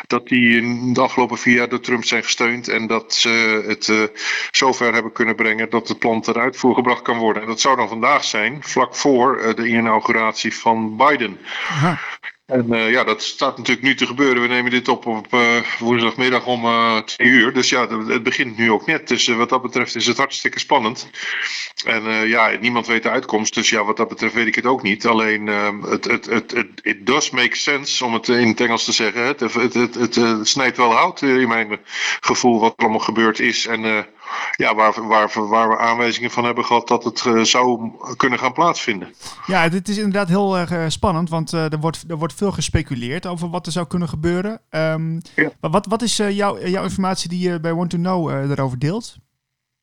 Dat 0.06 0.28
die 0.28 0.56
in 0.56 0.92
de 0.92 1.00
afgelopen 1.00 1.38
vier 1.38 1.54
jaar 1.54 1.68
door 1.68 1.80
Trump 1.80 2.04
zijn 2.04 2.22
gesteund 2.22 2.68
en 2.68 2.86
dat 2.86 3.14
ze 3.14 3.62
het 3.66 4.10
zover 4.50 4.92
hebben 4.92 5.12
kunnen 5.12 5.36
brengen 5.36 5.70
dat 5.70 5.88
het 5.88 5.98
plan 5.98 6.20
ten 6.20 6.36
uitvoer 6.36 6.74
gebracht 6.74 7.02
kan 7.02 7.18
worden. 7.18 7.42
En 7.42 7.48
dat 7.48 7.60
zou 7.60 7.76
dan 7.76 7.88
vandaag 7.88 8.24
zijn, 8.24 8.58
vlak 8.60 8.96
voor 8.96 9.51
de 9.56 9.68
inauguratie 9.68 10.54
van 10.56 10.96
Biden. 10.96 11.38
En 12.52 12.66
uh, 12.74 12.90
ja, 12.90 13.04
dat 13.04 13.22
staat 13.22 13.56
natuurlijk 13.56 13.86
nu 13.86 13.94
te 13.94 14.06
gebeuren. 14.06 14.42
We 14.42 14.48
nemen 14.48 14.70
dit 14.70 14.88
op 14.88 15.06
op 15.06 15.34
uh, 15.34 15.40
woensdagmiddag 15.78 16.46
om 16.46 16.64
uh, 16.64 16.98
twee 16.98 17.28
uur. 17.28 17.52
Dus 17.52 17.68
ja, 17.68 17.88
het 18.06 18.22
begint 18.22 18.56
nu 18.56 18.70
ook 18.70 18.86
net. 18.86 19.08
Dus 19.08 19.26
wat 19.26 19.48
dat 19.48 19.62
betreft 19.62 19.94
is 19.94 20.06
het 20.06 20.16
hartstikke 20.16 20.58
spannend. 20.58 21.10
En 21.84 22.28
ja, 22.28 22.50
niemand 22.60 22.86
weet 22.86 23.02
de 23.02 23.10
uitkomst. 23.10 23.54
Dus 23.54 23.70
ja, 23.70 23.84
wat 23.84 23.96
dat 23.96 24.08
betreft 24.08 24.34
weet 24.34 24.46
ik 24.46 24.54
het 24.54 24.66
ook 24.66 24.82
niet. 24.82 25.06
Alleen, 25.06 25.46
het, 25.46 26.04
het, 26.04 26.26
het, 26.26 26.50
het 26.50 26.68
it 26.82 27.06
does 27.06 27.30
make 27.30 27.56
sense, 27.56 28.04
om 28.04 28.14
het 28.14 28.28
in 28.28 28.48
het 28.48 28.60
Engels 28.60 28.84
te 28.84 28.92
zeggen. 28.92 29.26
Het, 29.26 29.40
het, 29.40 29.74
het, 29.74 29.94
het, 29.94 30.48
snijdt 30.48 30.76
wel 30.76 30.92
hout 30.92 31.22
in 31.22 31.48
mijn 31.48 31.78
gevoel 32.20 32.60
wat 32.60 32.72
er 32.76 32.82
allemaal 32.82 33.00
gebeurd 33.00 33.40
is. 33.40 33.66
En 33.66 34.06
ja, 34.56 34.74
waar, 34.74 35.06
waar, 35.06 35.30
waar 35.48 35.68
we 35.68 35.78
aanwijzingen 35.78 36.30
van 36.30 36.44
hebben 36.44 36.64
gehad 36.64 36.88
dat 36.88 37.04
het 37.04 37.48
zou 37.48 37.90
kunnen 38.16 38.38
gaan 38.38 38.52
plaatsvinden. 38.52 39.14
Ja, 39.46 39.68
dit 39.68 39.88
is 39.88 39.96
inderdaad 39.96 40.28
heel 40.28 40.58
erg 40.58 40.92
spannend, 40.92 41.28
want 41.28 41.52
er, 41.52 41.80
wordt, 41.80 42.04
er 42.08 42.16
wordt 42.16 42.34
veel 42.42 42.52
gespeculeerd 42.52 43.26
over 43.26 43.50
wat 43.50 43.66
er 43.66 43.72
zou 43.72 43.86
kunnen 43.86 44.08
gebeuren. 44.08 44.60
Um, 44.70 45.20
ja. 45.36 45.50
wat, 45.60 45.86
wat 45.86 46.02
is 46.02 46.16
jouw, 46.16 46.66
jouw 46.66 46.82
informatie 46.82 47.28
die 47.28 47.50
je 47.50 47.60
bij 47.60 47.74
Want 47.74 47.90
to 47.90 47.96
Know 47.96 48.30
erover 48.50 48.78
deelt? 48.78 49.16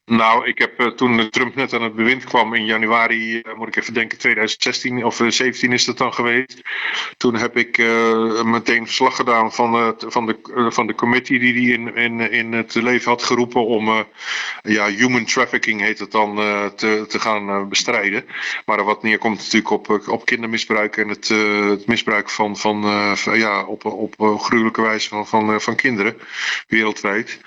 Nou, 0.10 0.48
ik 0.48 0.58
heb 0.58 0.82
uh, 0.82 0.88
toen 0.88 1.30
Trump 1.30 1.56
net 1.56 1.74
aan 1.74 1.82
het 1.82 1.96
bewind 1.96 2.24
kwam 2.24 2.54
in 2.54 2.66
januari, 2.66 3.36
uh, 3.36 3.54
moet 3.56 3.68
ik 3.68 3.76
even 3.76 3.94
denken, 3.94 4.18
2016 4.18 5.06
of 5.06 5.22
17 5.28 5.72
is 5.72 5.86
dat 5.86 5.98
dan 5.98 6.14
geweest. 6.14 6.62
Toen 7.18 7.36
heb 7.36 7.58
ik 7.58 7.78
meteen 8.44 8.86
verslag 8.86 9.16
gedaan 9.16 9.54
van, 9.54 9.96
van, 9.98 10.26
de, 10.26 10.66
van 10.70 10.88
de 10.88 10.96
committee 10.96 11.40
die 11.40 11.54
hij 11.54 11.78
in, 11.78 11.96
in, 11.96 12.32
in 12.32 12.54
het 12.54 12.76
leven 12.76 13.12
had 13.12 13.24
geroepen 13.24 13.66
om, 13.66 14.06
ja, 14.62 14.90
human 14.90 15.26
trafficking 15.26 15.82
heet 15.82 16.00
het 16.00 16.12
dan, 16.12 16.36
te, 16.76 17.06
te 17.08 17.20
gaan 17.20 17.70
bestrijden. 17.70 18.26
Maar 18.66 18.84
wat 18.84 19.04
neerkomt 19.04 19.38
natuurlijk 19.38 19.70
op, 19.70 20.08
op 20.08 20.26
kindermisbruik 20.26 20.98
en 20.98 21.08
het, 21.08 21.28
het 21.70 21.88
misbruik 21.88 22.30
van, 22.30 22.58
van, 22.58 22.82
ja, 23.34 23.64
op, 23.64 23.86
op 23.86 24.40
gruwelijke 24.40 24.82
wijze 24.82 25.10
van, 25.10 25.28
van, 25.28 25.62
van 25.62 25.76
kinderen 25.76 26.18
wereldwijd. 26.68 27.40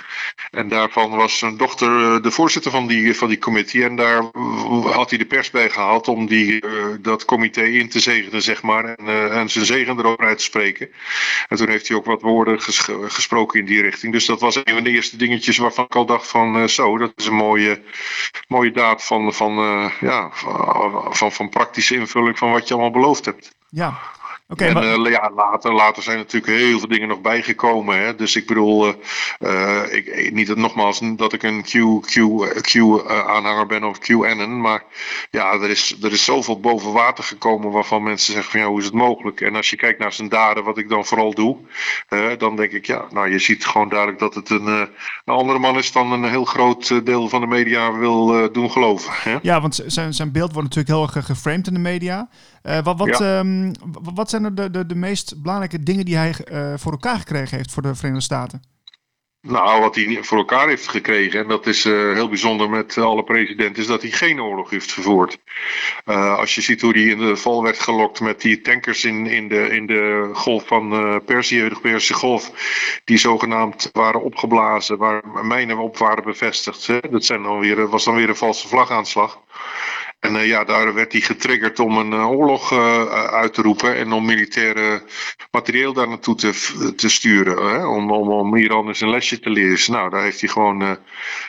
En 0.51 0.69
daarvan 0.69 1.11
was 1.11 1.39
zijn 1.39 1.57
dochter 1.57 2.23
de 2.23 2.31
voorzitter 2.31 2.52
van 2.61 2.87
die, 2.87 3.15
van 3.15 3.29
die 3.29 3.39
committee. 3.39 3.85
En 3.85 3.97
daar 3.97 4.23
had 4.83 5.09
hij 5.09 5.19
de 5.19 5.25
pers 5.25 5.51
bij 5.51 5.71
gehaald 5.71 6.09
om 6.09 6.27
die, 6.27 6.67
uh, 6.67 6.87
dat 7.01 7.25
comité 7.25 7.63
in 7.63 7.89
te 7.89 8.01
zegenen, 8.01 8.43
zeg 8.43 8.63
maar. 8.63 8.85
En, 8.85 9.05
uh, 9.07 9.37
en 9.37 9.51
zijn 9.51 9.65
zegen 9.65 9.99
erover 9.99 10.25
uit 10.25 10.39
te 10.39 10.45
spreken. 10.45 10.89
En 11.49 11.57
toen 11.57 11.69
heeft 11.69 11.89
hij 11.89 11.97
ook 11.97 12.05
wat 12.05 12.23
woorden 12.23 12.61
ges 12.61 12.89
gesproken 13.03 13.61
in 13.61 13.67
die 13.67 13.83
richting. 13.83 14.13
Dus 14.13 14.27
dat 14.27 14.41
was 14.41 14.57
een 14.57 14.75
van 14.75 14.85
de 14.85 14.91
eerste 14.91 15.17
dingetjes 15.17 15.59
waarvan 15.59 15.85
ik 15.85 15.97
al 15.97 16.07
dacht 16.07 16.27
van 16.27 16.57
uh, 16.57 16.67
zo, 16.67 16.99
dat 16.99 17.13
is 17.17 17.27
een 17.27 17.35
mooie, 17.35 17.83
mooie 18.49 18.71
daad 18.71 19.05
van, 19.05 19.35
van, 19.35 19.53
ja, 20.01 20.31
van, 21.11 21.33
van 21.33 21.49
praktische 21.49 21.95
invulling 21.95 22.39
van 22.39 22.51
wat 22.51 22.69
je 22.69 22.75
allemaal 22.75 22.93
beloofd 22.93 23.25
hebt. 23.25 23.55
Ja, 23.69 23.99
Okay, 24.53 24.69
en 24.69 24.75
maar... 24.75 24.99
uh, 24.99 25.11
ja, 25.11 25.31
later, 25.35 25.73
later 25.73 26.03
zijn 26.03 26.17
natuurlijk 26.17 26.53
heel 26.53 26.79
veel 26.79 26.89
dingen 26.89 27.09
nog 27.09 27.21
bijgekomen. 27.21 27.99
Hè? 27.99 28.15
Dus 28.15 28.37
ik 28.37 28.47
bedoel, 28.47 28.89
uh, 28.89 28.95
uh, 29.41 29.95
ik, 29.95 30.33
niet 30.33 30.47
dat, 30.47 30.57
nogmaals 30.57 31.01
dat 31.17 31.33
ik 31.33 31.43
een 31.43 31.63
Q-aanhanger 32.61 33.67
ben 33.67 33.85
of 33.85 33.99
QAnon. 33.99 34.61
Maar 34.61 34.85
ja, 35.31 35.53
er 35.53 35.71
is, 35.71 35.97
er 36.03 36.13
is 36.13 36.25
zoveel 36.25 36.61
boven 36.61 36.93
water 36.93 37.25
gekomen 37.25 37.71
waarvan 37.71 38.03
mensen 38.03 38.33
zeggen 38.33 38.51
van 38.51 38.61
ja, 38.61 38.67
hoe 38.67 38.79
is 38.79 38.85
het 38.85 38.95
mogelijk? 38.95 39.41
En 39.41 39.57
als 39.57 39.71
je 39.71 39.77
kijkt 39.77 39.99
naar 39.99 40.13
zijn 40.13 40.29
daden, 40.29 40.65
wat 40.65 40.79
ik 40.79 40.89
dan 40.89 41.05
vooral 41.05 41.35
doe, 41.35 41.57
dan 42.39 42.57
denk 42.57 42.73
ik 42.73 42.87
ja, 42.87 43.05
nou 43.11 43.31
je 43.31 43.39
ziet 43.39 43.67
gewoon 43.67 43.89
duidelijk 43.89 44.19
dat 44.19 44.35
het 44.35 44.51
een, 44.51 44.67
een 44.67 44.89
andere 45.25 45.59
man 45.59 45.79
is 45.79 45.93
dan 45.93 46.13
een 46.13 46.25
heel 46.25 46.45
groot 46.45 47.07
deel 47.07 47.29
van 47.29 47.41
de 47.41 47.47
media 47.47 47.93
wil 47.93 48.53
doen 48.53 48.71
geloven. 48.71 49.13
Hè? 49.13 49.39
Ja, 49.43 49.61
want 49.61 49.83
zijn, 49.87 50.15
zijn 50.15 50.33
beeld 50.33 50.53
wordt 50.53 50.69
natuurlijk 50.69 50.97
heel 50.97 51.17
erg 51.17 51.27
geframed 51.27 51.67
in 51.67 51.75
de 51.75 51.81
media. 51.81 52.29
wat, 52.63 52.99
wat, 52.99 53.19
ja. 53.19 53.39
um, 53.39 53.73
wat 54.15 54.31
zijn 54.31 54.42
de, 54.51 54.71
de, 54.71 54.87
de 54.87 54.95
meest 54.95 55.43
belangrijke 55.43 55.83
dingen 55.83 56.05
die 56.05 56.17
hij 56.17 56.35
uh, 56.53 56.75
voor 56.77 56.93
elkaar 56.93 57.19
gekregen 57.19 57.57
heeft 57.57 57.73
voor 57.73 57.83
de 57.83 57.95
Verenigde 57.95 58.25
Staten? 58.25 58.63
Nou, 59.49 59.81
wat 59.81 59.95
hij 59.95 60.19
voor 60.23 60.39
elkaar 60.39 60.69
heeft 60.69 60.89
gekregen, 60.89 61.41
en 61.41 61.49
dat 61.49 61.67
is 61.67 61.85
uh, 61.85 62.13
heel 62.13 62.29
bijzonder 62.29 62.71
met 62.71 62.99
alle 62.99 63.25
presidenten, 63.25 63.83
is 63.83 63.89
dat 63.89 64.03
hij 64.03 64.11
geen 64.11 64.41
oorlog 64.41 64.71
heeft 64.71 64.93
gevoerd. 64.93 65.39
Uh, 66.05 66.39
als 66.39 66.55
je 66.55 66.61
ziet 66.61 66.81
hoe 66.81 66.93
hij 66.93 67.03
in 67.03 67.19
de 67.19 67.37
val 67.37 67.63
werd 67.63 67.79
gelokt 67.79 68.21
met 68.21 68.41
die 68.41 68.61
tankers 68.61 69.05
in, 69.05 69.27
in, 69.27 69.49
de, 69.49 69.69
in 69.69 69.87
de 69.87 70.31
golf 70.33 70.67
van 70.67 70.93
uh, 70.93 71.17
Perzië, 71.27 71.69
de 71.83 72.15
golf, 72.15 72.53
die 73.05 73.19
zogenaamd 73.19 73.91
waren 73.93 74.23
opgeblazen, 74.23 74.99
waar 74.99 75.23
mijnen 75.43 75.79
op 75.79 75.99
waren 75.99 76.25
bevestigd. 76.25 76.87
Hè? 76.87 76.99
Dat 77.11 77.25
zijn 77.25 77.43
dan 77.43 77.59
weer, 77.59 77.89
was 77.89 78.05
dan 78.05 78.15
weer 78.15 78.29
een 78.29 78.37
valse 78.37 78.69
vlagaanslag. 78.69 79.41
En 80.23 80.35
uh, 80.35 80.47
ja, 80.47 80.65
daar 80.65 80.95
werd 80.95 81.13
hij 81.13 81.21
getriggerd 81.21 81.79
om 81.79 81.99
een 81.99 82.13
uh, 82.13 82.31
oorlog 82.31 82.73
uh, 82.73 83.05
uit 83.13 83.55
te 83.55 83.63
roepen 83.63 83.97
en 83.97 84.13
om 84.13 84.25
militaire 84.25 85.03
materieel 85.51 85.93
daar 85.93 86.09
naartoe 86.09 86.35
te, 86.35 86.93
te 86.97 87.09
sturen. 87.09 87.71
Hè? 87.71 87.87
Om, 87.87 88.11
om, 88.11 88.31
om 88.31 88.57
Iran 88.57 88.89
eens 88.89 89.01
een 89.01 89.11
lesje 89.11 89.39
te 89.39 89.51
leren. 89.51 89.71
Dus, 89.71 89.89
nou, 89.89 90.11
daar 90.11 90.23
heeft 90.23 90.41
hij 90.41 90.49
gewoon 90.49 90.99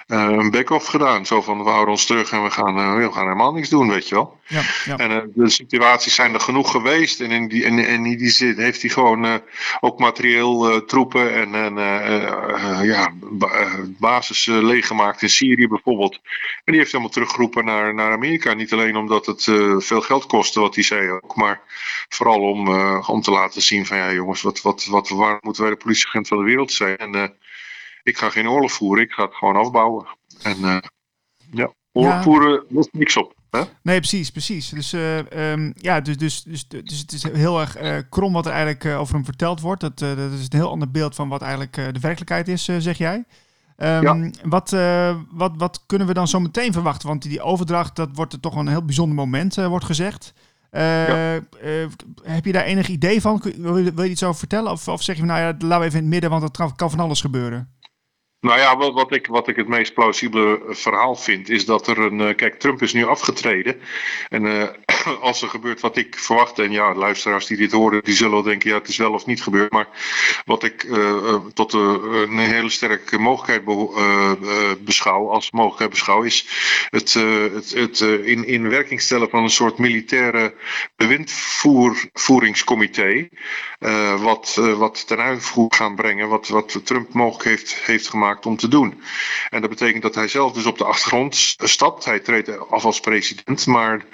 een 0.08 0.52
back-off 0.52 0.88
gedaan. 0.88 1.26
Zo 1.26 1.42
van, 1.42 1.64
we 1.64 1.70
houden 1.70 1.90
ons 1.90 2.06
terug 2.06 2.32
en 2.32 2.44
we 2.44 2.50
gaan, 2.50 2.98
we 2.98 3.12
gaan 3.12 3.24
helemaal 3.24 3.54
niks 3.54 3.70
doen, 3.70 3.90
weet 3.90 4.08
je 4.10 4.16
wel. 4.16 4.42
Ja, 4.48 4.62
ja. 4.86 4.98
En 4.98 5.32
de 5.36 5.50
situaties 5.50 6.16
zijn 6.16 6.34
er 6.34 6.40
genoeg 6.40 6.72
geweest. 6.72 7.22
En 7.22 7.32
in 7.32 7.48
die, 7.48 7.66
en, 7.66 7.80
en 7.80 8.06
in 8.06 8.18
die 8.18 8.30
zin 8.30 8.60
heeft 8.60 8.82
hij 8.82 8.90
gewoon 8.90 9.42
ook 9.80 10.00
materieel 10.00 10.86
troepen 10.86 11.34
en, 11.34 11.56
en 11.56 11.76
ja, 12.86 13.14
basis 14.00 14.46
leeggemaakt 14.46 15.22
in 15.22 15.30
Syrië 15.30 15.68
bijvoorbeeld. 15.68 16.14
En 16.64 16.72
die 16.72 16.78
heeft 16.78 16.92
helemaal 16.92 17.14
teruggeroepen 17.14 17.66
naar, 17.66 17.94
naar 17.94 18.12
Amerika 18.12 18.54
niet 18.63 18.73
alleen 18.73 18.95
omdat 18.95 19.26
het 19.26 19.45
uh, 19.45 19.80
veel 19.80 20.02
geld 20.02 20.26
kostte, 20.26 20.60
wat 20.60 20.76
hij 20.76 20.84
zei 20.84 21.10
ook, 21.10 21.36
maar 21.36 21.62
vooral 22.10 22.39
om, 22.39 22.67
uh, 22.67 23.10
om 23.10 23.21
te 23.21 23.32
laten 23.32 23.62
zien 23.62 23.86
van 23.86 23.97
ja 23.97 24.13
jongens, 24.13 24.41
wat, 24.41 24.62
wat, 24.62 24.86
wat, 24.86 25.10
waar 25.10 25.38
moeten 25.41 25.63
wij 25.63 25.71
de 25.71 25.78
politieagent 25.78 26.28
van 26.28 26.38
de 26.38 26.43
wereld 26.43 26.71
zijn? 26.71 26.97
En 26.97 27.15
uh, 27.15 27.23
ik 28.04 28.17
ga 28.17 28.30
geen 28.30 28.49
oorlog 28.49 28.71
voeren, 28.71 29.04
ik 29.04 29.12
ga 29.12 29.23
het 29.23 29.36
gewoon 29.36 29.56
afbouwen. 29.56 30.08
En 30.41 30.58
ja, 31.52 31.73
oorlog 31.91 32.13
ja. 32.13 32.23
voeren 32.23 32.65
lost 32.69 32.89
niks 32.91 33.17
op. 33.17 33.34
Hè? 33.49 33.62
Nee, 33.82 33.99
precies, 33.99 34.32
precies. 34.32 34.69
Dus, 34.69 34.93
um, 34.93 35.73
ja, 35.76 36.02
dus, 36.02 36.17
dus, 36.17 36.43
dus, 36.43 36.67
dus 36.67 36.99
het 36.99 37.12
is 37.12 37.23
heel 37.23 37.60
erg 37.60 37.78
krom 38.10 38.34
wat 38.34 38.45
er 38.45 38.52
eigenlijk 38.52 38.86
over 38.86 39.13
hem 39.13 39.26
verteld 39.26 39.62
wordt. 39.62 39.82
Dat, 39.82 39.99
dat 39.99 40.32
is 40.32 40.45
een 40.49 40.60
heel 40.60 40.69
ander 40.69 40.91
beeld 40.91 41.15
van 41.15 41.30
wat 41.30 41.41
eigenlijk 41.41 41.73
de 41.73 41.99
werkelijkheid 41.99 42.47
is, 42.47 42.63
zeg 42.63 42.97
jij. 42.97 43.26
Um, 43.78 44.02
ja. 44.02 44.30
wat, 44.44 44.72
uh, 44.72 45.16
wat, 45.32 45.52
wat 45.58 45.84
kunnen 45.86 46.08
we 46.08 46.14
dan 46.14 46.28
zo 46.28 46.40
meteen 46.40 46.74
verwachten? 46.74 47.08
Want 47.08 47.22
die 47.22 47.42
overdracht, 47.42 47.96
dat 47.96 48.10
wordt 48.14 48.34
er 48.34 48.40
toch 48.40 48.56
een 48.56 48.68
heel 48.68 48.86
bijzonder 48.86 49.16
moment, 49.16 49.58
uh, 49.58 49.68
wordt 49.68 49.86
gezegd. 49.86 50.34
Uh, 50.72 51.36
ja. 51.36 51.42
heb 52.24 52.46
je 52.46 52.52
daar 52.52 52.64
enig 52.64 52.88
idee 52.88 53.22
van? 53.22 53.42
Wil 53.58 53.78
je, 53.78 53.94
wil 53.94 54.04
je 54.04 54.10
iets 54.10 54.24
over 54.24 54.40
vertellen? 54.40 54.72
Of, 54.72 54.88
of 54.88 55.02
zeg 55.02 55.18
je, 55.18 55.24
nou 55.24 55.40
ja, 55.40 55.46
laten 55.46 55.80
we 55.80 55.86
even 55.86 55.98
in 55.98 56.04
het 56.04 56.14
midden, 56.14 56.30
want 56.30 56.44
het 56.44 56.76
kan 56.76 56.92
van 56.92 57.00
alles 57.00 57.22
gebeuren. 57.22 57.72
Nou 58.40 58.60
ja, 58.60 58.78
wat, 58.78 58.94
wat, 58.94 59.14
ik, 59.14 59.28
wat 59.28 59.48
ik 59.48 59.56
het 59.56 59.68
meest 59.68 59.94
plausibele 59.94 60.62
verhaal 60.68 61.16
vind, 61.16 61.50
is 61.50 61.66
dat 61.66 61.88
er 61.88 62.00
een. 62.00 62.36
Kijk, 62.36 62.60
Trump 62.60 62.82
is 62.82 62.94
nu 62.94 63.06
afgetreden. 63.06 63.76
En 64.30 64.44
uh, 64.44 64.64
als 65.22 65.42
er 65.42 65.50
gebeurt 65.50 65.82
wat 65.82 65.98
ik 65.98 66.16
verwacht, 66.18 66.60
en 66.60 66.72
ja, 66.72 66.96
luisteraars 66.96 67.46
die 67.46 67.58
dit 67.58 67.72
horen, 67.72 68.04
die 68.04 68.16
zullen 68.16 68.44
denken: 68.44 68.70
ja, 68.70 68.78
het 68.78 68.88
is 68.88 68.98
wel 68.98 69.13
of 69.13 69.26
niet 69.26 69.44
gebeurd. 69.44 69.72
Maar 69.72 69.88
wat 70.46 70.63
ik 70.63 70.84
uh, 70.84 71.36
tot 71.54 71.74
een 71.74 72.38
hele 72.38 72.70
sterke 72.70 73.20
mogelijkheid 73.20 73.63
beschouw, 74.86 75.30
als 75.30 75.52
mogelijkheid 75.52 75.89
beschouw, 75.89 76.24
is 76.24 76.48
het, 76.89 77.13
het, 77.13 77.72
het 77.72 78.00
in, 78.00 78.48
in 78.48 78.70
werking 78.70 79.02
stellen 79.02 79.30
van 79.30 79.44
een 79.44 79.50
soort 79.50 79.78
militaire 79.78 80.54
bewindvoeringscomité. 80.96 83.30
wat, 84.20 84.56
wat 84.78 85.08
ten 85.08 85.20
uitvoer 85.20 85.74
gaan 85.74 85.96
brengen, 85.96 86.30
wat, 86.30 86.48
wat 86.48 86.82
Trump 86.84 87.13
mogelijk 87.13 87.50
heeft, 87.50 87.74
heeft 87.74 88.10
gemaakt 88.10 88.46
om 88.46 88.58
te 88.58 88.68
doen. 88.68 89.02
En 89.50 89.62
dat 89.62 89.70
betekent 89.70 90.04
dat 90.04 90.16
hij 90.16 90.28
zelf 90.28 90.52
dus 90.52 90.66
op 90.66 90.78
de 90.78 90.86
achtergrond 90.86 91.56
stapt. 91.58 92.06
Hij 92.06 92.20
treedt 92.20 92.70
af 92.70 92.86
als 92.86 93.00
president, 93.00 93.66
maar 93.66 94.06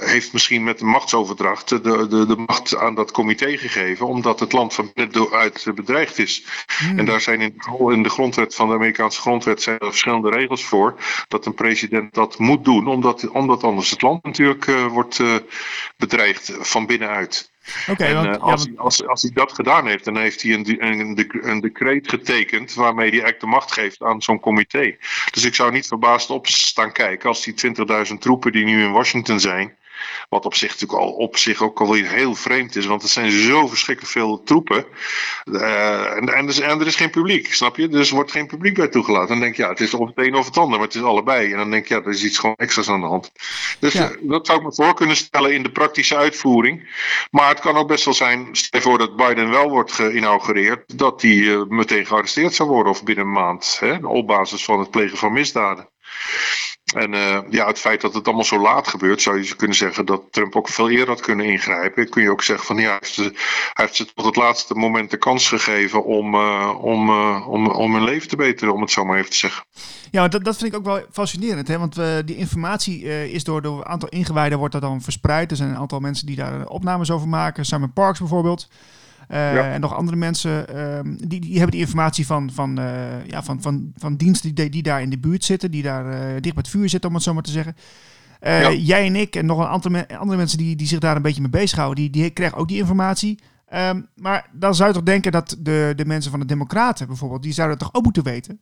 heeft 0.00 0.32
misschien 0.32 0.64
met 0.64 0.78
de 0.78 0.84
machtsoverdracht 0.84 1.68
de, 1.68 1.80
de, 1.80 2.26
de 2.26 2.36
macht 2.46 2.76
aan 2.76 2.94
dat 2.94 3.10
comité 3.10 3.56
gegeven, 3.56 4.06
omdat 4.06 4.40
het 4.40 4.52
land 4.52 4.74
van 4.74 4.90
binnenuit 4.94 5.66
bedreigd 5.74 6.18
is. 6.18 6.44
Hmm. 6.78 6.98
En 6.98 7.04
daar 7.04 7.20
zijn 7.20 7.40
in, 7.40 7.54
in 7.78 8.02
de 8.02 8.08
grondwet 8.08 8.54
van 8.54 8.68
de 8.68 8.74
Amerikaanse 8.74 9.20
grondwet 9.20 9.62
zijn 9.62 9.78
er 9.78 9.86
verschillende 9.86 10.30
regels 10.30 10.64
voor 10.64 10.94
dat 11.28 11.46
een 11.46 11.54
president 11.54 12.14
dat 12.14 12.38
moet 12.38 12.64
doen, 12.64 12.86
omdat, 12.86 13.28
omdat 13.28 13.62
anders 13.62 13.90
het 13.90 14.02
land 14.02 14.24
natuurlijk 14.24 14.66
uh, 14.66 14.86
wordt 14.86 15.18
uh, 15.18 15.34
bedreigd 15.96 16.52
van 16.60 16.86
binnenuit. 16.86 17.54
Okay, 17.88 18.08
en, 18.08 18.14
want, 18.14 18.26
uh, 18.26 18.32
ja, 18.32 18.38
als, 18.38 18.64
hij, 18.64 18.72
als, 18.76 19.06
als 19.06 19.22
hij 19.22 19.30
dat 19.34 19.52
gedaan 19.52 19.86
heeft, 19.86 20.04
dan 20.04 20.16
heeft 20.16 20.42
hij 20.42 20.52
een, 20.52 20.84
een, 20.84 21.48
een 21.48 21.60
decreet 21.60 22.08
getekend 22.08 22.74
waarmee 22.74 23.10
hij 23.10 23.20
eigenlijk 23.20 23.40
de 23.40 23.46
macht 23.46 23.72
geeft 23.72 24.02
aan 24.02 24.22
zo'n 24.22 24.40
comité. 24.40 24.96
Dus 25.30 25.44
ik 25.44 25.54
zou 25.54 25.72
niet 25.72 25.86
verbaasd 25.86 26.30
op 26.30 26.46
staan 26.46 26.92
kijken 26.92 27.28
als 27.28 27.44
die 27.44 27.74
20.000 28.08 28.18
troepen 28.18 28.52
die 28.52 28.64
nu 28.64 28.84
in 28.84 28.92
Washington 28.92 29.40
zijn, 29.40 29.76
Wat 30.28 30.44
op 30.44 30.54
zich 30.54 30.70
natuurlijk 30.70 31.00
al 31.00 31.12
op 31.12 31.36
zich 31.36 31.62
ook 31.62 31.80
alweer 31.80 32.08
heel 32.08 32.34
vreemd 32.34 32.76
is, 32.76 32.86
want 32.86 33.02
het 33.02 33.10
zijn 33.10 33.30
zo 33.30 33.66
verschrikkelijk 33.66 34.12
veel 34.12 34.42
troepen. 34.42 34.86
Uh, 35.44 36.16
en, 36.16 36.34
en, 36.34 36.48
en, 36.48 36.80
er 36.80 36.86
is 36.86 36.96
geen 36.96 37.10
publiek, 37.10 37.54
snap 37.54 37.76
je? 37.76 37.88
Dus 37.88 38.08
er 38.08 38.14
wordt 38.14 38.30
geen 38.30 38.46
publiek 38.46 38.74
bij 38.74 38.88
toegelaten. 38.88 39.28
Dan 39.28 39.40
denk 39.40 39.56
je, 39.56 39.62
ja, 39.62 39.68
het 39.68 39.80
is 39.80 39.94
of 39.94 40.08
het 40.08 40.18
een 40.18 40.34
of 40.34 40.46
het 40.46 40.56
ander, 40.56 40.78
maar 40.78 40.86
het 40.86 40.96
is 40.96 41.02
allebei. 41.02 41.52
En 41.52 41.58
dan 41.58 41.70
denk 41.70 41.86
je, 41.86 41.94
ja, 41.94 42.00
er 42.00 42.10
is 42.10 42.24
iets 42.24 42.38
gewoon 42.38 42.56
extra's 42.56 42.88
aan 42.88 43.00
de 43.00 43.06
hand. 43.06 43.32
Dus 43.78 43.92
ja. 43.92 44.10
dat 44.20 44.46
zou 44.46 44.58
ik 44.58 44.64
me 44.64 44.74
voor 44.74 44.94
kunnen 44.94 45.16
stellen 45.16 45.54
in 45.54 45.62
de 45.62 45.70
praktische 45.70 46.16
uitvoering. 46.16 46.88
Maar 47.30 47.48
het 47.48 47.60
kan 47.60 47.76
ook 47.76 47.88
best 47.88 48.04
wel 48.04 48.14
zijn, 48.14 48.48
stel 48.52 48.80
voor 48.80 48.98
dat 48.98 49.16
Biden 49.16 49.50
wel 49.50 49.70
wordt 49.70 49.92
geïnaugureerd, 49.92 50.98
dat 50.98 51.22
hij 51.22 51.30
uh, 51.30 51.62
meteen 51.68 52.06
gearresteerd 52.06 52.54
zou 52.54 52.68
worden 52.68 52.92
of 52.92 53.02
binnen 53.04 53.24
een 53.24 53.32
maand. 53.32 53.76
Hè, 53.80 53.96
op 54.06 54.26
basis 54.26 54.64
van 54.64 54.78
het 54.78 54.90
plegen 54.90 55.18
van 55.18 55.32
misdaden. 55.32 55.88
En 56.94 57.12
uh, 57.12 57.38
ja, 57.50 57.66
het 57.66 57.78
feit 57.78 58.00
dat 58.00 58.14
het 58.14 58.26
allemaal 58.26 58.44
zo 58.44 58.60
laat 58.60 58.88
gebeurt, 58.88 59.22
zou 59.22 59.42
je 59.42 59.56
kunnen 59.56 59.76
zeggen 59.76 60.06
dat 60.06 60.22
Trump 60.30 60.56
ook 60.56 60.68
veel 60.68 60.90
eerder 60.90 61.08
had 61.08 61.20
kunnen 61.20 61.46
ingrijpen. 61.46 62.08
Kun 62.08 62.22
je 62.22 62.30
ook 62.30 62.42
zeggen 62.42 62.66
van 62.66 62.76
ja, 62.76 62.98
hij 63.00 63.32
heeft 63.72 63.94
ze, 63.94 64.14
tot 64.14 64.24
het 64.24 64.36
laatste 64.36 64.74
moment 64.74 65.10
de 65.10 65.16
kans 65.16 65.48
gegeven 65.48 66.04
om, 66.04 66.34
uh, 66.34 66.78
om, 66.80 67.08
uh, 67.08 67.48
om, 67.48 67.66
om 67.66 67.94
hun 67.94 68.04
leven 68.04 68.28
te 68.28 68.36
beteren, 68.36 68.74
om 68.74 68.80
het 68.80 68.90
zo 68.90 69.04
maar 69.04 69.18
even 69.18 69.30
te 69.30 69.36
zeggen. 69.36 69.64
Ja, 70.10 70.28
dat, 70.28 70.44
dat 70.44 70.56
vind 70.56 70.72
ik 70.72 70.78
ook 70.78 70.84
wel 70.84 71.04
fascinerend. 71.12 71.68
Hè? 71.68 71.78
Want 71.78 71.94
die 72.24 72.36
informatie 72.36 73.30
is 73.30 73.44
door, 73.44 73.62
door 73.62 73.78
een 73.78 73.86
aantal 73.86 74.08
ingewijden 74.08 74.58
wordt 74.58 74.72
dat 74.72 74.82
dan 74.82 75.00
verspreid. 75.00 75.50
Er 75.50 75.56
zijn 75.56 75.68
een 75.70 75.76
aantal 75.76 76.00
mensen 76.00 76.26
die 76.26 76.36
daar 76.36 76.66
opnames 76.66 77.10
over 77.10 77.28
maken. 77.28 77.64
Simon 77.64 77.92
Parks 77.92 78.18
bijvoorbeeld. 78.18 78.68
Uh, 79.30 79.74
En 79.74 79.80
nog 79.80 79.94
andere 79.94 80.16
mensen, 80.16 80.66
uh, 80.74 81.00
die, 81.28 81.40
die 81.40 81.52
hebben 81.52 81.70
die 81.70 81.80
informatie 81.80 82.26
van, 82.26 82.50
van, 82.52 82.78
uh, 82.80 83.26
ja, 83.26 83.42
van, 83.42 83.62
van, 83.62 83.92
van 83.96 84.16
diensten 84.16 84.54
die, 84.54 84.70
die 84.70 84.82
daar 84.82 85.02
in 85.02 85.10
de 85.10 85.18
buurt 85.18 85.44
zitten, 85.44 85.70
die 85.70 85.82
daar 85.82 86.06
uh, 86.06 86.18
dicht 86.20 86.42
bij 86.42 86.52
het 86.54 86.68
vuur 86.68 86.88
zitten, 86.88 87.08
om 87.08 87.14
het 87.14 87.24
zo 87.24 87.34
maar 87.34 87.42
te 87.42 87.50
zeggen. 87.50 87.76
Ja. 88.40 88.72
Jij 88.72 89.06
en 89.06 89.16
ik 89.16 89.36
en 89.36 89.46
nog 89.46 89.58
een 89.58 89.66
aantal 89.66 89.90
me 89.90 90.18
andere 90.18 90.36
mensen 90.36 90.58
die, 90.58 90.76
die 90.76 90.86
zich 90.86 90.98
daar 90.98 91.16
een 91.16 91.22
beetje 91.22 91.40
mee 91.40 91.50
bezighouden, 91.50 91.96
die, 91.96 92.10
die 92.10 92.30
krijgen 92.30 92.58
ook 92.58 92.68
die 92.68 92.78
informatie. 92.78 93.38
Um, 93.74 94.08
maar 94.14 94.50
dan 94.52 94.74
zou 94.74 94.88
je 94.88 94.94
toch 94.94 95.04
denken 95.04 95.32
dat 95.32 95.56
de, 95.58 95.92
de 95.96 96.04
mensen 96.04 96.30
van 96.30 96.40
de 96.40 96.46
Democraten 96.46 97.06
bijvoorbeeld, 97.06 97.42
die 97.42 97.52
zouden 97.52 97.76
het 97.76 97.86
toch 97.86 97.94
ook 97.94 98.04
moeten 98.04 98.22
weten? 98.22 98.60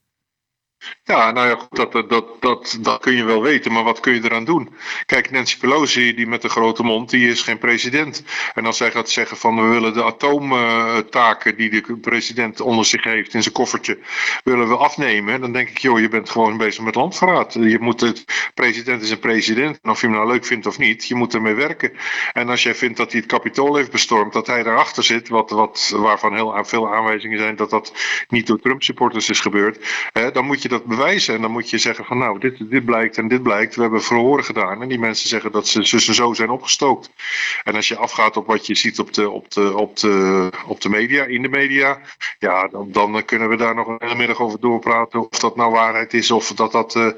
Ja, 1.05 1.31
nou 1.31 1.49
ja, 1.49 1.55
goed, 1.55 1.77
dat, 1.77 1.93
dat, 2.09 2.27
dat, 2.41 2.79
dat 2.81 3.01
kun 3.01 3.17
je 3.17 3.25
wel 3.25 3.43
weten, 3.43 3.73
maar 3.73 3.85
wat 3.85 4.01
kun 4.01 4.15
je 4.15 4.25
eraan 4.25 4.45
doen? 4.45 4.75
Kijk, 5.07 5.31
Nancy 5.31 5.59
Pelosi, 5.59 6.15
die 6.15 6.27
met 6.27 6.43
de 6.43 6.49
grote 6.49 6.83
mond, 6.83 7.11
die 7.11 7.29
is 7.29 7.43
geen 7.43 7.59
president. 7.59 8.25
En 8.55 8.67
als 8.67 8.77
zij 8.77 8.91
gaat 8.91 9.11
zeggen 9.11 9.37
van 9.37 9.57
we 9.57 9.69
willen 9.69 9.93
de 9.93 10.05
atoomtaken 10.05 11.57
die 11.57 11.71
de 11.71 11.97
president 11.97 12.61
onder 12.61 12.85
zich 12.85 13.05
heeft 13.05 13.35
in 13.35 13.43
zijn 13.43 13.55
koffertje, 13.55 13.99
willen 14.45 14.69
we 14.69 14.77
afnemen, 14.77 15.41
dan 15.41 15.53
denk 15.53 15.69
ik, 15.69 15.79
joh, 15.79 16.01
je 16.01 16.09
bent 16.09 16.31
gewoon 16.31 16.57
bezig 16.57 16.85
met 16.85 16.95
landverraad. 16.95 17.53
Je 17.53 17.79
moet 17.81 18.01
het, 18.01 18.25
president 18.55 19.03
is 19.03 19.11
een 19.11 19.19
president, 19.19 19.79
en 19.83 19.91
of 19.91 20.01
je 20.01 20.07
hem 20.07 20.17
nou 20.17 20.29
leuk 20.29 20.45
vindt 20.45 20.67
of 20.67 20.79
niet, 20.79 21.07
je 21.07 21.15
moet 21.15 21.35
ermee 21.35 21.55
werken. 21.55 21.93
En 22.33 22.49
als 22.49 22.63
jij 22.63 22.75
vindt 22.75 22.97
dat 22.97 23.11
hij 23.13 23.21
het 23.21 23.31
kapitool 23.31 23.77
heeft 23.77 23.91
bestormd, 23.91 24.33
dat 24.33 24.47
hij 24.47 24.63
daarachter 24.63 25.05
zit, 25.05 25.29
wat, 25.29 25.51
wat, 25.51 25.93
waarvan 25.97 26.35
heel 26.35 26.65
veel 26.65 26.95
aanwijzingen 26.95 27.39
zijn 27.39 27.57
dat 27.57 27.71
dat 27.71 27.93
niet 28.29 28.47
door 28.47 28.61
Trump-supporters 28.61 29.29
is 29.29 29.41
gebeurd, 29.41 30.09
hè, 30.13 30.31
dan 30.31 30.45
moet 30.45 30.63
je 30.63 30.69
dat 30.75 30.85
bewijzen. 30.85 31.35
En 31.35 31.41
dan 31.41 31.51
moet 31.51 31.71
je 31.71 31.79
zeggen 31.79 32.05
van 32.05 32.19
nou, 32.19 32.39
dit, 32.39 32.71
dit 32.71 32.85
blijkt 32.85 33.19
en 33.19 33.29
dit 33.29 33.43
blijkt. 33.43 33.75
We 33.75 33.83
hebben 33.83 34.03
verhoren 34.03 34.45
gedaan. 34.45 34.83
En 34.83 34.89
die 34.89 34.99
mensen 34.99 35.29
zeggen 35.29 35.53
dat 35.53 35.69
ze 35.69 35.85
zus 35.85 36.09
en 36.09 36.15
zo 36.15 36.35
zijn 36.35 36.51
opgestookt. 36.51 37.11
En 37.65 37.75
als 37.75 37.89
je 37.89 37.97
afgaat 37.97 38.37
op 38.37 38.47
wat 38.47 38.67
je 38.67 38.75
ziet 38.75 38.99
op 38.99 39.13
de, 39.13 39.31
op 39.31 39.51
de, 39.51 39.77
op 39.77 39.97
de, 39.97 40.51
op 40.67 40.81
de 40.81 40.89
media, 40.89 41.25
in 41.25 41.43
de 41.43 41.49
media. 41.49 41.99
Ja, 42.39 42.69
dan, 42.69 42.93
dan 42.93 43.25
kunnen 43.25 43.49
we 43.49 43.57
daar 43.57 43.75
nog 43.75 43.87
een 43.87 43.97
hele 43.99 44.15
middag 44.15 44.41
over 44.41 44.61
doorpraten. 44.61 45.31
Of 45.31 45.39
dat 45.39 45.57
nou 45.57 45.73
waarheid 45.73 46.15
is 46.15 46.31
of 46.31 46.53
dat 46.53 46.73
dat 46.73 46.95
uh, 46.95 47.09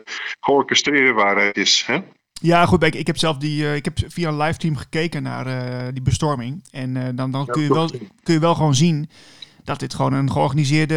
georchestreerde 0.41 1.13
waarheid 1.13 1.57
is. 1.57 1.85
Hè? 1.87 1.99
Ja, 2.41 2.67
goed. 2.67 2.83
Ik, 2.83 2.95
ik 2.95 3.07
heb 3.07 3.17
zelf 3.17 3.37
die, 3.37 3.63
uh, 3.63 3.75
ik 3.75 3.85
heb 3.85 3.99
via 4.07 4.29
een 4.29 4.37
livestream 4.37 4.77
gekeken 4.77 5.23
naar 5.23 5.47
uh, 5.47 5.89
die 5.93 6.03
bestorming. 6.03 6.65
En 6.71 6.95
uh, 6.95 7.05
dan, 7.15 7.31
dan 7.31 7.47
kun, 7.47 7.63
je 7.63 7.69
wel, 7.69 7.91
kun 8.23 8.35
je 8.35 8.41
wel 8.41 8.55
gewoon 8.55 8.75
zien 8.75 9.11
dat 9.67 9.79
dit 9.79 9.95
gewoon 9.95 10.13
een 10.13 10.33
georganiseerde 10.33 10.95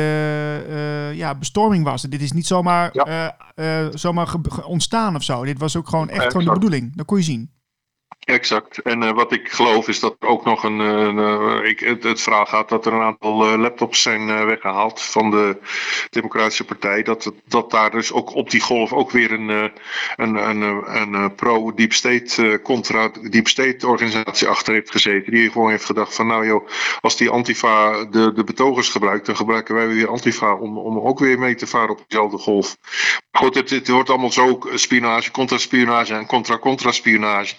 uh, 0.70 1.14
ja, 1.14 1.36
bestorming 1.36 1.84
was. 1.84 2.02
Dit 2.02 2.22
is 2.22 2.32
niet 2.32 2.48
zomaar, 2.48 2.90
ja. 2.94 3.36
uh, 3.56 3.84
uh, 3.84 3.88
zomaar 3.94 4.36
ontstaan 4.66 5.16
of 5.16 5.24
zo. 5.24 5.46
Dit 5.46 5.60
was 5.60 5.76
ook 5.76 5.90
gewoon 5.90 6.10
echt 6.10 6.32
gewoon 6.32 6.46
de 6.46 6.52
bedoeling. 6.52 6.96
Dat 6.96 7.06
kon 7.06 7.18
je 7.18 7.24
zien. 7.24 7.52
Exact. 8.30 8.78
En 8.78 9.02
uh, 9.02 9.12
wat 9.12 9.32
ik 9.32 9.52
geloof 9.52 9.88
is 9.88 10.00
dat 10.00 10.16
er 10.20 10.28
ook 10.28 10.46
nog 10.46 10.64
een. 10.64 10.80
Uh, 10.80 11.70
ik, 11.70 11.80
het, 11.80 12.04
het, 12.04 12.22
verhaal 12.22 12.46
gaat 12.46 12.70
dat 12.70 12.86
er 12.86 12.94
een 12.94 13.02
aantal 13.02 13.58
laptops 13.58 14.02
zijn 14.02 14.46
weggehaald 14.46 15.02
van 15.02 15.32
de 15.32 15.58
Democratische 16.10 16.66
Partij. 16.66 17.04
Dat, 17.04 17.32
dat 17.46 17.72
daar 17.72 17.92
dus 17.92 18.12
ook 18.12 18.36
op 18.36 18.50
die 18.50 18.62
golf 18.62 18.94
ook 18.94 19.12
weer 19.12 19.32
een, 19.32 19.50
een, 20.16 20.36
een, 20.36 20.62
een, 20.96 21.36
pro-deep 21.36 21.94
state, 21.94 22.60
contra 22.64 23.12
deep 23.30 23.48
state 23.48 23.88
organisatie 23.88 24.48
achter 24.48 24.74
heeft 24.74 24.92
gezeten. 24.92 25.32
Die 25.32 25.52
gewoon 25.52 25.70
heeft 25.70 25.86
gedacht: 25.86 26.16
van 26.16 26.28
nou 26.28 26.46
joh, 26.46 26.68
als 27.02 27.18
die 27.18 27.30
Antifa 27.30 28.06
de, 28.06 28.34
de 28.34 28.44
betogers 28.44 28.90
gebruikt, 28.90 29.26
dan 29.26 29.36
gebruiken 29.36 29.76
wij 29.76 29.88
weer 29.88 30.10
Antifa 30.10 30.54
om, 30.54 30.78
om 30.78 31.00
ook 31.00 31.20
weer 31.20 31.40
mee 31.40 31.56
te 31.56 31.68
varen 31.68 31.90
op 31.90 32.04
dezelfde 32.08 32.38
golf. 32.38 32.78
Goed, 33.32 33.56
het, 33.56 33.70
het 33.70 33.88
wordt 33.88 34.10
allemaal 34.10 34.32
zo 34.32 34.60
spionage, 34.74 35.32
contra-spionage 35.32 36.14
en 36.14 36.26
contra-contra-spionage 36.26 37.56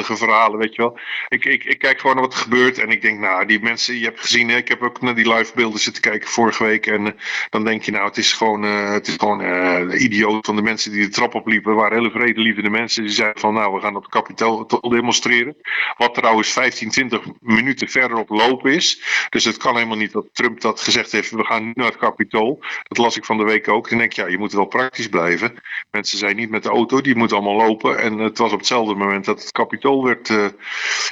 verhalen, 0.00 0.58
weet 0.58 0.74
je 0.74 0.82
wel. 0.82 0.98
Ik, 1.28 1.44
ik, 1.44 1.64
ik 1.64 1.78
kijk 1.78 2.00
gewoon 2.00 2.16
naar 2.16 2.24
wat 2.24 2.34
er 2.34 2.40
gebeurt 2.40 2.78
en 2.78 2.90
ik 2.90 3.02
denk, 3.02 3.18
nou, 3.18 3.46
die 3.46 3.60
mensen, 3.60 3.98
je 3.98 4.04
hebt 4.04 4.20
gezien, 4.20 4.50
ik 4.50 4.68
heb 4.68 4.82
ook 4.82 5.00
naar 5.00 5.14
die 5.14 5.34
live 5.34 5.52
beelden 5.54 5.80
zitten 5.80 6.02
kijken 6.02 6.28
vorige 6.28 6.64
week 6.64 6.86
en 6.86 7.06
uh, 7.06 7.12
dan 7.50 7.64
denk 7.64 7.82
je, 7.82 7.90
nou, 7.90 8.06
het 8.06 8.16
is 8.16 8.32
gewoon, 8.32 8.64
uh, 8.64 8.90
het 8.90 9.06
is 9.06 9.14
gewoon 9.14 9.40
uh, 9.40 10.00
idioot 10.00 10.46
van 10.46 10.56
de 10.56 10.62
mensen 10.62 10.92
die 10.92 11.04
de 11.04 11.08
trap 11.08 11.34
opliepen. 11.34 11.74
waren 11.74 11.96
hele 11.96 12.10
vredelievende 12.10 12.70
mensen 12.70 13.02
die 13.02 13.12
zeiden 13.12 13.40
van, 13.40 13.54
nou, 13.54 13.74
we 13.74 13.80
gaan 13.80 13.96
op 13.96 14.02
het 14.02 14.12
kapitaal 14.12 14.66
demonstreren. 14.66 15.56
Wat 15.96 16.14
trouwens 16.14 16.52
15, 16.52 16.90
20 16.90 17.22
minuten 17.40 17.88
verderop 17.88 18.28
lopen 18.28 18.72
is. 18.72 19.02
Dus 19.28 19.44
het 19.44 19.56
kan 19.56 19.74
helemaal 19.74 19.96
niet 19.96 20.12
dat 20.12 20.26
Trump 20.32 20.60
dat 20.60 20.80
gezegd 20.80 21.12
heeft, 21.12 21.30
we 21.30 21.44
gaan 21.44 21.64
nu 21.64 21.72
naar 21.74 21.86
het 21.86 21.96
kapitool. 21.96 22.62
Dat 22.82 22.98
las 22.98 23.16
ik 23.16 23.24
van 23.24 23.38
de 23.38 23.44
week 23.44 23.68
ook. 23.68 23.90
En 23.90 23.98
denk 23.98 24.12
ja, 24.12 24.26
je 24.26 24.38
moet 24.38 24.52
wel 24.52 24.64
praktisch 24.64 25.08
blijven. 25.08 25.54
Mensen 25.90 26.18
zijn 26.18 26.36
niet 26.36 26.50
met 26.50 26.62
de 26.62 26.68
auto, 26.68 27.00
die 27.00 27.16
moeten 27.16 27.36
allemaal 27.36 27.66
lopen. 27.66 27.98
En 27.98 28.18
het 28.18 28.38
was 28.38 28.52
op 28.52 28.58
hetzelfde 28.58 28.94
moment 28.94 29.24
dat 29.24 29.40
het 29.40 29.52
kapitool 29.72 30.04
werd. 30.04 30.28
Uh, 30.28 30.46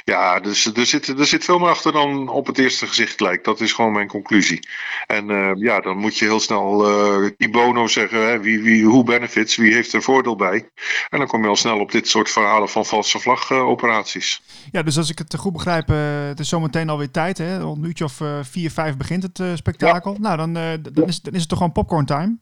ja, 0.03 0.39
dus 0.39 0.65
er 0.65 0.85
zit, 0.85 1.07
er 1.07 1.25
zit 1.25 1.45
veel 1.45 1.59
meer 1.59 1.69
achter 1.69 1.91
dan 1.91 2.29
op 2.29 2.47
het 2.47 2.57
eerste 2.57 2.87
gezicht 2.87 3.19
lijkt. 3.19 3.45
Dat 3.45 3.61
is 3.61 3.73
gewoon 3.73 3.91
mijn 3.91 4.07
conclusie. 4.07 4.67
En 5.07 5.29
uh, 5.29 5.51
ja, 5.55 5.79
dan 5.79 5.97
moet 5.97 6.17
je 6.17 6.25
heel 6.25 6.39
snel 6.39 6.89
uh, 6.89 7.29
die 7.37 7.49
bono 7.49 7.87
zeggen. 7.87 8.27
Hè, 8.27 8.39
wie, 8.39 8.61
wie, 8.61 8.85
hoe 8.85 9.03
benefits, 9.03 9.55
wie 9.55 9.73
heeft 9.73 9.93
er 9.93 10.01
voordeel 10.01 10.35
bij? 10.35 10.69
En 11.09 11.17
dan 11.17 11.27
kom 11.27 11.41
je 11.41 11.47
al 11.47 11.55
snel 11.55 11.79
op 11.79 11.91
dit 11.91 12.07
soort 12.07 12.29
verhalen 12.29 12.69
van 12.69 12.85
valse 12.85 13.19
vlag 13.19 13.51
operaties. 13.51 14.41
Ja, 14.71 14.83
dus 14.83 14.97
als 14.97 15.09
ik 15.09 15.17
het 15.17 15.35
goed 15.35 15.53
begrijp, 15.53 15.87
het 16.27 16.39
is 16.39 16.49
zometeen 16.49 16.89
alweer 16.89 17.11
tijd. 17.11 17.37
Hè? 17.37 17.59
Rond 17.59 17.77
een 17.77 17.83
uurtje 17.83 18.03
of 18.03 18.21
vier, 18.41 18.71
vijf 18.71 18.97
begint 18.97 19.23
het 19.23 19.41
spektakel. 19.57 20.13
Ja. 20.13 20.19
Nou, 20.19 20.37
dan, 20.37 20.53
dan, 20.93 21.07
is, 21.07 21.21
dan 21.21 21.33
is 21.33 21.39
het 21.39 21.49
toch 21.49 21.57
gewoon 21.57 21.73
popcorn 21.73 22.05
time? 22.05 22.37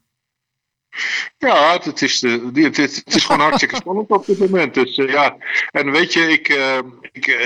Ja, 1.37 1.79
het 1.83 2.01
is, 2.01 2.19
de, 2.19 2.51
het, 2.53 3.03
is, 3.05 3.25
gewoon 3.25 3.41
hartstikke 3.41 3.75
spannend 3.75 4.09
op 4.09 4.25
dit 4.25 4.39
moment. 4.39 4.73
Dus 4.73 4.97
uh, 4.97 5.09
ja, 5.09 5.37
en 5.71 5.91
weet 5.91 6.13
je, 6.13 6.27
ik, 6.27 6.49
uh, 6.49 6.77
ik 7.11 7.27
uh, 7.27 7.41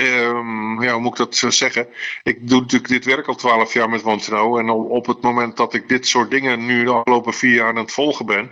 ja, 0.80 0.92
hoe 0.92 1.00
moet 1.00 1.10
ik 1.10 1.16
dat 1.16 1.36
zo 1.36 1.50
zeggen? 1.50 1.86
Ik 2.22 2.48
doe 2.48 2.60
natuurlijk 2.60 2.88
dit 2.88 3.04
werk 3.04 3.26
al 3.26 3.34
twaalf 3.34 3.72
jaar 3.72 3.88
met 3.88 4.02
Wanteno. 4.02 4.58
En 4.58 4.70
op 4.70 5.06
het 5.06 5.20
moment 5.20 5.56
dat 5.56 5.74
ik 5.74 5.88
dit 5.88 6.06
soort 6.06 6.30
dingen 6.30 6.66
nu 6.66 6.84
de 6.84 6.90
afgelopen 6.90 7.34
vier 7.34 7.54
jaar 7.54 7.68
aan 7.68 7.76
het 7.76 7.92
volgen 7.92 8.26
ben, 8.26 8.50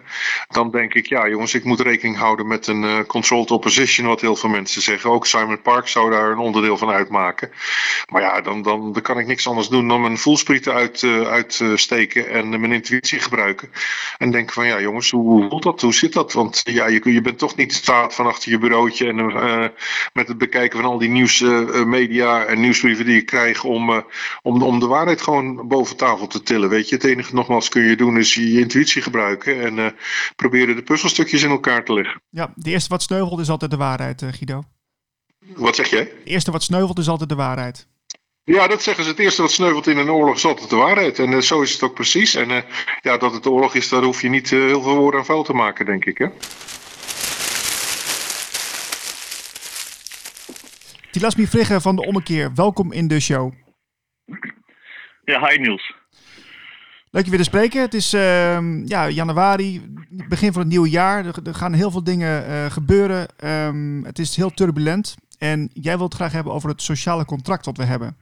dan 0.49 0.71
denk 0.71 0.95
ik, 0.95 1.07
ja 1.07 1.29
jongens, 1.29 1.55
ik 1.55 1.65
moet 1.65 1.81
rekening 1.81 2.17
houden 2.17 2.47
met 2.47 2.67
een 2.67 3.07
controlled 3.07 3.51
opposition, 3.51 4.07
wat 4.07 4.21
heel 4.21 4.37
veel 4.37 4.49
mensen 4.49 4.83
zeggen. 4.83 5.11
Ook 5.11 5.27
Simon 5.27 5.63
Park 5.63 5.89
zou 5.89 6.11
daar 6.11 6.31
een 6.31 6.39
onderdeel 6.39 6.79
van 6.79 6.91
uitmaken. 6.91 7.51
Maar 8.11 8.23
ja, 8.23 8.41
dan, 8.41 8.63
dan, 8.63 8.93
dan 8.93 9.03
kan 9.03 9.19
ik 9.19 9.27
niks 9.27 9.49
anders 9.49 9.69
doen 9.69 9.89
dan 9.89 10.01
mijn 10.01 10.19
voelsprieten 10.19 10.73
uit, 10.73 11.03
uitsteken 11.05 12.29
en 12.29 12.49
mijn 12.49 12.73
intuïtie 12.73 13.21
gebruiken. 13.21 13.71
En 14.19 14.31
denken 14.31 14.55
van, 14.55 14.67
ja 14.67 14.81
jongens, 14.81 15.11
hoe 15.11 15.49
voelt 15.49 15.63
dat? 15.63 15.81
Hoe 15.81 15.95
zit 15.95 16.13
dat? 16.13 16.33
Want 16.33 16.61
ja, 16.65 16.87
je, 16.87 17.13
je 17.13 17.21
bent 17.21 17.39
toch 17.39 17.57
niet 17.57 17.75
staat 17.75 18.15
van 18.15 18.27
achter 18.27 18.51
je 18.51 18.59
bureautje 18.59 19.07
en 19.07 19.19
uh, 19.19 19.67
met 20.13 20.29
het 20.29 20.39
bekijken 20.39 20.81
van 20.81 20.91
al 20.91 20.99
die 20.99 21.02
nieuwsmedia 21.09 22.45
uh, 22.45 22.51
en 22.51 22.61
nieuwsbrieven 22.61 23.05
die 23.05 23.15
je 23.15 23.23
krijgt 23.23 23.65
om, 23.65 23.91
uh, 23.91 23.99
om, 24.43 24.63
om 24.63 24.79
de 24.79 24.87
waarheid 24.87 25.23
gewoon 25.23 25.69
boven 25.69 25.97
tafel 25.97 26.27
te 26.27 26.43
tillen. 26.43 26.69
Weet 26.69 26.89
je, 26.89 26.95
het 26.95 27.05
enige 27.05 27.35
nogmaals 27.35 27.69
kun 27.69 27.83
je 27.83 27.97
doen 27.97 28.19
is 28.19 28.35
je, 28.35 28.53
je 28.53 28.61
intuïtie 28.61 29.03
gebruiken 29.03 29.63
en 29.63 29.95
proberen 30.37 30.77
de 30.77 30.83
puzzelstukjes 30.83 31.43
in 31.43 31.51
elkaar 31.51 31.85
te 31.85 31.93
leggen. 31.93 32.23
Ja, 32.31 32.53
de 32.55 32.71
eerste 32.71 32.89
wat 32.89 33.03
sneuvelt 33.03 33.41
is 33.41 33.51
altijd 33.51 33.71
de 33.71 33.77
waarheid, 33.77 34.25
Guido. 34.31 34.63
Wat 35.57 35.77
zeg 35.77 35.91
jij? 35.91 36.01
Het 36.01 36.11
eerste 36.25 36.51
wat 36.51 36.63
sneuvelt 36.63 36.99
is 36.99 37.09
altijd 37.09 37.29
de 37.29 37.35
waarheid. 37.35 37.87
Ja, 38.45 38.67
dat 38.67 38.83
zeggen 38.83 39.05
ze. 39.05 39.11
Het 39.11 39.19
eerste 39.19 39.43
wat 39.43 39.51
sneuvelt 39.51 39.87
in 39.87 39.99
een 39.99 40.11
oorlog 40.11 40.35
is 40.35 40.45
altijd 40.45 40.71
de 40.71 40.77
waarheid. 40.77 41.19
En 41.19 41.31
uh, 41.31 41.41
zo 41.41 41.61
is 41.61 41.73
het 41.73 41.83
ook 41.83 41.95
precies. 41.95 42.35
En 42.35 42.51
uh, 42.51 42.57
ja, 43.01 43.17
dat 43.17 43.33
het 43.33 43.47
oorlog 43.47 43.75
is, 43.75 43.89
daar 43.89 44.03
hoef 44.03 44.23
je 44.23 44.29
niet 44.29 44.51
uh, 44.51 44.67
heel 44.67 44.83
veel 44.83 44.97
woorden 44.97 45.21
aan 45.21 45.27
vuil 45.27 45.43
te 45.43 45.53
maken, 45.53 45.87
denk 45.87 46.05
ik. 46.05 46.19
Hè? 46.19 46.27
Tilasmi 51.13 51.47
Vrigge 51.47 51.81
van 51.81 51.97
de 51.97 52.07
Ommekeer, 52.07 52.55
welkom 52.55 52.93
in 52.93 53.09
de 53.09 53.21
show. 53.21 53.53
Ja, 55.25 55.49
hi 55.49 55.59
Niels. 55.59 55.95
Leuk 57.11 57.25
je 57.25 57.31
weer 57.31 57.39
te 57.39 57.45
spreken. 57.45 57.81
Het 57.81 57.95
is 57.95 58.15
uh, 58.15 58.85
ja, 58.85 59.09
januari, 59.09 59.95
begin 60.29 60.53
van 60.53 60.63
het 60.63 60.71
nieuwe 60.71 60.91
jaar. 60.91 61.27
Er, 61.27 61.35
er 61.45 61.55
gaan 61.55 61.73
heel 61.73 61.91
veel 61.91 62.05
dingen 62.05 62.71
gebeuren. 62.71 63.29
Um, 63.45 64.05
het 64.05 64.19
is 64.19 64.37
heel 64.37 64.51
turbulent. 64.51 65.15
En 65.39 65.71
jij 65.73 65.97
wilt 65.97 66.13
het 66.13 66.21
graag 66.21 66.33
hebben 66.33 66.53
over 66.53 66.69
het 66.69 66.83
sociale 66.83 67.25
contract 67.25 67.65
wat 67.65 67.77
we 67.77 67.85
hebben. 67.85 68.17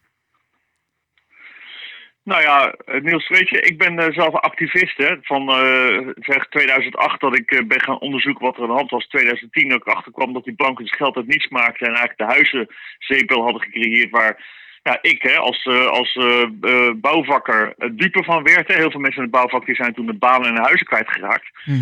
Nou 2.24 2.42
ja, 2.42 2.72
eh, 2.72 3.00
Niels, 3.00 3.28
weet 3.28 3.48
je, 3.48 3.60
ik 3.60 3.78
ben 3.78 3.98
eh, 3.98 4.12
zelf 4.12 4.34
activist 4.34 4.96
hè, 4.96 5.16
van 5.22 5.48
eh, 5.48 6.08
zeg 6.14 6.48
2008 6.48 7.20
dat 7.20 7.36
ik 7.36 7.64
ben 7.68 7.80
gaan 7.80 7.98
onderzoeken 8.00 8.44
wat 8.44 8.56
er 8.56 8.62
aan 8.62 8.68
de 8.68 8.74
hand 8.74 8.90
was. 8.90 9.06
2010 9.06 9.68
dat 9.68 9.78
ik 9.78 9.94
achterkwam 9.94 10.32
dat 10.32 10.44
die 10.44 10.54
banken 10.54 10.84
het 10.84 10.96
geld 10.96 11.16
uit 11.16 11.26
niets 11.26 11.48
maakten 11.48 11.86
en 11.86 11.94
eigenlijk 11.94 12.18
de 12.18 12.34
huizenzeepel 12.34 13.42
hadden 13.42 13.62
gecreëerd 13.62 14.10
waar 14.10 14.58
ja, 14.82 14.98
ik 15.02 15.22
hè, 15.22 15.36
als, 15.36 15.66
als 15.90 16.16
eh, 16.16 16.42
eh, 16.60 16.94
bouwvakker 16.96 17.74
uh, 17.78 17.90
dieper 17.92 18.24
van 18.24 18.42
werd. 18.42 18.74
Heel 18.74 18.90
veel 18.90 19.00
mensen 19.00 19.22
in 19.22 19.28
het 19.28 19.38
bouwvak 19.38 19.66
die 19.66 19.74
zijn 19.74 19.94
toen 19.94 20.06
de 20.06 20.14
banen 20.14 20.48
en 20.48 20.62
huizen 20.62 20.86
kwijtgeraakt. 20.86 21.50
Eh, 21.64 21.74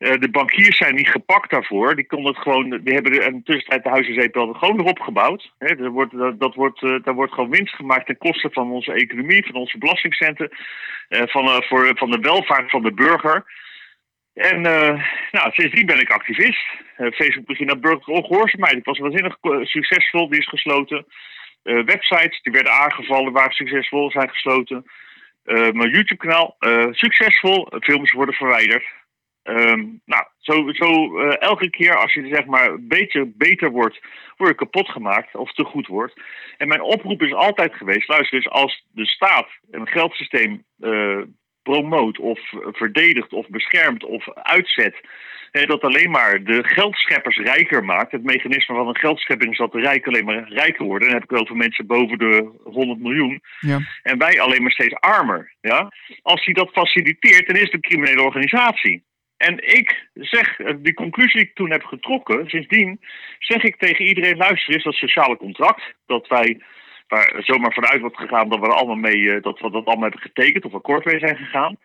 de 0.00 0.28
bankiers 0.30 0.76
zijn 0.76 0.94
niet 0.94 1.08
gepakt 1.08 1.50
daarvoor. 1.50 1.94
Die, 1.94 2.06
konden 2.06 2.32
het 2.32 2.42
gewoon, 2.42 2.70
die 2.70 2.94
hebben 2.94 3.26
in 3.26 3.36
de 3.36 3.42
tussentijd 3.42 3.82
de 3.82 3.90
huizenzeepel 3.90 4.52
gewoon 4.52 4.76
weer 4.76 4.86
opgebouwd. 4.86 5.52
Er 5.58 5.90
wordt, 5.90 6.18
dat, 6.18 6.40
dat 6.40 6.54
wordt, 6.54 6.82
eh, 6.82 6.94
daar 7.02 7.14
wordt 7.14 7.32
gewoon 7.32 7.50
winst 7.50 7.74
gemaakt 7.74 8.06
ten 8.06 8.18
koste 8.18 8.48
van 8.52 8.70
onze 8.70 8.92
economie, 8.92 9.46
van 9.46 9.54
onze 9.54 9.78
belastingcenten, 9.78 10.50
eh, 11.08 11.22
van, 11.26 11.44
eh, 11.44 11.60
voor, 11.60 11.92
van 11.94 12.10
de 12.10 12.18
welvaart 12.18 12.70
van 12.70 12.82
de 12.82 12.92
burger. 12.92 13.44
En 14.34 14.66
eh, 14.66 15.04
nou, 15.30 15.52
sindsdien 15.52 15.86
ben 15.86 16.00
ik 16.00 16.10
activist. 16.10 16.64
Eh, 16.96 17.12
Facebook 17.12 17.46
begint 17.46 17.68
naar 17.68 17.78
Burger 17.78 18.14
Ongehoorzaamheid. 18.14 18.76
Ik 18.76 18.84
was 18.84 18.98
waanzinnig 18.98 19.36
eh, 19.40 19.58
succesvol, 19.62 20.28
die 20.28 20.38
is 20.38 20.48
gesloten. 20.48 21.06
Eh, 21.62 21.84
websites 21.84 22.42
die 22.42 22.52
werden 22.52 22.72
aangevallen, 22.72 23.32
waren 23.32 23.52
succesvol, 23.52 24.10
zijn 24.10 24.30
gesloten. 24.30 24.84
Eh, 25.44 25.70
mijn 25.70 25.90
YouTube-kanaal, 25.90 26.56
eh, 26.58 26.86
succesvol, 26.90 27.68
films 27.80 28.12
worden 28.12 28.34
verwijderd. 28.34 28.84
Ehm, 29.42 29.86
nou, 30.04 30.24
zo, 30.38 30.72
zo 30.72 31.18
eh, 31.18 31.36
elke 31.38 31.70
keer 31.70 31.96
als 31.96 32.12
je 32.12 32.28
zeg 32.32 32.44
maar 32.44 32.70
een 32.70 32.88
beetje 32.88 33.32
beter 33.36 33.70
wordt, 33.70 34.00
word 34.36 34.50
je 34.50 34.56
kapot 34.56 34.88
gemaakt 34.88 35.34
of 35.34 35.52
te 35.52 35.64
goed 35.64 35.86
wordt. 35.86 36.20
En 36.56 36.68
mijn 36.68 36.82
oproep 36.82 37.22
is 37.22 37.34
altijd 37.34 37.74
geweest, 37.74 38.08
luister 38.08 38.36
eens, 38.36 38.48
als 38.48 38.86
de 38.92 39.06
staat 39.06 39.48
een 39.70 39.86
geldsysteem 39.86 40.64
eh, 40.80 41.20
promoot 41.62 42.18
of 42.18 42.40
verdedigt 42.72 43.32
of 43.32 43.48
beschermt 43.48 44.04
of 44.04 44.28
uitzet, 44.34 45.00
hè, 45.50 45.64
dat 45.64 45.82
alleen 45.82 46.10
maar 46.10 46.44
de 46.44 46.64
geldscheppers 46.64 47.36
rijker 47.36 47.84
maakt. 47.84 48.12
Het 48.12 48.24
mechanisme 48.24 48.74
van 48.74 48.88
een 48.88 48.98
geldschepping 48.98 49.50
is 49.50 49.58
dat 49.58 49.72
de 49.72 49.80
rijken 49.80 50.12
alleen 50.12 50.24
maar 50.24 50.48
rijker 50.48 50.84
worden. 50.84 51.08
Dan 51.08 51.16
heb 51.16 51.24
ik 51.24 51.30
het 51.30 51.40
over 51.40 51.56
mensen 51.56 51.86
boven 51.86 52.18
de 52.18 52.50
100 52.64 53.00
miljoen. 53.00 53.40
Ja. 53.60 53.78
En 54.02 54.18
wij 54.18 54.40
alleen 54.40 54.62
maar 54.62 54.72
steeds 54.72 54.94
armer. 54.94 55.54
Ja? 55.60 55.92
Als 56.22 56.44
hij 56.44 56.54
dat 56.54 56.70
faciliteert, 56.72 57.46
dan 57.46 57.56
is 57.56 57.62
het 57.62 57.72
een 57.72 57.80
criminele 57.80 58.22
organisatie. 58.22 59.02
En 59.46 59.54
ik 59.78 60.08
zeg, 60.14 60.58
eh, 60.58 60.74
die 60.78 60.94
conclusie 60.94 61.40
die 61.40 61.48
ik 61.48 61.54
toen 61.54 61.70
heb 61.70 61.84
getrokken, 61.84 62.48
sindsdien 62.48 63.00
zeg 63.38 63.62
ik 63.62 63.76
tegen 63.76 64.04
iedereen, 64.04 64.36
luister 64.36 64.74
eens, 64.74 64.84
dat 64.84 64.94
sociale 64.94 65.36
contract, 65.36 65.94
dat 66.06 66.28
wij, 66.28 66.60
waar 67.08 67.34
zomaar 67.38 67.72
vanuit 67.72 68.00
wordt 68.00 68.16
gegaan 68.16 68.48
dat 68.48 68.58
we 68.58 68.66
er 68.66 68.72
allemaal 68.72 69.10
mee, 69.10 69.30
eh, 69.30 69.42
dat 69.42 69.60
we 69.60 69.70
dat 69.70 69.86
allemaal 69.86 70.10
hebben 70.10 70.20
getekend 70.20 70.64
of 70.64 70.74
akkoord 70.74 71.04
mee 71.04 71.18
zijn 71.18 71.36
gegaan, 71.36 71.76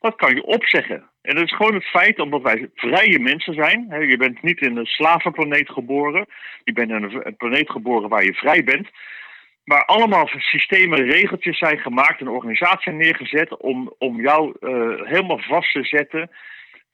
dat 0.00 0.16
kan 0.16 0.34
je 0.34 0.44
opzeggen. 0.44 1.10
En 1.22 1.34
dat 1.34 1.44
is 1.44 1.56
gewoon 1.56 1.74
het 1.74 1.84
feit, 1.84 2.20
omdat 2.20 2.42
wij 2.42 2.70
vrije 2.74 3.18
mensen 3.18 3.54
zijn. 3.54 4.08
Je 4.08 4.16
bent 4.16 4.42
niet 4.42 4.60
in 4.60 4.76
een 4.76 4.86
slavenplaneet 4.86 5.70
geboren. 5.70 6.26
Je 6.64 6.72
bent 6.72 6.90
in 6.90 7.02
een, 7.02 7.36
planeet 7.36 7.70
geboren 7.70 8.08
waar 8.08 8.24
je 8.24 8.34
vrij 8.34 8.64
bent. 8.64 8.88
Waar 9.64 9.84
allemaal 9.84 10.28
systemen 10.38 10.98
en 10.98 11.10
regeltjes 11.10 11.58
zijn 11.58 11.78
gemaakt 11.78 12.20
en 12.20 12.28
organisaties 12.28 12.84
zijn 12.84 12.96
neergezet 12.96 13.56
om, 13.56 13.94
om 13.98 14.20
jou 14.20 14.54
eh, 14.60 15.08
helemaal 15.08 15.38
vast 15.38 15.72
te 15.72 15.84
zetten. 15.84 16.30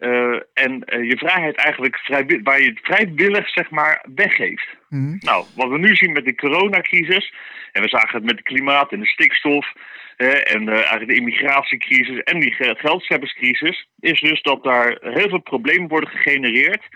Eh, 0.01 0.41
en 0.55 0.85
eh, 0.85 1.09
je 1.09 1.17
vrijheid 1.17 1.57
eigenlijk 1.57 2.01
waar 2.43 2.61
je 2.61 2.69
het 2.69 2.81
vrijwillig 2.83 3.49
zeg 3.49 3.71
maar 3.71 4.05
weggeeft. 4.15 4.67
Mhm. 4.89 5.17
Nou, 5.19 5.45
wat 5.57 5.69
we 5.69 5.79
nu 5.79 5.97
zien 5.97 6.13
met 6.13 6.25
de 6.25 6.35
coronacrisis, 6.35 7.35
en 7.73 7.83
we 7.83 7.89
zagen 7.89 8.17
het 8.17 8.25
met 8.25 8.37
het 8.37 8.45
klimaat 8.45 8.93
en 8.93 9.01
de 9.01 9.07
stikstof, 9.07 9.73
en 10.17 10.69
eh, 10.69 10.75
eigenlijk 10.75 11.09
de 11.09 11.17
immigratiecrisis 11.17 12.23
en 12.23 12.41
die 12.41 12.53
ge- 12.55 12.75
geldschepperscrisis, 12.79 13.89
is 13.99 14.21
dus 14.21 14.43
dat 14.43 14.65
daar 14.65 14.99
heel 15.01 15.29
veel 15.29 15.43
problemen 15.43 15.89
worden 15.89 16.11
gegenereerd 16.11 16.89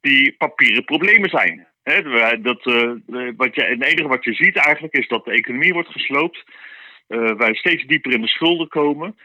die 0.00 0.34
papieren 0.38 0.84
problemen 0.84 1.30
zijn. 1.30 1.66
Hè, 1.82 2.02
dat, 2.42 2.64
wat 3.36 3.54
je, 3.54 3.64
het 3.64 3.84
enige 3.84 4.08
wat 4.08 4.24
je 4.24 4.34
ziet 4.34 4.56
eigenlijk 4.56 4.94
is 4.94 5.08
dat 5.08 5.24
de 5.24 5.30
economie 5.30 5.72
wordt 5.72 5.88
gesloopt, 5.88 6.44
wij 7.36 7.54
steeds 7.54 7.86
dieper 7.86 8.12
in 8.12 8.20
de 8.20 8.28
schulden 8.28 8.68
komen. 8.68 9.16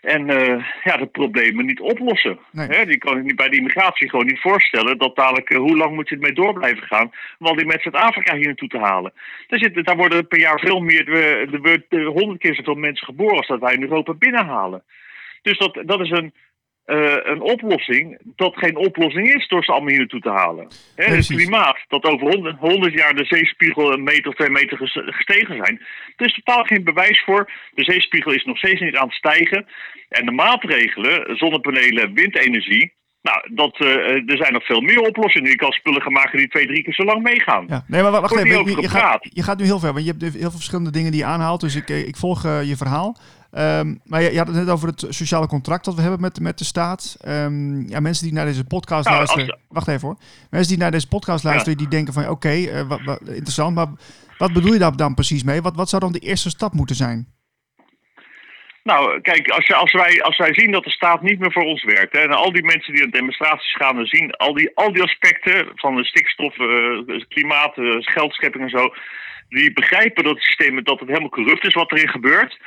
En 0.00 0.30
eh, 0.30 0.64
ja, 0.84 0.96
de 0.96 1.06
problemen 1.06 1.66
niet 1.66 1.80
oplossen. 1.80 2.38
Nee. 2.52 2.66
Hè, 2.66 2.84
die 2.84 2.98
kan 2.98 3.18
ik 3.18 3.24
niet 3.24 3.36
bij 3.36 3.48
de 3.48 3.56
immigratie 3.56 4.08
gewoon 4.08 4.26
niet 4.26 4.40
voorstellen. 4.40 4.98
Dat 4.98 5.16
dadelijk, 5.16 5.50
eh, 5.50 5.58
hoe 5.58 5.76
lang 5.76 5.94
moet 5.94 6.08
je 6.08 6.14
ermee 6.14 6.32
door 6.32 6.52
blijven 6.52 6.86
gaan? 6.86 7.10
Om 7.38 7.46
al 7.46 7.56
die 7.56 7.66
mensen 7.66 7.94
uit 7.94 8.04
Afrika 8.04 8.36
hier 8.36 8.46
naartoe 8.46 8.68
te 8.68 8.78
halen. 8.78 9.12
Daar, 9.46 9.58
zitten, 9.58 9.84
daar 9.84 9.96
worden 9.96 10.26
per 10.26 10.38
jaar 10.38 10.60
veel 10.60 10.80
meer, 10.80 11.08
er 11.08 11.52
er 11.52 11.60
wordt 11.60 11.86
eh, 11.88 12.06
honderd 12.06 12.40
keer 12.40 12.54
zoveel 12.54 12.74
mensen 12.74 13.06
geboren 13.06 13.36
als 13.36 13.46
dat 13.46 13.60
wij 13.60 13.74
in 13.74 13.82
Europa 13.82 14.14
binnenhalen. 14.14 14.82
Dus 15.42 15.58
dat, 15.58 15.82
dat 15.86 16.00
is 16.00 16.10
een, 16.10 16.34
eh, 16.90 17.32
een 17.32 17.40
oplossing 17.40 18.18
dat 18.36 18.56
geen 18.56 18.76
oplossing 18.76 19.34
is 19.34 19.48
door 19.48 19.64
ze 19.64 19.70
allemaal 19.70 19.88
hier 19.90 19.98
naartoe 19.98 20.20
te 20.20 20.30
halen. 20.30 20.68
Hè, 20.94 21.04
het 21.04 21.26
klimaat, 21.26 21.78
dat 21.88 22.04
over 22.04 22.26
100, 22.28 22.58
100 22.58 22.92
jaar 22.92 23.14
de 23.14 23.24
zeespiegel 23.24 23.92
een 23.92 24.02
meter 24.02 24.28
of 24.28 24.34
twee 24.34 24.50
meter 24.50 24.76
ges- 24.76 25.02
gestegen 25.04 25.56
zijn. 25.56 25.80
Er 26.16 26.26
is 26.26 26.34
totaal 26.34 26.64
geen 26.64 26.84
bewijs 26.84 27.22
voor. 27.24 27.50
De 27.74 27.84
zeespiegel 27.84 28.32
is 28.32 28.44
nog 28.44 28.58
steeds 28.58 28.80
niet 28.80 28.96
aan 28.96 29.06
het 29.06 29.16
stijgen. 29.16 29.66
En 30.08 30.24
de 30.24 30.32
maatregelen, 30.32 31.36
zonnepanelen, 31.36 32.14
windenergie. 32.14 32.92
Nou, 33.22 33.54
dat, 33.54 33.76
eh, 33.76 34.30
er 34.30 34.36
zijn 34.36 34.52
nog 34.52 34.64
veel 34.66 34.80
meer 34.80 35.00
oplossingen. 35.00 35.50
Je 35.50 35.56
kan 35.56 35.72
spullen 35.72 36.02
gaan 36.02 36.12
maken 36.12 36.38
die 36.38 36.48
twee, 36.48 36.66
drie 36.66 36.82
keer 36.82 36.94
zo 36.94 37.04
lang 37.04 37.22
meegaan. 37.22 37.64
Ja, 37.68 37.84
nee, 37.86 38.02
maar 38.02 38.10
wacht 38.10 38.36
even. 38.36 38.64
Je, 38.64 38.80
je, 38.80 38.88
gaat, 38.88 39.28
je 39.32 39.42
gaat 39.42 39.58
nu 39.58 39.64
heel 39.64 39.78
ver, 39.78 39.92
want 39.92 40.04
je 40.04 40.10
hebt 40.10 40.22
heel 40.22 40.40
veel 40.40 40.50
verschillende 40.50 40.90
dingen 40.90 41.10
die 41.10 41.20
je 41.20 41.26
aanhaalt. 41.26 41.60
Dus 41.60 41.76
ik, 41.76 41.90
eh, 41.90 42.08
ik 42.08 42.16
volg 42.16 42.42
je 42.42 42.74
verhaal. 42.76 43.16
Ehm, 43.50 43.94
maar 44.04 44.22
je, 44.22 44.32
je 44.32 44.38
had 44.38 44.46
het 44.46 44.56
net 44.56 44.70
over 44.70 44.88
het 44.88 45.06
sociale 45.08 45.46
contract 45.46 45.84
dat 45.84 45.94
we 45.94 46.00
hebben 46.00 46.20
met, 46.20 46.40
met 46.40 46.58
de 46.58 46.64
staat. 46.64 47.16
Ehm, 47.20 47.88
ja, 47.88 48.00
mensen 48.00 48.24
die 48.24 48.34
naar 48.34 48.44
deze 48.44 48.64
podcast 48.64 49.04
Nou, 49.04 49.16
luisteren. 49.16 49.58
Wacht 49.68 49.88
even 49.88 50.08
hoor. 50.08 50.16
Mensen 50.50 50.68
die 50.68 50.82
naar 50.82 50.90
deze 50.90 51.08
podcast 51.08 51.44
luisteren, 51.44 51.78
die 51.78 51.88
denken 51.88 52.12
van 52.12 52.28
oké, 52.28 52.48
eh, 52.48 52.80
interessant. 53.26 53.74
Maar 53.74 53.88
wat 54.38 54.52
bedoel 54.52 54.72
je 54.72 54.78
daar 54.78 54.96
dan 54.96 55.14
precies 55.14 55.42
mee? 55.42 55.62
Wat, 55.62 55.76
wat 55.76 55.88
zou 55.88 56.02
dan 56.02 56.12
de 56.12 56.18
eerste 56.18 56.50
stap 56.50 56.72
moeten 56.72 56.96
zijn? 56.96 57.38
Nou, 58.82 59.20
kijk, 59.20 59.48
als, 59.48 59.66
je, 59.66 59.74
als, 59.74 59.92
wij, 59.92 60.22
als 60.22 60.36
wij 60.36 60.54
zien 60.54 60.70
dat 60.70 60.84
de 60.84 60.90
staat 60.90 61.22
niet 61.22 61.38
meer 61.38 61.52
voor 61.52 61.64
ons 61.64 61.84
werkt, 61.84 62.12
hè, 62.12 62.18
en 62.18 62.32
al 62.32 62.52
die 62.52 62.64
mensen 62.64 62.94
die 62.94 63.02
aan 63.02 63.10
demonstraties 63.10 63.74
gaan 63.74 63.98
en 63.98 64.06
zien 64.06 64.30
al 64.30 64.54
die, 64.54 64.70
al 64.74 64.92
die 64.92 65.02
aspecten 65.02 65.68
van 65.74 65.96
de 65.96 66.04
stikstof, 66.04 66.58
eh, 66.58 67.20
klimaat, 67.28 67.78
eh, 67.78 67.96
geldschepping 67.98 68.64
en 68.64 68.78
zo, 68.78 68.94
die 69.48 69.72
begrijpen 69.72 70.24
dat 70.24 70.34
het 70.34 70.42
systeem 70.42 70.84
dat 70.84 70.98
het 70.98 71.08
helemaal 71.08 71.28
corrupt 71.28 71.66
is 71.66 71.74
wat 71.74 71.92
erin 71.92 72.08
gebeurt. 72.08 72.58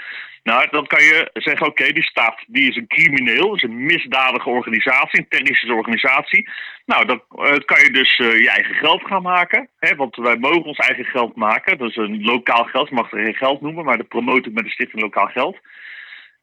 Nou, 0.44 0.68
dan 0.70 0.88
kan 0.88 1.04
je 1.04 1.30
zeggen, 1.34 1.68
oké, 1.68 1.92
die 1.92 2.04
staat 2.04 2.44
die 2.48 2.70
is 2.70 2.76
een 2.76 2.88
crimineel, 2.88 3.56
is 3.56 3.64
een 3.64 3.86
misdadige 3.86 4.50
organisatie, 4.50 5.20
een 5.20 5.28
terroristische 5.28 5.76
organisatie. 5.76 6.50
Nou, 6.86 7.06
dan 7.06 7.24
eh, 7.30 7.58
kan 7.66 7.80
je 7.84 7.90
dus 7.92 8.20
eh, 8.20 8.40
je 8.40 8.50
eigen 8.50 8.76
geld 8.76 9.02
gaan 9.04 9.22
maken. 9.22 9.70
Hè, 9.80 9.96
want 9.96 10.16
wij 10.16 10.38
mogen 10.38 10.64
ons 10.64 10.78
eigen 10.78 11.06
geld 11.06 11.36
maken. 11.36 11.78
Dat 11.78 11.90
is 11.90 11.96
een 11.96 12.24
lokaal 12.24 12.64
geld, 12.64 12.90
je 12.90 12.96
mag 12.96 13.10
het 13.10 13.20
geen 13.20 13.36
geld 13.36 13.62
noemen, 13.62 13.86
maar 13.86 13.98
dat 13.98 14.08
promoot 14.08 14.46
ik 14.46 14.54
met 14.54 14.64
de 14.64 14.70
Stichting 14.70 15.02
Lokaal 15.02 15.28
Geld. 15.28 15.58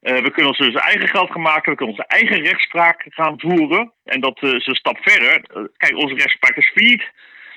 Eh, 0.00 0.14
we 0.14 0.30
kunnen 0.30 0.46
ons 0.46 0.58
dus 0.58 0.74
eigen 0.74 1.08
geld 1.08 1.30
gaan 1.30 1.42
maken. 1.42 1.70
We 1.70 1.76
kunnen 1.76 1.96
onze 1.96 2.06
eigen 2.06 2.44
rechtspraak 2.44 3.06
gaan 3.08 3.40
voeren. 3.40 3.92
En 4.04 4.20
dat 4.20 4.42
is 4.42 4.66
een 4.66 4.74
stap 4.74 4.98
verder. 5.00 5.42
Kijk, 5.76 5.96
onze 5.96 6.14
rechtspraak 6.14 6.56
is 6.56 6.70
failliet. 6.74 7.10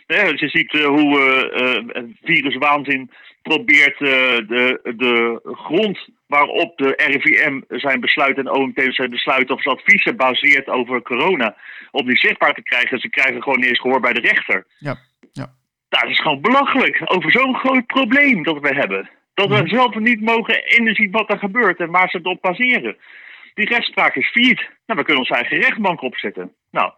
Hè, 0.07 0.31
dus 0.31 0.39
je 0.39 0.49
ziet 0.49 0.73
eh, 0.73 0.85
hoe 0.85 1.19
eh, 1.19 1.97
eh, 1.97 2.03
viruswaanzin 2.21 3.11
probeert 3.41 3.97
de, 3.97 4.79
de 4.97 5.39
grond 5.43 6.07
waarop 6.27 6.77
de 6.77 6.93
RIVM 6.95 7.61
zijn 7.67 7.99
besluit 7.99 8.37
en 8.37 8.51
OMT 8.51 8.81
zijn 8.87 9.09
besluit 9.09 9.51
of 9.51 9.61
zijn 9.61 9.75
adviezen 9.75 10.15
baseert 10.15 10.67
over 10.67 11.01
corona, 11.01 11.55
om 11.91 12.05
die 12.05 12.17
zichtbaar 12.17 12.53
te 12.53 12.63
krijgen. 12.63 12.99
Ze 12.99 13.09
krijgen 13.09 13.43
gewoon 13.43 13.59
niet 13.59 13.69
eens 13.69 13.79
gehoor 13.79 13.99
bij 13.99 14.13
de 14.13 14.19
rechter. 14.19 14.65
Ja, 14.77 14.95
ja. 15.31 15.53
Nou, 15.89 16.03
dat 16.03 16.09
is 16.09 16.21
gewoon 16.21 16.41
belachelijk 16.41 17.01
over 17.03 17.31
zo'n 17.31 17.55
groot 17.55 17.85
probleem 17.85 18.43
dat 18.43 18.59
we 18.59 18.75
hebben. 18.75 19.09
Dat 19.33 19.47
we 19.47 19.67
zelf 19.67 19.95
niet 19.95 20.21
mogen 20.21 20.65
inzien 20.65 21.11
wat 21.11 21.29
er 21.29 21.37
gebeurt 21.37 21.79
en 21.79 21.91
waar 21.91 22.09
ze 22.09 22.17
het 22.17 22.25
op 22.25 22.41
baseren. 22.41 22.97
Die 23.53 23.69
rechtspraak 23.69 24.15
is 24.15 24.31
failliet. 24.31 24.69
Nou, 24.85 24.99
we 24.99 25.05
kunnen 25.05 25.17
onze 25.17 25.35
eigen 25.35 25.57
rechtbank 25.57 26.01
opzetten. 26.01 26.53
Nou, 26.71 26.91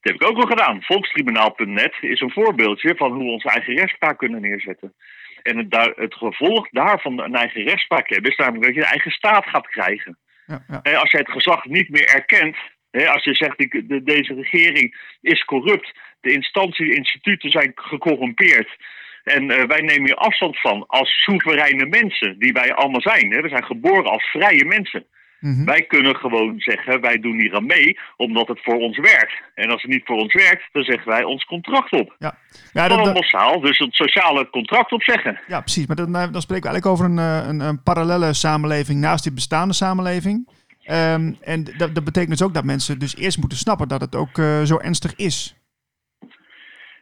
dat 0.00 0.12
heb 0.12 0.20
ik 0.22 0.28
ook 0.28 0.36
al 0.42 0.46
gedaan. 0.46 0.82
Volkstribunaal.net 0.82 1.94
is 2.00 2.20
een 2.20 2.30
voorbeeldje 2.30 2.94
van 2.96 3.12
hoe 3.12 3.24
we 3.24 3.30
onze 3.30 3.48
eigen 3.50 3.74
rechtspraak 3.74 4.18
kunnen 4.18 4.40
neerzetten. 4.40 4.94
En 5.42 5.56
het, 5.58 5.70
daar- 5.70 5.92
het 5.96 6.14
gevolg 6.14 6.68
daarvan 6.70 7.20
een 7.20 7.34
eigen 7.34 7.62
rechtspraak 7.62 8.08
hebben, 8.08 8.30
is 8.30 8.36
namelijk 8.36 8.64
dat 8.64 8.74
je 8.74 8.80
een 8.80 8.86
eigen 8.86 9.10
staat 9.10 9.46
gaat 9.46 9.68
krijgen. 9.68 10.18
Ja, 10.46 10.62
ja. 10.82 10.98
Als 10.98 11.10
je 11.10 11.18
het 11.18 11.30
gezag 11.30 11.64
niet 11.64 11.88
meer 11.88 12.08
erkent, 12.08 12.56
als 12.90 13.24
je 13.24 13.34
zegt 13.34 13.58
die, 13.58 13.86
de, 13.86 14.02
deze 14.02 14.34
regering 14.34 14.96
is 15.20 15.44
corrupt, 15.44 15.92
de 16.20 16.32
instanties, 16.32 16.88
de 16.88 16.96
instituten 16.96 17.50
zijn 17.50 17.72
gecorrumpeerd. 17.74 18.76
En 19.24 19.50
eh, 19.50 19.64
wij 19.64 19.80
nemen 19.80 20.04
hier 20.04 20.14
afstand 20.14 20.60
van 20.60 20.86
als 20.86 21.22
soevereine 21.22 21.86
mensen, 21.86 22.38
die 22.38 22.52
wij 22.52 22.74
allemaal 22.74 23.00
zijn. 23.00 23.32
Hè. 23.32 23.40
We 23.40 23.48
zijn 23.48 23.64
geboren 23.64 24.10
als 24.10 24.30
vrije 24.30 24.64
mensen. 24.64 25.06
Mhm. 25.40 25.64
Wij 25.64 25.82
kunnen 25.82 26.16
gewoon 26.16 26.54
zeggen, 26.56 27.00
wij 27.00 27.18
doen 27.20 27.40
hier 27.40 27.54
aan 27.54 27.66
mee, 27.66 27.98
omdat 28.16 28.48
het 28.48 28.60
voor 28.62 28.76
ons 28.78 28.98
werkt. 28.98 29.32
En 29.54 29.70
als 29.70 29.82
het 29.82 29.90
niet 29.90 30.04
voor 30.04 30.16
ons 30.16 30.32
werkt, 30.34 30.62
dan 30.72 30.82
zeggen 30.82 31.08
wij 31.08 31.24
ons 31.24 31.44
contract 31.44 31.92
op. 31.92 32.14
Ja, 32.18 32.34
ja, 32.72 32.88
dat, 32.88 33.04
dat- 33.04 33.14
massaal, 33.14 33.60
dus 33.60 33.78
het 33.78 33.94
sociale 33.94 34.50
contract 34.50 34.92
opzeggen. 34.92 35.40
ja 35.46 35.60
precies. 35.60 35.86
Maar 35.86 35.96
dan, 35.96 36.12
dan 36.12 36.42
spreken 36.42 36.70
we 36.70 36.72
eigenlijk 36.72 36.86
over 36.86 37.04
een, 37.04 37.18
eh, 37.18 37.48
een, 37.48 37.60
een 37.60 37.82
parallele 37.82 38.32
samenleving 38.32 39.00
naast 39.00 39.22
die 39.22 39.32
bestaande 39.32 39.74
samenleving. 39.74 40.48
Ehm, 40.84 41.32
en 41.40 41.64
dat, 41.76 41.94
dat 41.94 42.04
betekent 42.04 42.30
dus 42.38 42.42
ook 42.42 42.54
dat 42.54 42.64
mensen 42.64 42.98
dus 42.98 43.16
eerst 43.16 43.38
moeten 43.38 43.58
snappen 43.58 43.88
dat 43.88 44.00
het 44.00 44.14
ook 44.14 44.38
eh, 44.38 44.62
zo 44.62 44.78
ernstig 44.78 45.16
is. 45.16 45.54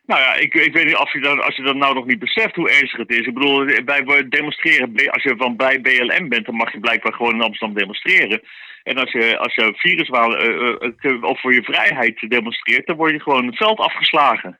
Nou 0.09 0.21
ja, 0.21 0.35
ik, 0.35 0.55
ik 0.55 0.73
weet 0.73 0.85
niet 0.85 0.97
of 0.97 1.13
je, 1.13 1.21
dan, 1.21 1.45
als 1.45 1.57
je 1.57 1.63
dat 1.63 1.77
nou 1.77 1.95
nog 1.95 2.07
niet 2.07 2.19
beseft 2.19 2.55
hoe 2.55 2.71
ernstig 2.71 2.99
het 2.99 3.11
is. 3.11 3.27
Ik 3.27 3.35
bedoel, 3.35 3.65
bij 3.85 4.29
demonstreren, 4.29 5.11
als 5.11 5.23
je 5.23 5.35
van 5.37 5.57
bij 5.57 5.81
BLM 5.81 6.29
bent, 6.29 6.47
dan 6.47 6.55
mag 6.55 6.73
je 6.73 6.81
blijkbaar 6.81 7.13
gewoon 7.13 7.35
in 7.35 7.43
Amsterdam 7.43 7.77
demonstreren. 7.77 8.41
En 8.83 8.97
als 8.97 9.13
je, 9.13 9.39
als 9.39 9.55
je 9.55 9.73
viruswaal 9.77 10.37
eh, 10.37 10.91
eh, 10.99 11.23
of 11.23 11.41
voor 11.41 11.55
je 11.55 11.63
vrijheid 11.63 12.31
demonstreert, 12.31 12.87
dan 12.87 12.97
word 12.97 13.13
je 13.13 13.21
gewoon 13.21 13.47
het 13.47 13.57
veld 13.57 13.79
afgeslagen. 13.79 14.59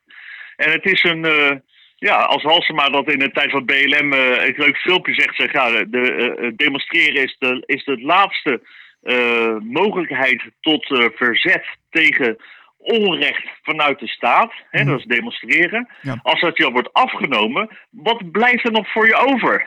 En 0.57 0.71
het 0.71 0.85
is 0.85 1.03
een, 1.03 1.25
eh, 1.25 1.57
ja, 1.97 2.17
als 2.17 2.43
Halsema 2.43 2.89
dat 2.89 3.13
in 3.13 3.19
de 3.19 3.31
tijd 3.31 3.51
van 3.51 3.65
BLM 3.65 4.13
eh, 4.13 4.47
een 4.47 4.55
leuk 4.57 4.77
filmpje 4.77 5.15
zegt, 5.15 5.37
zeg, 5.37 5.53
ja, 5.53 5.71
de, 5.71 5.89
de, 5.91 6.37
eh, 6.37 6.51
demonstreren 6.57 7.23
is 7.23 7.37
de, 7.39 7.63
is 7.67 7.85
de 7.85 8.01
laatste 8.01 8.61
eh, 9.03 9.57
mogelijkheid 9.61 10.43
tot 10.61 10.91
eh, 10.91 11.05
verzet 11.15 11.65
tegen 11.91 12.37
onrecht 12.79 13.47
vanuit 13.63 13.99
de 13.99 14.09
staat. 14.09 14.53
Hè, 14.71 14.81
Mhm. 14.81 14.91
dat 14.91 14.99
is 14.99 15.05
demonstreren. 15.05 15.89
Ja. 16.03 16.19
Als 16.23 16.41
dat 16.41 16.57
je 16.57 16.71
wordt 16.71 16.93
afgenomen, 16.93 17.69
wat 17.91 18.31
blijft 18.31 18.65
er 18.65 18.73
nog 18.73 18.93
voor 18.93 19.07
je 19.07 19.15
over? 19.15 19.67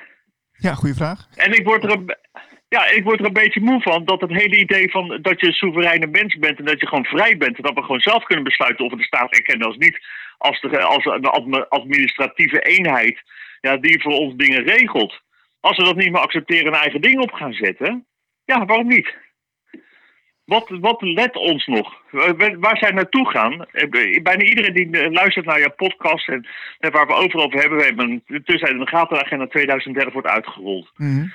Ja, 0.52 0.74
goede 0.74 0.95
vraag. 0.95 1.28
En 1.36 1.52
ik 1.54 1.65
word 1.65 1.84
er 1.84 1.91
een, 1.91 2.15
ja, 2.69 2.88
ik 2.89 3.04
word 3.04 3.19
er 3.19 3.26
een 3.26 3.34
beetje 3.34 3.62
moe 3.62 3.82
van 3.82 4.06
dat 4.06 4.21
het 4.21 4.30
hele 4.32 4.58
idee 4.60 4.91
van 4.91 5.19
dat 5.21 5.39
je 5.39 5.47
een 5.47 5.54
soevereine 5.54 6.08
mens 6.08 6.36
bent 6.39 6.60
en 6.60 6.65
dat 6.65 6.80
je 6.80 6.88
gewoon 6.88 7.06
vrij 7.06 7.38
bent 7.38 7.58
en 7.58 7.63
dat 7.63 7.74
we 7.74 7.82
gewoon 7.82 8.00
zelf 8.00 8.24
kunnen 8.24 8.43
besluiten 8.43 8.86
of 8.86 8.91
we 8.91 8.97
de 8.97 9.04
staat 9.04 9.34
erkennen 9.36 9.67
als 9.67 9.78
niet, 9.78 10.00
als, 10.38 10.62
de, 10.62 10.80
als 10.82 11.06
een 11.06 11.26
admi- 11.26 11.65
administratieve 11.69 12.60
eenheid 12.60 13.21
ja, 13.62 13.78
die 13.78 14.02
voor 14.02 14.13
ons 14.13 14.36
dingen 14.36 14.63
regelt. 14.63 15.21
Als 15.60 15.78
we 15.78 15.84
dat 15.84 15.95
niet 15.95 16.12
meer 16.12 16.21
accepteren 16.21 16.74
en 16.74 16.80
eigen 16.80 17.02
dingen 17.02 17.21
op 17.21 17.32
gaan 17.32 17.54
zetten, 17.54 18.06
ja, 18.45 18.65
waarom 18.65 18.88
niet? 18.88 19.15
Wat, 20.51 20.69
wat 20.69 21.01
let 21.01 21.35
ons 21.35 21.65
nog? 21.65 22.01
Waar 22.09 22.59
waar 22.59 22.77
zij 22.77 22.91
naartoe 22.91 23.29
gaan? 23.29 23.65
Eh, 23.71 24.21
Bijna 24.23 24.43
iedereen 24.43 24.73
die 24.73 25.01
eh, 25.01 25.11
luistert 25.11 25.45
naar 25.45 25.59
jouw 25.59 25.73
podcast 25.75 26.27
en 26.29 26.47
eh, 26.79 26.91
waar 26.91 27.07
we 27.07 27.13
overal 27.13 27.45
over 27.45 27.59
hebben, 27.59 27.77
we 27.77 27.83
hebben 27.83 28.23
een 28.27 28.43
tussen 28.43 28.79
de 28.79 28.87
gatenagenda 28.87 29.47
2030 29.47 30.13
wordt 30.13 30.27
uitgerold. 30.27 30.91
Mhm. 30.95 31.25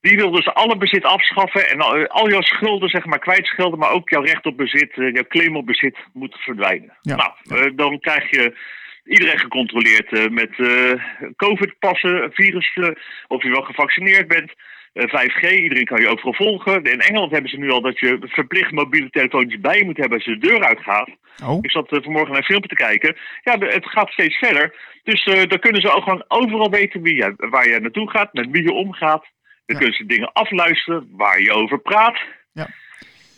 Die 0.00 0.16
wil 0.16 0.30
dus 0.30 0.54
alle 0.54 0.76
bezit 0.76 1.04
afschaffen 1.04 1.68
en 1.70 1.80
al, 1.80 2.06
al 2.06 2.30
jouw 2.30 2.42
schulden 2.42 2.88
zeg 2.88 3.04
maar 3.04 3.18
kwijtschelden, 3.18 3.78
maar 3.78 3.90
ook 3.92 4.08
jouw 4.08 4.22
recht 4.22 4.46
op 4.46 4.56
bezit, 4.56 4.90
eh, 4.98 5.12
jouw 5.12 5.26
claim 5.28 5.56
op 5.56 5.66
bezit 5.66 5.96
moet 6.12 6.36
verdwijnen. 6.38 6.96
Ja. 7.00 7.16
Nou, 7.16 7.62
eh, 7.62 7.70
dan 7.76 8.00
krijg 8.00 8.30
je 8.30 8.56
iedereen 9.04 9.38
gecontroleerd 9.38 10.12
eh, 10.12 10.28
met 10.28 10.58
eh, 10.58 10.92
covid-passen, 11.36 12.30
virus, 12.32 12.72
eh, 12.74 12.88
of 13.26 13.42
je 13.42 13.50
wel 13.50 13.62
gevaccineerd 13.62 14.28
bent. 14.28 14.52
Eh, 14.94 15.08
5G, 15.08 15.50
iedereen 15.50 15.84
kan 15.84 16.00
je 16.00 16.08
overal 16.08 16.34
volgen. 16.34 16.82
In 16.84 17.00
Engeland 17.00 17.32
hebben 17.32 17.50
ze 17.50 17.56
nu 17.56 17.70
al 17.70 17.80
dat 17.80 17.98
je 17.98 18.18
verplicht 18.20 18.70
mobiele 18.72 19.10
telefoontjes 19.10 19.60
bij 19.60 19.78
je 19.78 19.84
moet 19.84 19.96
hebben 19.96 20.16
als 20.16 20.26
je 20.26 20.38
de 20.38 20.46
deur 20.46 20.64
uitgaat. 20.64 21.08
Oh, 21.44 21.58
Ik 21.60 21.70
zat 21.70 21.92
eh, 21.92 22.02
vanmorgen 22.02 22.30
naar 22.30 22.38
een 22.38 22.44
filmpje 22.44 22.68
te 22.68 22.74
kijken. 22.82 23.16
Ja, 23.42 23.58
het 23.58 23.86
gaat 23.90 24.10
steeds 24.10 24.36
verder. 24.38 24.74
Dus 25.02 25.24
eh 25.24 25.42
dan 25.48 25.58
kunnen 25.58 25.80
ze 25.80 25.90
ook 25.90 26.02
gewoon 26.02 26.24
overal 26.28 26.70
weten 26.70 27.02
wie 27.02 27.24
waar 27.36 27.68
je 27.68 27.80
naartoe 27.80 28.10
gaat, 28.10 28.32
met 28.32 28.50
wie 28.50 28.62
je 28.62 28.72
omgaat. 28.72 29.22
Dan 29.22 29.30
Ja. 29.66 29.76
kunnen 29.76 29.94
ze 29.94 30.06
dingen 30.06 30.32
afluisteren 30.32 31.08
waar 31.10 31.40
je 31.40 31.52
over 31.52 31.78
praat. 31.78 32.18
Ja. 32.52 32.68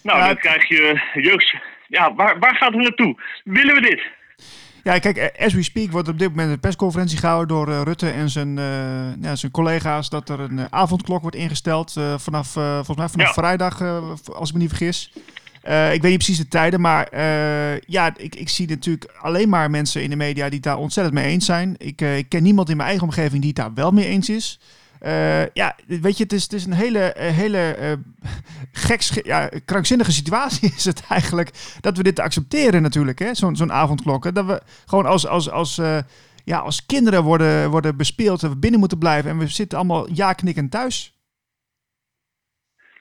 Nou, 0.02 0.18
Ja, 0.18 0.26
dan 0.26 0.36
krijg 0.36 0.68
je 0.68 1.00
jeugd. 1.14 1.54
Ja, 1.88 2.14
waar, 2.14 2.38
waar 2.38 2.56
gaat 2.56 2.72
het 2.72 2.82
naartoe? 2.82 3.14
Willen 3.44 3.74
we 3.74 3.80
dit? 3.80 4.02
Ja, 4.86 4.98
kijk, 4.98 5.32
as 5.38 5.52
we 5.52 5.62
speak 5.62 5.90
wordt 5.90 6.08
op 6.08 6.18
dit 6.18 6.28
moment 6.28 6.50
een 6.50 6.60
persconferentie 6.60 7.18
gehouden 7.18 7.56
door 7.56 7.68
eh, 7.68 7.80
Rutte 7.82 8.08
en 8.10 8.30
zijn, 8.30 8.58
eh, 8.58 8.64
ja, 9.22 9.36
zijn 9.36 9.52
collega's 9.52 10.08
dat 10.08 10.28
er 10.28 10.40
een 10.40 10.58
eh, 10.58 10.64
avondklok 10.70 11.22
wordt 11.22 11.36
ingesteld 11.36 11.92
vanaf, 12.16 12.48
volgens 12.48 12.96
mij 12.96 13.08
vanaf 13.08 13.26
Ja. 13.26 13.32
vrijdag, 13.32 13.82
als 14.32 14.48
ik 14.48 14.54
me 14.54 14.60
niet 14.60 14.68
vergis. 14.68 15.12
Ik 15.92 16.02
weet 16.02 16.02
niet 16.02 16.14
precies 16.16 16.38
de 16.38 16.48
tijden, 16.48 16.80
maar 16.80 17.08
ja, 17.86 18.12
ik, 18.16 18.34
ik 18.34 18.48
zie 18.48 18.68
natuurlijk 18.68 19.14
alleen 19.20 19.48
maar 19.48 19.70
mensen 19.70 20.02
in 20.02 20.10
de 20.10 20.16
media 20.16 20.44
die 20.44 20.54
het 20.54 20.62
daar 20.62 20.76
ontzettend 20.78 21.14
mee 21.14 21.26
eens 21.26 21.44
zijn. 21.44 21.74
Ik, 21.78 22.00
ik 22.00 22.28
ken 22.28 22.42
niemand 22.42 22.68
in 22.70 22.76
mijn 22.76 22.88
eigen 22.88 23.06
omgeving 23.06 23.40
die 23.40 23.52
het 23.54 23.56
daar 23.58 23.74
wel 23.74 23.90
mee 23.90 24.06
eens 24.06 24.28
is. 24.28 24.60
Eh, 25.06 25.46
ja, 25.52 25.76
weet 25.86 26.16
je, 26.16 26.22
het 26.22 26.32
is, 26.32 26.66
een 26.66 26.72
hele, 26.72 27.12
eh, 27.12 27.34
hele 27.34 27.76
geks, 28.72 29.20
ja, 29.22 29.50
krankzinnige 29.64 30.12
situatie 30.12 30.72
is 30.76 30.84
het 30.84 31.06
eigenlijk 31.08 31.50
dat 31.80 31.96
we 31.96 32.02
dit 32.02 32.20
accepteren 32.20 32.82
natuurlijk, 32.82 33.18
hè? 33.18 33.34
Zo'n 33.34 33.56
zo'n 33.56 33.72
avondklok. 33.72 34.24
hè. 34.24 34.32
Dat 34.32 34.46
we 34.46 34.60
gewoon 34.86 35.06
als, 35.06 35.26
als, 35.26 35.50
als, 35.50 35.80
ja, 36.44 36.58
als 36.58 36.86
kinderen 36.86 37.22
worden, 37.22 37.70
worden 37.70 37.96
bespeeld 37.96 38.42
en 38.42 38.48
we 38.50 38.58
binnen 38.58 38.80
moeten 38.80 38.98
blijven 38.98 39.30
en 39.30 39.38
we 39.38 39.46
zitten 39.48 39.78
allemaal 39.78 40.12
ja-knikkend 40.12 40.70
thuis. 40.70 41.14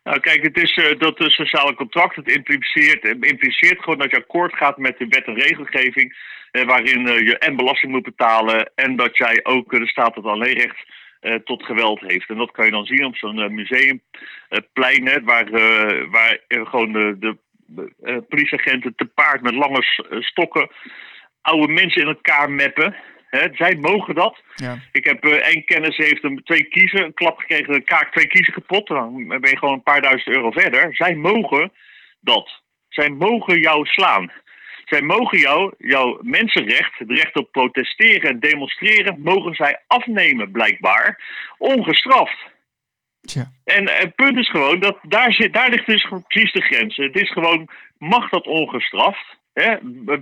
Nou, 0.04 0.20
kijk, 0.20 0.44
het 0.44 0.58
is 0.58 0.96
dat 0.98 1.18
de 1.18 1.30
sociale 1.30 1.76
contract, 1.76 2.16
het 2.16 2.28
impliceert, 2.28 3.04
impliceert 3.04 3.80
gewoon 3.80 3.98
dat 3.98 4.12
je 4.12 4.18
akkoord 4.18 4.54
gaat 4.54 4.78
met 4.78 4.98
de 4.98 5.08
wet 5.08 5.26
en 5.26 5.36
regelgeving. 5.36 6.16
waarin 6.52 7.02
je 7.26 7.38
en 7.38 7.56
belasting 7.56 7.92
moet 7.92 8.04
betalen 8.04 8.72
en 8.76 8.96
dat 8.96 9.18
jij 9.18 9.40
ook, 9.44 9.72
de 9.72 9.88
staat 9.88 10.16
het 10.16 10.26
alleen 10.26 10.54
recht 10.54 10.78
eh, 10.78 10.96
tot 11.44 11.64
geweld 11.64 12.00
heeft. 12.00 12.30
En 12.30 12.38
dat 12.38 12.52
kan 12.52 12.66
je 12.66 12.72
dan 12.72 12.86
zien 12.86 13.06
op 13.06 13.16
zo'n 13.16 13.40
eh, 13.40 13.50
museumplein, 13.50 15.08
hè, 15.08 15.22
waar, 15.24 15.48
eh, 15.48 16.12
waar 16.12 16.40
eh, 16.48 16.66
gewoon 16.66 16.92
de, 16.92 17.16
de 17.20 17.38
eh, 18.04 18.18
politieagenten 18.30 18.96
te 18.96 19.06
paard 19.06 19.42
met 19.42 19.54
lange 19.54 20.06
eh, 20.10 20.22
stokken 20.22 20.70
oude 21.42 21.74
mensen 21.74 22.02
in 22.02 22.08
elkaar 22.08 22.52
meppen. 22.52 22.96
Hè, 23.30 23.48
zij 23.52 23.76
mogen 23.76 24.16
dat. 24.16 24.44
Ja. 24.56 24.78
Ik 24.92 25.06
heb 25.06 25.24
eh, 25.24 25.32
één 25.32 25.66
kennis, 25.66 25.98
heeft 25.98 26.22
hem 26.22 26.44
twee 26.44 26.64
kiezen, 26.64 27.04
een 27.04 27.14
klap 27.14 27.38
gekregen, 27.40 27.74
een 27.74 27.84
kaak 27.84 28.12
twee 28.12 28.28
kiezen 28.28 28.54
kapot. 28.54 28.88
Dan 28.88 29.28
ben 29.28 29.50
je 29.50 29.58
gewoon 29.58 29.74
een 29.74 29.84
paar 29.84 30.02
duizend 30.02 30.36
euro 30.36 30.52
verder. 30.52 30.96
Zij 30.96 31.16
mogen 31.16 31.72
dat. 32.20 32.62
Zij 32.90 33.10
mogen 33.10 33.60
jou 33.60 33.86
slaan. 33.86 34.32
Zij 34.86 35.02
mogen 35.02 35.40
jou, 35.40 35.74
jouw 35.78 36.20
mensenrecht, 36.22 36.98
het 36.98 37.12
recht 37.12 37.36
op 37.36 37.52
protesteren 37.52 38.30
en 38.30 38.40
demonstreren, 38.40 39.22
mogen 39.22 39.56
zij 39.56 39.82
afnemen, 39.88 40.52
blijkbaar, 40.52 41.22
ongestraft. 41.58 42.38
Tja. 43.22 43.52
En 43.64 43.90
het 43.90 44.16
punt 44.16 44.38
is 44.38 44.50
gewoon 44.50 44.80
dat 44.80 44.98
daar, 45.02 45.34
zit, 45.34 45.54
daar 45.54 45.70
ligt 45.70 45.86
dus 45.86 46.08
precies 46.28 46.52
de 46.52 46.62
grens. 46.62 46.96
Het 46.96 47.16
is 47.16 47.32
gewoon, 47.32 47.70
mag 47.98 48.30
dat 48.30 48.48
ongestraft? 48.48 49.38
Hè? 49.54 49.76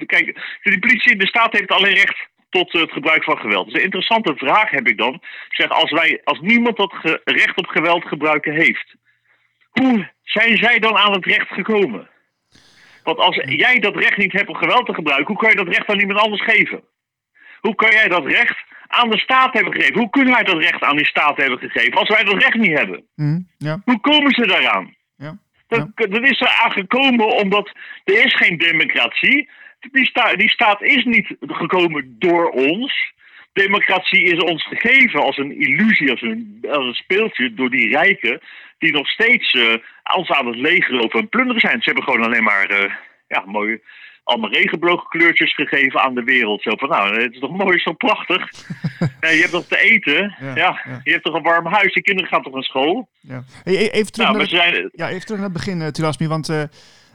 Kijk, 0.05 0.25
de 0.63 0.79
politie, 0.79 1.15
de 1.15 1.27
staat 1.27 1.53
heeft 1.53 1.71
alleen 1.71 1.93
recht 1.93 2.27
tot 2.49 2.71
het 2.71 2.91
gebruik 2.91 3.23
van 3.23 3.37
geweld. 3.37 3.65
Dus 3.65 3.73
een 3.73 3.83
interessante 3.83 4.35
vraag 4.35 4.69
heb 4.69 4.87
ik 4.87 4.97
dan. 4.97 5.13
Ik 5.13 5.21
zeg, 5.55 5.69
als, 5.69 5.91
wij, 5.91 6.21
als 6.23 6.39
niemand 6.39 6.77
dat 6.77 6.93
recht 7.23 7.57
op 7.57 7.67
geweld 7.67 8.05
gebruiken 8.05 8.53
heeft, 8.53 8.95
hoe 9.69 10.11
zijn 10.23 10.57
zij 10.57 10.79
dan 10.79 10.97
aan 10.97 11.13
het 11.13 11.25
recht 11.25 11.47
gekomen? 11.47 12.09
Want 13.03 13.17
als 13.17 13.35
jij 13.45 13.79
dat 13.79 13.95
recht 13.95 14.17
niet 14.17 14.31
hebt 14.31 14.49
om 14.49 14.55
geweld 14.55 14.85
te 14.85 14.93
gebruiken, 14.93 15.27
hoe 15.27 15.37
kan 15.37 15.49
je 15.49 15.55
dat 15.55 15.75
recht 15.75 15.89
aan 15.89 15.99
iemand 15.99 16.19
anders 16.19 16.43
geven? 16.43 16.83
Hoe 17.59 17.75
kan 17.75 17.91
jij 17.91 18.07
dat 18.07 18.25
recht 18.25 18.63
aan 18.87 19.09
de 19.09 19.17
staat 19.17 19.53
hebben 19.53 19.73
gegeven? 19.73 19.99
Hoe 19.99 20.09
kunnen 20.09 20.33
wij 20.33 20.43
dat 20.43 20.61
recht 20.61 20.81
aan 20.83 20.95
die 20.95 21.05
staat 21.05 21.37
hebben 21.37 21.59
gegeven 21.59 21.93
als 21.93 22.09
wij 22.09 22.23
dat 22.23 22.41
recht 22.41 22.55
niet 22.55 22.77
hebben? 22.77 23.03
Mhm, 23.15 23.39
ja. 23.57 23.81
Hoe 23.85 23.99
komen 23.99 24.31
ze 24.31 24.47
daaraan? 24.47 24.95
Ja. 25.15 25.37
Dat, 25.67 25.87
dat 25.95 26.29
is 26.29 26.41
er 26.41 26.59
aan 26.63 26.71
gekomen 26.71 27.27
omdat 27.27 27.71
er 28.03 28.25
is 28.25 28.35
geen 28.35 28.57
democratie. 28.57 29.49
Die, 29.91 30.05
sta, 30.05 30.35
die 30.35 30.49
staat 30.49 30.81
is 30.81 31.03
niet 31.03 31.35
gekomen 31.39 32.15
door 32.19 32.49
ons. 32.49 33.13
Democratie 33.53 34.23
is 34.23 34.43
ons 34.43 34.67
gegeven 34.67 35.21
als 35.21 35.37
een 35.37 35.59
illusie, 35.59 36.11
als 36.11 36.21
een, 36.21 36.59
als 36.69 36.85
een 36.85 36.93
speeltje 36.93 37.53
door 37.53 37.69
die 37.69 37.89
rijken 37.89 38.41
die 38.83 38.93
nog 38.93 39.07
steeds 39.07 39.51
eh, 39.53 40.15
ons 40.15 40.29
aan 40.31 40.47
het 40.47 40.55
leeglopen 40.55 41.19
en 41.19 41.29
plunderen 41.29 41.61
zijn. 41.61 41.81
Ze 41.81 41.89
hebben 41.89 42.03
gewoon 42.03 42.23
alleen 42.25 42.43
maar 42.43 42.65
eh, 42.65 42.91
ja, 43.27 43.43
mooie, 43.45 43.81
allemaal 44.23 44.51
regenboogkleurtjes 44.53 45.53
gegeven 45.55 45.99
aan 46.01 46.15
de 46.15 46.23
wereld. 46.23 46.61
Zo 46.61 46.71
van, 46.75 46.89
nou, 46.89 47.21
het 47.21 47.33
is 47.33 47.39
toch 47.39 47.57
mooi, 47.57 47.83
toch 47.83 47.97
prachtig. 47.97 48.51
Ja, 49.21 49.29
je 49.37 49.39
hebt 49.39 49.51
toch 49.51 49.67
te 49.67 49.77
eten, 49.79 50.35
Ja, 50.39 50.55
ja, 50.55 50.81
ja. 50.85 51.01
je 51.03 51.11
hebt 51.11 51.23
toch 51.23 51.35
een 51.35 51.43
warm 51.43 51.65
huis, 51.65 51.93
je 51.93 52.01
kinderen 52.01 52.29
gaan 52.31 52.43
toch 52.43 52.53
naar 52.53 52.63
school. 52.63 53.09
Ja. 53.19 53.43
Hey, 53.63 53.73
e- 53.73 53.87
even, 53.87 54.11
terug 54.11 54.27
Nou, 54.27 54.39
naar 54.39 54.47
het, 54.47 54.73
zijn, 54.75 54.89
ja, 54.93 55.09
even 55.09 55.21
terug 55.25 55.39
naar 55.39 55.49
het 55.49 55.57
begin, 55.57 55.79
uh, 55.81 55.87
Tilasmi, 55.87 56.27
want 56.27 56.49
eh 56.49 56.63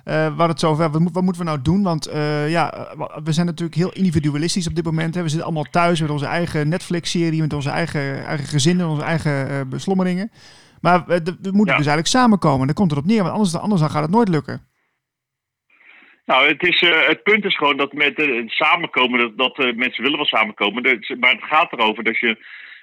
eh, 0.04 0.26
hadden 0.26 0.48
het 0.48 0.60
zo 0.60 0.70
over, 0.70 0.90
wat, 0.90 1.00
moet- 1.00 1.14
wat 1.14 1.22
moeten 1.22 1.42
we 1.42 1.48
nou 1.48 1.62
doen? 1.62 1.82
Want 1.82 2.06
eh, 2.06 2.50
ja, 2.50 2.72
eh, 2.72 3.06
we 3.24 3.32
zijn 3.32 3.46
natuurlijk 3.46 3.76
heel 3.76 3.92
individualistisch 3.92 4.66
op 4.68 4.74
dit 4.74 4.84
moment. 4.84 5.14
Hè. 5.14 5.22
We 5.22 5.28
zitten 5.28 5.46
allemaal 5.46 5.66
thuis 5.70 6.00
met 6.00 6.10
onze 6.10 6.26
eigen 6.26 6.68
Netflix-serie, 6.68 7.40
met 7.40 7.52
onze 7.52 7.70
eigen, 7.70 8.24
eigen 8.26 8.46
gezinnen, 8.46 8.88
onze 8.88 9.02
eigen 9.02 9.48
eh, 9.50 9.60
beslommeringen. 9.66 10.30
Maar 10.80 11.04
we, 11.06 11.22
we 11.22 11.50
moeten 11.52 11.74
Ja. 11.74 11.76
dus 11.76 11.86
eigenlijk 11.86 12.06
samenkomen. 12.06 12.66
Daar 12.66 12.74
komt 12.74 12.90
het 12.90 13.00
op 13.00 13.06
neer, 13.06 13.22
want 13.22 13.34
anders, 13.34 13.56
anders 13.56 13.80
dan 13.80 13.90
gaat 13.90 14.02
het 14.02 14.10
nooit 14.10 14.28
lukken. 14.28 14.66
Nou, 16.24 16.48
het, 16.48 16.62
is, 16.62 16.82
eh, 16.82 17.06
het 17.06 17.22
punt 17.22 17.44
is 17.44 17.56
gewoon 17.56 17.76
dat 17.76 17.92
met 17.92 18.18
eh, 18.18 18.36
het 18.36 18.50
samenkomen, 18.50 19.18
dat, 19.18 19.36
dat 19.36 19.58
eh, 19.58 19.74
mensen 19.74 20.02
willen 20.02 20.16
wel 20.16 20.26
samenkomen. 20.26 20.82
Maar 21.20 21.30
het 21.30 21.42
gaat 21.44 21.72
erover 21.72 22.04
dat 22.04 22.18
je, 22.18 22.36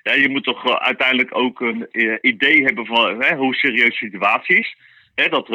ja, 0.03 0.13
je 0.13 0.29
moet 0.29 0.43
toch 0.43 0.79
uiteindelijk 0.79 1.37
ook 1.37 1.59
een 1.61 1.87
eh, 1.91 2.17
idee 2.21 2.63
hebben 2.63 2.85
van 2.85 3.21
hè, 3.21 3.35
hoe 3.35 3.55
serieus 3.55 3.99
de 3.99 4.05
situatie 4.05 4.59
is. 4.59 4.75
Hè, 5.15 5.29
dat, 5.29 5.47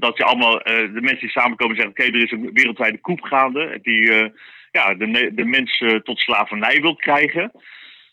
dat 0.00 0.16
je 0.16 0.24
allemaal, 0.24 0.58
de 0.58 0.98
mensen 1.00 1.20
die 1.20 1.30
samenkomen 1.30 1.76
zeggen: 1.76 1.92
oké, 1.92 2.02
er 2.04 2.22
is 2.22 2.30
een 2.30 2.50
wereldwijde 2.52 3.00
koep 3.00 3.20
gaande. 3.20 3.78
Die 3.82 4.32
ja, 4.70 4.94
de, 4.94 5.30
de 5.34 5.44
mensen 5.44 6.02
tot 6.02 6.18
slavernij 6.18 6.80
wil 6.80 6.96
krijgen. 6.96 7.52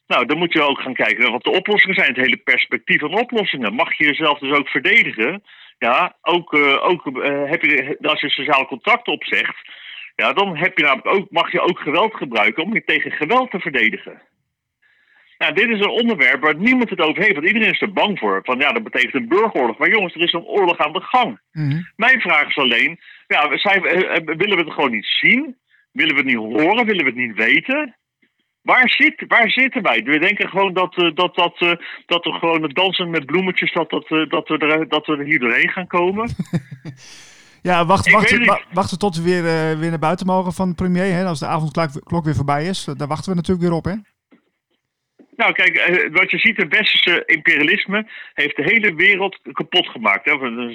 Nou, 0.07 0.25
dan 0.25 0.37
moet 0.37 0.53
je 0.53 0.61
ook 0.61 0.81
gaan 0.81 0.93
kijken 0.93 1.31
wat 1.31 1.43
de 1.43 1.51
oplossingen 1.51 1.95
zijn. 1.95 2.07
Het 2.07 2.17
hele 2.17 2.37
perspectief 2.37 2.99
van 2.99 3.19
oplossingen. 3.19 3.73
Mag 3.73 3.97
je 3.97 4.05
jezelf 4.05 4.39
dus 4.39 4.57
ook 4.57 4.67
verdedigen? 4.67 5.43
Ja, 5.77 6.17
ook, 6.21 6.53
ook 6.81 7.03
heb 7.49 7.61
je, 7.61 7.97
als 8.01 8.21
je 8.21 8.29
sociale 8.29 8.65
contract 8.65 9.07
opzegt, 9.07 9.69
ja, 10.15 10.33
dan 10.33 10.57
heb 10.57 10.77
je 10.77 10.83
namelijk 10.83 11.15
ook, 11.15 11.31
mag 11.31 11.51
je 11.51 11.61
ook 11.61 11.79
geweld 11.79 12.15
gebruiken 12.15 12.63
om 12.63 12.73
je 12.73 12.83
tegen 12.83 13.11
geweld 13.11 13.51
te 13.51 13.59
verdedigen. 13.59 14.21
Nou, 15.37 15.53
dit 15.53 15.69
is 15.69 15.79
een 15.79 15.99
onderwerp 16.01 16.41
waar 16.41 16.55
niemand 16.55 16.89
het 16.89 16.99
over 17.01 17.21
heeft, 17.21 17.33
want 17.33 17.47
iedereen 17.47 17.71
is 17.71 17.81
er 17.81 17.93
bang 17.93 18.19
voor. 18.19 18.39
Van 18.43 18.59
ja, 18.59 18.71
dat 18.71 18.83
betekent 18.83 19.13
een 19.13 19.27
burgeroorlog. 19.27 19.77
Maar 19.77 19.89
jongens, 19.89 20.15
er 20.15 20.21
is 20.21 20.33
een 20.33 20.43
oorlog 20.43 20.77
aan 20.77 20.93
de 20.93 21.01
gang. 21.01 21.39
Mhm. 21.51 21.81
Mijn 21.95 22.21
vraag 22.21 22.47
is 22.47 22.57
alleen, 22.57 22.99
ja, 23.27 23.57
zijn, 23.57 23.81
willen 24.25 24.57
we 24.57 24.63
het 24.63 24.73
gewoon 24.73 24.91
niet 24.91 25.05
zien? 25.05 25.57
Willen 25.91 26.15
we 26.15 26.21
het 26.21 26.29
niet 26.29 26.59
horen? 26.59 26.85
Willen 26.85 27.03
we 27.03 27.09
het 27.09 27.15
niet 27.19 27.35
weten? 27.35 27.95
Waar, 28.61 28.89
zit, 28.89 29.25
waar 29.27 29.49
zitten 29.49 29.81
wij? 29.81 30.03
We 30.03 30.19
denken 30.19 30.49
gewoon 30.49 30.73
dat, 30.73 30.97
uh, 30.97 31.15
dat, 31.15 31.35
dat, 31.35 31.61
uh, 31.61 31.73
dat 32.05 32.25
er 32.25 32.33
gewoon 32.33 32.63
het 32.63 32.75
dansen 32.75 33.09
met 33.09 33.25
bloemetjes, 33.25 33.73
dat, 33.73 33.89
dat, 33.89 34.09
uh, 34.09 34.29
dat, 34.29 34.47
we 34.47 34.57
er, 34.57 34.87
dat 34.87 35.05
we 35.05 35.17
er 35.17 35.25
hier 35.25 35.39
doorheen 35.39 35.69
gaan 35.69 35.87
komen. 35.87 36.29
ja, 37.69 37.85
wacht, 37.85 38.11
wacht, 38.11 38.45
wa 38.45 38.61
wachten 38.73 38.99
tot 38.99 39.15
we 39.15 39.23
weer, 39.23 39.43
weer 39.79 39.89
naar 39.89 39.99
buiten 39.99 40.25
mogen 40.25 40.53
van 40.53 40.69
de 40.69 40.75
premier. 40.75 41.13
Hè? 41.13 41.25
Als 41.25 41.39
de 41.39 41.47
avondklok 41.47 42.23
weer 42.23 42.35
voorbij 42.35 42.65
is. 42.65 42.83
Daar 42.83 43.07
wachten 43.07 43.29
we 43.29 43.35
natuurlijk 43.35 43.67
weer 43.67 43.77
op, 43.77 43.85
hè? 43.85 43.93
Nou, 45.41 45.53
kijk, 45.53 45.75
eh, 45.75 46.11
wat 46.11 46.31
je 46.31 46.37
ziet, 46.37 46.57
het 46.57 46.75
westerse 46.75 47.23
imperialisme 47.25 48.07
heeft 48.33 48.55
de 48.55 48.63
hele 48.63 48.95
wereld 48.95 49.39
kapot 49.51 49.87
gemaakt. 49.87 50.25
Hè. 50.25 50.31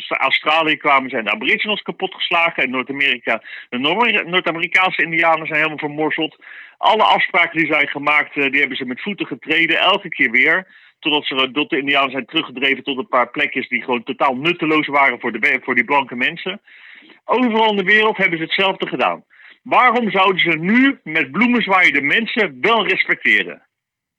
Australië 0.09 0.77
kwamen 0.77 1.11
zijn 1.11 1.25
de 1.25 1.31
aboriginals 1.31 1.83
kapot 1.83 2.15
geslagen 2.15 2.63
en 2.63 2.71
Noord-Amerika, 2.71 3.43
de 3.69 3.79
Noord-Amerikaanse 4.25 5.03
indianen 5.03 5.47
zijn 5.47 5.59
helemaal 5.59 5.79
vermorzeld. 5.79 6.37
Alle 6.79 7.03
afspraken 7.03 7.59
die 7.59 7.73
zijn 7.73 7.89
gemaakt, 7.89 8.37
eh, 8.37 8.51
die 8.51 8.61
hebben 8.61 8.77
ze 8.77 8.85
met 8.85 9.03
voeten 9.03 9.27
getreden, 9.27 9.79
elke 9.79 10.09
keer 10.09 10.31
weer. 10.31 10.67
Totdat 10.99 11.27
ze 11.27 11.51
tot 11.53 11.71
de 11.71 11.79
indianen 11.79 12.11
zijn 12.11 12.27
teruggedreven 12.27 12.83
tot 12.83 12.99
een 12.99 13.09
paar 13.09 13.31
plekjes 13.31 13.69
die 13.69 13.83
gewoon 13.83 14.03
totaal 14.03 14.37
nutteloos 14.37 14.87
waren 14.87 15.21
voor, 15.21 15.33
de, 15.33 15.61
voor 15.63 15.75
die 15.75 15.85
blanke 15.85 16.17
mensen. 16.17 16.61
Overal 17.25 17.71
in 17.71 17.77
de 17.77 17.83
wereld 17.83 18.17
hebben 18.17 18.39
ze 18.39 18.45
hetzelfde 18.45 18.89
gedaan. 18.89 19.25
Waarom 19.63 20.11
zouden 20.11 20.41
ze 20.41 20.59
nu 20.59 20.99
met 21.03 21.33
bloemen 21.33 21.63
de 21.93 22.03
mensen 22.03 22.59
wel 22.61 22.87
respecteren? 22.87 23.66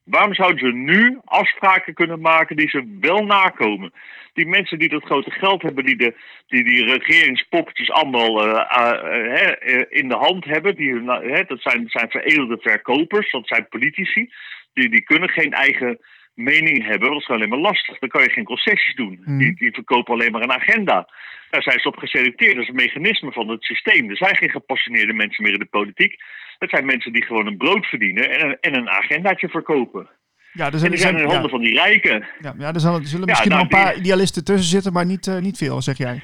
Waarom 0.07 0.33
zouden 0.33 0.59
ze 0.59 0.77
nu 0.77 1.19
afspraken 1.25 1.93
kunnen 1.93 2.21
maken 2.21 2.55
die 2.55 2.69
ze 2.69 2.97
wel 2.99 3.25
nakomen? 3.25 3.93
Die 4.33 4.47
mensen 4.47 4.79
die 4.79 4.89
dat 4.89 5.03
grote 5.03 5.31
geld 5.31 5.61
hebben, 5.61 5.85
die 5.85 5.97
de, 5.97 6.13
die, 6.47 6.63
die 6.63 6.83
regeringspoppetjes 6.85 7.91
allemaal 7.91 8.47
uh, 8.47 9.51
uh, 9.65 9.83
in 9.89 10.09
de 10.09 10.15
hand 10.15 10.45
hebben, 10.45 10.75
die, 10.75 11.03
dat 11.47 11.61
zijn, 11.61 11.83
zijn 11.87 12.09
veredelde 12.09 12.57
verkopers, 12.61 13.31
dat 13.31 13.47
zijn 13.47 13.67
politici, 13.69 14.31
die, 14.73 14.89
die 14.89 15.01
kunnen 15.01 15.29
geen 15.29 15.53
eigen 15.53 15.99
mening 16.37 16.85
hebben. 16.85 17.11
Dat 17.11 17.21
is 17.21 17.27
alleen 17.27 17.49
maar 17.49 17.59
lastig. 17.59 17.99
Dan 17.99 18.09
kan 18.09 18.23
je 18.23 18.29
geen 18.29 18.43
concessies 18.43 18.95
doen. 18.95 19.21
Mm. 19.23 19.37
Die, 19.37 19.55
die 19.55 19.71
verkopen 19.71 20.13
alleen 20.13 20.31
maar 20.31 20.41
een 20.41 20.51
agenda. 20.61 21.09
Daar 21.49 21.61
zijn 21.63 21.79
ze 21.79 21.87
op 21.87 21.97
geselecteerd. 21.97 22.53
Dat 22.53 22.63
is 22.63 22.69
een 22.69 22.75
mechanisme 22.75 23.31
van 23.31 23.49
het 23.49 23.63
systeem. 23.63 24.09
Er 24.09 24.17
zijn 24.17 24.35
geen 24.35 24.49
gepassioneerde 24.49 25.13
mensen 25.13 25.43
meer 25.43 25.53
in 25.53 25.59
de 25.59 25.65
politiek. 25.65 26.15
Het 26.59 26.69
zijn 26.69 26.85
mensen 26.85 27.13
die 27.13 27.25
gewoon 27.25 27.47
een 27.47 27.57
brood 27.57 27.85
verdienen 27.85 28.29
en 28.29 28.47
een, 28.47 28.57
en 28.59 28.75
een 28.75 28.89
agendaatje 28.89 29.49
verkopen. 29.49 30.09
Ja, 30.53 30.69
dus 30.69 30.83
en 30.83 30.89
die 30.89 30.99
zijn 30.99 31.15
in 31.15 31.21
de 31.21 31.27
handen 31.27 31.43
ja. 31.43 31.49
van 31.49 31.61
die 31.61 31.73
rijken. 31.73 32.25
Ja, 32.39 32.53
ja 32.57 32.73
er 32.73 32.79
zullen, 32.79 33.05
zullen 33.05 33.25
Ja, 33.27 33.31
misschien 33.31 33.51
nou, 33.51 33.63
nog 33.63 33.71
een 33.71 33.83
paar 33.83 33.93
die- 33.93 34.01
idealisten 34.01 34.43
tussen 34.43 34.69
zitten, 34.69 34.93
maar 34.93 35.05
niet, 35.05 35.27
eh, 35.27 35.37
niet 35.37 35.57
veel, 35.57 35.81
zeg 35.81 35.97
jij. 35.97 36.21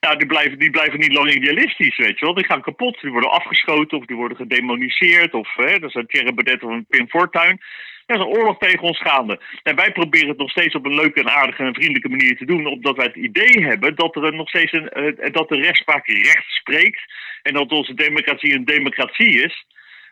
Nou, 0.00 0.16
die 0.16 0.26
blijven, 0.26 0.58
die 0.58 0.70
blijven 0.70 0.98
niet 0.98 1.12
lang 1.12 1.32
idealistisch, 1.32 1.96
weet 1.96 2.18
je 2.18 2.24
wel. 2.24 2.34
Die 2.34 2.44
gaan 2.44 2.62
kapot. 2.62 3.00
Die 3.00 3.10
worden 3.10 3.30
afgeschoten 3.30 3.98
of 3.98 4.04
die 4.04 4.16
worden 4.16 4.36
gedemoniseerd. 4.36 5.34
Of 5.34 5.54
hè, 5.54 5.78
dat 5.78 5.88
is 5.88 5.94
een 5.94 6.06
Thierry 6.06 6.34
Baudet 6.34 6.62
of 6.62 6.70
een 6.70 6.86
Pim 6.88 7.08
Fortuyn. 7.08 7.60
Er 8.06 8.14
is 8.16 8.20
een 8.20 8.36
oorlog 8.38 8.58
tegen 8.58 8.82
ons 8.82 9.00
gaande. 9.00 9.40
En 9.62 9.76
wij 9.76 9.92
proberen 9.92 10.28
het 10.28 10.38
nog 10.38 10.50
steeds 10.50 10.74
op 10.74 10.84
een 10.86 10.94
leuke 10.94 11.20
en 11.20 11.30
aardige 11.30 11.62
en 11.62 11.74
vriendelijke 11.74 12.08
manier 12.08 12.36
te 12.36 12.44
doen. 12.44 12.66
Omdat 12.66 12.96
wij 12.96 13.06
het 13.06 13.16
idee 13.16 13.64
hebben 13.64 13.94
dat 13.94 14.16
er 14.16 14.34
nog 14.34 14.48
steeds 14.48 14.72
een, 14.72 14.88
eh, 14.88 15.32
dat 15.32 15.48
de 15.48 15.56
rechtspraak 15.60 16.06
recht 16.06 16.44
spreekt. 16.48 17.00
En 17.42 17.52
dat 17.54 17.72
onze 17.72 17.94
democratie 17.94 18.54
een 18.54 18.64
democratie 18.64 19.42
is. 19.42 19.66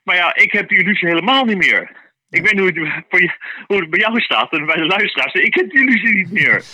Maar 0.04 0.16
ja, 0.16 0.34
ik 0.34 0.52
heb 0.52 0.68
die 0.68 0.78
illusie 0.78 1.08
helemaal 1.08 1.44
niet 1.44 1.56
meer. 1.56 1.90
Ik 2.30 2.42
weet 2.42 2.52
niet 2.52 2.60
hoe 2.78 2.88
het, 2.88 3.04
voor 3.08 3.20
je- 3.20 3.36
hoe 3.66 3.80
het 3.80 3.90
bij 3.90 4.00
jou 4.00 4.20
staat 4.20 4.52
en 4.52 4.66
bij 4.66 4.76
de 4.76 4.86
luisteraars. 4.86 5.32
Ik 5.32 5.54
heb 5.54 5.70
die 5.70 5.80
illusie 5.80 6.14
niet 6.14 6.32
meer. 6.32 6.62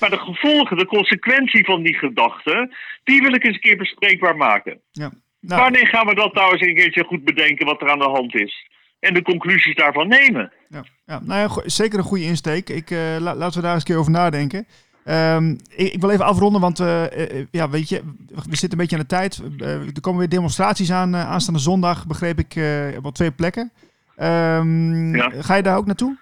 Maar 0.00 0.10
de 0.10 0.18
gevolgen, 0.18 0.76
de 0.76 0.86
consequentie 0.86 1.64
van 1.64 1.82
die 1.82 1.98
gedachten, 1.98 2.74
die 3.04 3.20
wil 3.22 3.34
ik 3.34 3.44
eens 3.44 3.54
een 3.54 3.60
keer 3.60 3.76
bespreekbaar 3.76 4.36
maken. 4.36 4.80
Ja. 4.92 5.10
Nou, 5.40 5.60
Wanneer 5.62 5.86
gaan 5.86 6.06
we 6.06 6.14
dat 6.14 6.34
nou 6.34 6.52
eens 6.52 6.60
een 6.60 6.74
keertje 6.74 7.04
goed 7.04 7.24
bedenken 7.24 7.66
wat 7.66 7.82
er 7.82 7.90
aan 7.90 7.98
de 7.98 8.04
hand 8.08 8.34
is? 8.34 8.68
En 9.06 9.14
de 9.14 9.22
conclusies 9.22 9.74
daarvan 9.76 10.08
nemen. 10.08 10.52
ja, 10.68 10.84
ja, 11.06 11.20
nou 11.24 11.40
ja, 11.40 11.68
zeker 11.70 11.98
een 11.98 12.04
goede 12.04 12.24
insteek. 12.24 12.68
Ik, 12.68 12.90
la- 13.18 13.34
laten 13.34 13.56
we 13.56 13.60
daar 13.60 13.72
eens 13.74 13.80
een 13.82 13.88
keer 13.88 13.96
over 13.98 14.12
nadenken. 14.12 14.66
Ehm, 15.04 15.50
ik, 15.50 15.92
ik 15.92 16.00
wil 16.00 16.10
even 16.10 16.24
afronden, 16.24 16.60
want 16.60 16.80
eh, 16.80 17.04
eh, 17.40 17.46
ja, 17.50 17.68
weet 17.70 17.88
je, 17.88 18.02
we 18.28 18.56
zitten 18.56 18.70
een 18.70 18.76
beetje 18.78 18.96
aan 18.96 19.02
de 19.02 19.08
tijd. 19.08 19.42
Er 19.94 20.00
komen 20.00 20.18
weer 20.20 20.28
demonstraties 20.28 20.92
aan 20.92 21.16
aanstaande 21.16 21.60
zondag, 21.60 22.06
begreep 22.06 22.38
ik, 22.38 22.54
op 23.02 23.14
twee 23.14 23.30
plekken. 23.30 23.72
Ehm, 24.16 25.16
Ja. 25.16 25.30
Ga 25.38 25.54
je 25.54 25.62
daar 25.62 25.76
ook 25.76 25.86
naartoe? 25.86 26.16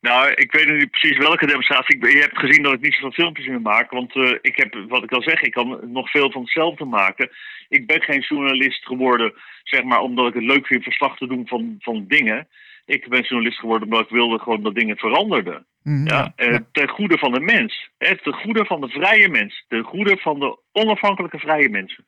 Nou, 0.00 0.30
ik 0.34 0.52
weet 0.52 0.68
niet 0.68 0.90
precies 0.90 1.18
welke 1.18 1.46
demonstratie. 1.46 1.96
Ik, 1.96 2.12
je 2.12 2.20
hebt 2.20 2.38
gezien 2.38 2.62
dat 2.62 2.72
ik 2.72 2.80
niet 2.80 2.94
zoveel 2.94 3.10
filmpjes 3.10 3.46
meer 3.46 3.60
maak. 3.60 3.90
Want 3.90 4.14
eh, 4.14 4.30
ik 4.40 4.56
heb, 4.56 4.84
wat 4.88 5.02
ik 5.02 5.12
al 5.12 5.22
zeg, 5.22 5.40
ik 5.42 5.52
kan 5.52 5.80
nog 5.92 6.10
veel 6.10 6.30
van 6.30 6.42
hetzelfde 6.42 6.84
maken. 6.84 7.30
Ik 7.68 7.86
ben 7.86 8.02
geen 8.02 8.20
journalist 8.28 8.86
geworden, 8.86 9.32
zeg 9.62 9.82
maar, 9.82 10.00
omdat 10.00 10.26
ik 10.26 10.34
het 10.34 10.42
leuk 10.42 10.66
vind 10.66 10.82
verslag 10.82 11.16
te 11.16 11.26
doen 11.26 11.48
van, 11.48 11.76
van 11.78 12.04
dingen. 12.08 12.48
Ik 12.86 13.08
ben 13.08 13.20
journalist 13.22 13.58
geworden 13.58 13.88
omdat 13.88 14.04
ik 14.04 14.10
wilde 14.10 14.38
gewoon 14.38 14.62
dat 14.62 14.74
dingen 14.74 14.96
veranderden. 14.96 15.66
Mhm, 15.82 16.06
Ja, 16.06 16.32
eh, 16.36 16.50
ja. 16.50 16.60
ten 16.72 16.88
goede 16.88 17.18
van 17.18 17.32
de 17.32 17.40
mens. 17.40 17.90
Hè, 17.98 18.16
ten 18.16 18.32
goede 18.32 18.64
van 18.64 18.80
de 18.80 18.88
vrije 18.88 19.28
mens. 19.28 19.64
Ten 19.68 19.82
goede 19.82 20.16
van 20.16 20.38
de 20.38 20.58
onafhankelijke 20.72 21.38
vrije 21.38 21.68
mensen. 21.68 22.04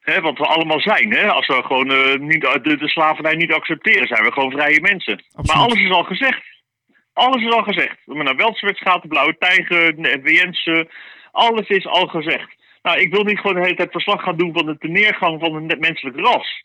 Hè, 0.00 0.20
wat 0.20 0.38
we 0.38 0.44
allemaal 0.44 0.80
zijn. 0.80 1.12
Hè? 1.12 1.26
Als 1.28 1.46
we 1.46 1.62
gewoon 1.62 1.90
eh, 1.90 2.18
niet, 2.18 2.40
de, 2.62 2.76
de 2.76 2.88
slavernij 2.88 3.34
niet 3.34 3.52
accepteren, 3.52 4.06
zijn 4.06 4.24
we 4.24 4.32
gewoon 4.32 4.50
vrije 4.50 4.80
mensen. 4.80 5.12
Absoluut. 5.14 5.46
Maar 5.46 5.56
alles 5.56 5.80
is 5.80 5.90
al 5.90 6.04
gezegd. 6.04 6.56
Alles 7.18 7.42
is 7.42 7.52
al 7.52 7.62
gezegd. 7.62 7.96
We 8.04 8.22
naar 8.22 8.36
Weltswert 8.36 8.78
gaat, 8.78 9.02
de 9.02 9.08
Blauwe 9.08 9.36
Tijger, 9.38 10.02
de 10.02 10.20
WN's. 10.22 10.86
alles 11.32 11.68
is 11.68 11.86
al 11.86 12.06
gezegd. 12.06 12.56
Nou, 12.82 12.98
ik 12.98 13.12
wil 13.12 13.24
niet 13.24 13.38
gewoon 13.38 13.54
de 13.54 13.62
hele 13.62 13.76
tijd 13.76 13.90
verslag 13.90 14.22
gaan 14.22 14.36
doen 14.36 14.52
van 14.52 14.66
de 14.78 14.88
neergang 14.88 15.40
van 15.40 15.68
het 15.68 15.80
menselijk 15.80 16.16
ras. 16.16 16.64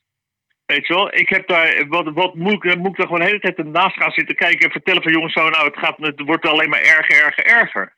Weet 0.66 0.88
je 0.88 0.94
wel, 0.94 1.14
ik 1.14 1.30
heb 1.30 1.48
daar, 1.48 1.88
wat, 1.88 2.12
wat 2.14 2.36
moet, 2.36 2.66
ik, 2.66 2.78
moet 2.78 2.96
gewoon 2.96 3.20
de 3.20 3.26
hele 3.26 3.40
tijd 3.40 3.58
ernaast 3.58 3.98
gaan 3.98 4.12
zitten 4.12 4.36
kijken 4.36 4.66
en 4.66 4.72
vertellen 4.72 5.04
van 5.04 5.12
jongens, 5.12 5.34
zo, 5.34 5.50
nou, 5.50 5.66
het, 5.66 5.78
gaat, 5.78 5.98
het 5.98 6.20
wordt 6.20 6.48
alleen 6.48 6.70
maar 6.70 6.82
erger, 6.82 7.26
erger, 7.26 7.46
erger. 7.46 7.94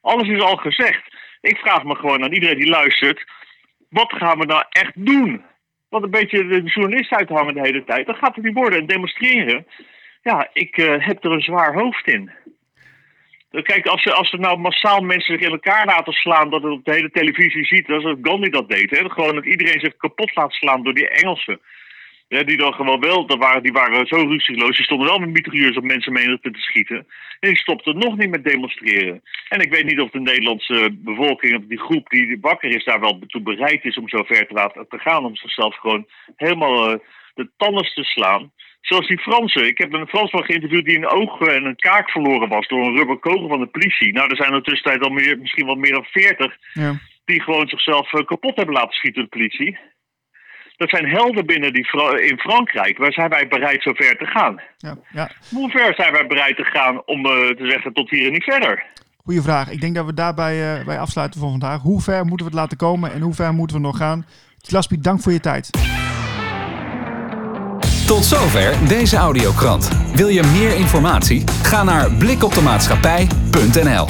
Alles 0.00 0.28
is 0.28 0.40
al 0.40 0.56
gezegd. 0.56 1.02
Ik 1.40 1.56
vraag 1.56 1.84
me 1.84 1.94
gewoon 1.94 2.22
aan 2.22 2.32
iedereen 2.32 2.58
die 2.58 2.70
luistert, 2.70 3.24
wat 3.88 4.12
gaan 4.12 4.38
we 4.38 4.44
nou 4.44 4.64
echt 4.68 4.92
doen? 4.94 5.44
Want 5.88 6.04
een 6.04 6.10
beetje 6.10 6.46
de 6.46 6.62
journalist 6.62 7.12
uithangen 7.12 7.54
de 7.54 7.60
hele 7.60 7.84
tijd, 7.84 8.06
dat 8.06 8.16
gaat 8.16 8.34
het 8.34 8.44
niet 8.44 8.54
worden. 8.54 8.78
En 8.78 8.86
demonstreren, 8.86 9.66
ja, 10.24 10.48
ik 10.52 10.76
eh, 10.76 11.06
heb 11.06 11.24
er 11.24 11.30
een 11.30 11.40
zwaar 11.40 11.74
hoofd 11.74 12.06
in. 12.06 12.30
Kijk, 13.62 13.86
als, 13.86 14.12
als 14.12 14.32
er 14.32 14.38
nou 14.38 14.58
massaal 14.58 15.00
mensen 15.00 15.34
zich 15.34 15.46
in 15.46 15.52
elkaar 15.52 15.86
laten 15.86 16.12
slaan, 16.12 16.50
dat 16.50 16.62
het 16.62 16.72
op 16.72 16.84
de 16.84 16.94
hele 16.94 17.10
televisie 17.10 17.64
ziet, 17.64 17.86
dat 17.86 17.98
is 17.98 18.04
wat 18.04 18.18
Gandhi 18.22 18.50
dat 18.50 18.68
deed. 18.68 18.90
Hè? 18.90 19.10
Gewoon 19.10 19.34
dat 19.34 19.44
iedereen 19.44 19.80
zich 19.80 19.96
kapot 19.96 20.34
laat 20.34 20.52
slaan 20.52 20.82
door 20.82 20.94
die 20.94 21.08
Engelsen. 21.08 21.60
Ja, 22.28 22.42
die 22.42 22.56
dan 22.56 22.72
gewoon 22.72 23.00
wel, 23.00 23.26
dat 23.26 23.38
waren, 23.38 23.62
die 23.62 23.72
waren 23.72 24.06
zo 24.06 24.16
ruzieloos. 24.16 24.76
Die 24.76 24.84
stonden 24.84 25.06
wel 25.06 25.18
met 25.18 25.30
mitrailleurs 25.30 25.76
op 25.76 25.84
mensen 25.84 26.12
menigte 26.12 26.50
te 26.50 26.58
schieten. 26.58 26.96
En 27.40 27.48
die 27.48 27.56
stopten 27.56 27.98
nog 27.98 28.16
niet 28.16 28.30
met 28.30 28.44
demonstreren. 28.44 29.22
En 29.48 29.60
ik 29.60 29.70
weet 29.70 29.84
niet 29.84 30.00
of 30.00 30.10
de 30.10 30.20
Nederlandse 30.20 30.88
bevolking, 30.92 31.56
of 31.56 31.62
die 31.68 31.80
groep 31.80 32.08
die 32.08 32.38
wakker 32.40 32.70
is, 32.70 32.84
daar 32.84 33.00
wel 33.00 33.18
toe 33.26 33.42
bereid 33.42 33.84
is 33.84 33.96
om 33.96 34.08
zo 34.08 34.22
ver 34.22 34.46
te 34.46 34.54
laten 34.54 34.88
te 34.88 34.98
gaan. 34.98 35.24
Om 35.24 35.36
zichzelf 35.36 35.76
gewoon 35.76 36.06
helemaal 36.36 36.90
eh, 36.90 36.98
de 37.34 37.50
tanden 37.56 37.92
te 37.94 38.04
slaan. 38.04 38.52
Zoals 38.88 39.06
die 39.06 39.18
Fransen. 39.18 39.66
Ik 39.66 39.78
heb 39.78 39.92
een 39.92 40.06
Fransman 40.06 40.44
geïnterviewd 40.44 40.84
die 40.84 40.96
een 40.96 41.08
oog 41.08 41.40
eh, 41.40 41.54
en 41.56 41.64
een 41.64 41.76
kaak 41.76 42.10
verloren 42.10 42.48
was 42.48 42.68
door 42.68 42.86
een 42.86 42.96
rubberkogel 42.96 43.48
van 43.48 43.60
de 43.60 43.66
politie. 43.66 44.12
Nou, 44.12 44.28
er 44.30 44.36
zijn 44.36 44.52
er 44.52 44.62
tussentijd 44.62 45.04
al 45.04 45.10
meer, 45.10 45.38
misschien 45.38 45.66
wel 45.66 45.74
meer 45.74 45.92
dan 45.92 46.04
40 46.04 46.56
Ja. 46.72 46.92
die 47.24 47.42
gewoon 47.42 47.68
zichzelf 47.68 48.12
eh, 48.12 48.24
kapot 48.24 48.56
hebben 48.56 48.74
laten 48.74 48.92
schieten 48.92 49.20
door 49.20 49.30
de 49.30 49.36
politie. 49.38 49.78
Dat 50.76 50.88
zijn 50.90 51.08
helden 51.08 51.46
binnen 51.46 51.72
die 51.72 51.86
in 52.30 52.38
Frankrijk. 52.38 52.98
Waar 52.98 53.12
zijn 53.12 53.28
wij 53.28 53.48
bereid 53.48 53.82
zo 53.82 53.92
ver 53.92 54.16
te 54.16 54.26
gaan? 54.26 54.60
Ja, 54.76 54.96
ja. 55.12 55.30
Hoe 55.50 55.70
ver 55.70 55.94
zijn 55.94 56.12
wij 56.12 56.26
bereid 56.26 56.56
te 56.56 56.64
gaan 56.64 57.02
om 57.06 57.26
eh, 57.26 57.32
te 57.32 57.66
zeggen 57.68 57.92
tot 57.92 58.10
hier 58.10 58.26
en 58.26 58.32
niet 58.32 58.44
verder? 58.44 58.84
Goeie 59.16 59.40
vraag. 59.40 59.70
Ik 59.70 59.80
denk 59.80 59.94
dat 59.94 60.06
we 60.06 60.14
daarbij 60.14 60.78
eh, 60.78 60.84
bij 60.84 60.98
afsluiten 60.98 61.40
voor 61.40 61.50
vandaag. 61.50 61.80
Hoe 61.80 62.00
ver 62.00 62.24
moeten 62.24 62.46
we 62.46 62.52
het 62.52 62.60
laten 62.60 62.76
komen 62.76 63.12
en 63.12 63.20
hoe 63.20 63.34
ver 63.34 63.54
moeten 63.54 63.76
we 63.76 63.82
nog 63.82 63.96
gaan? 63.96 64.26
Tilaspi, 64.60 65.00
dank 65.00 65.20
voor 65.20 65.32
je 65.32 65.40
tijd. 65.40 65.70
Tot 68.06 68.24
zover 68.24 68.88
deze 68.88 69.16
audiokrant. 69.16 69.88
Wil 70.14 70.28
je 70.28 70.42
meer 70.42 70.74
informatie? 70.76 71.44
Ga 71.62 71.84
naar 71.84 72.10
blikoptemaatschappij.nl 72.10 74.06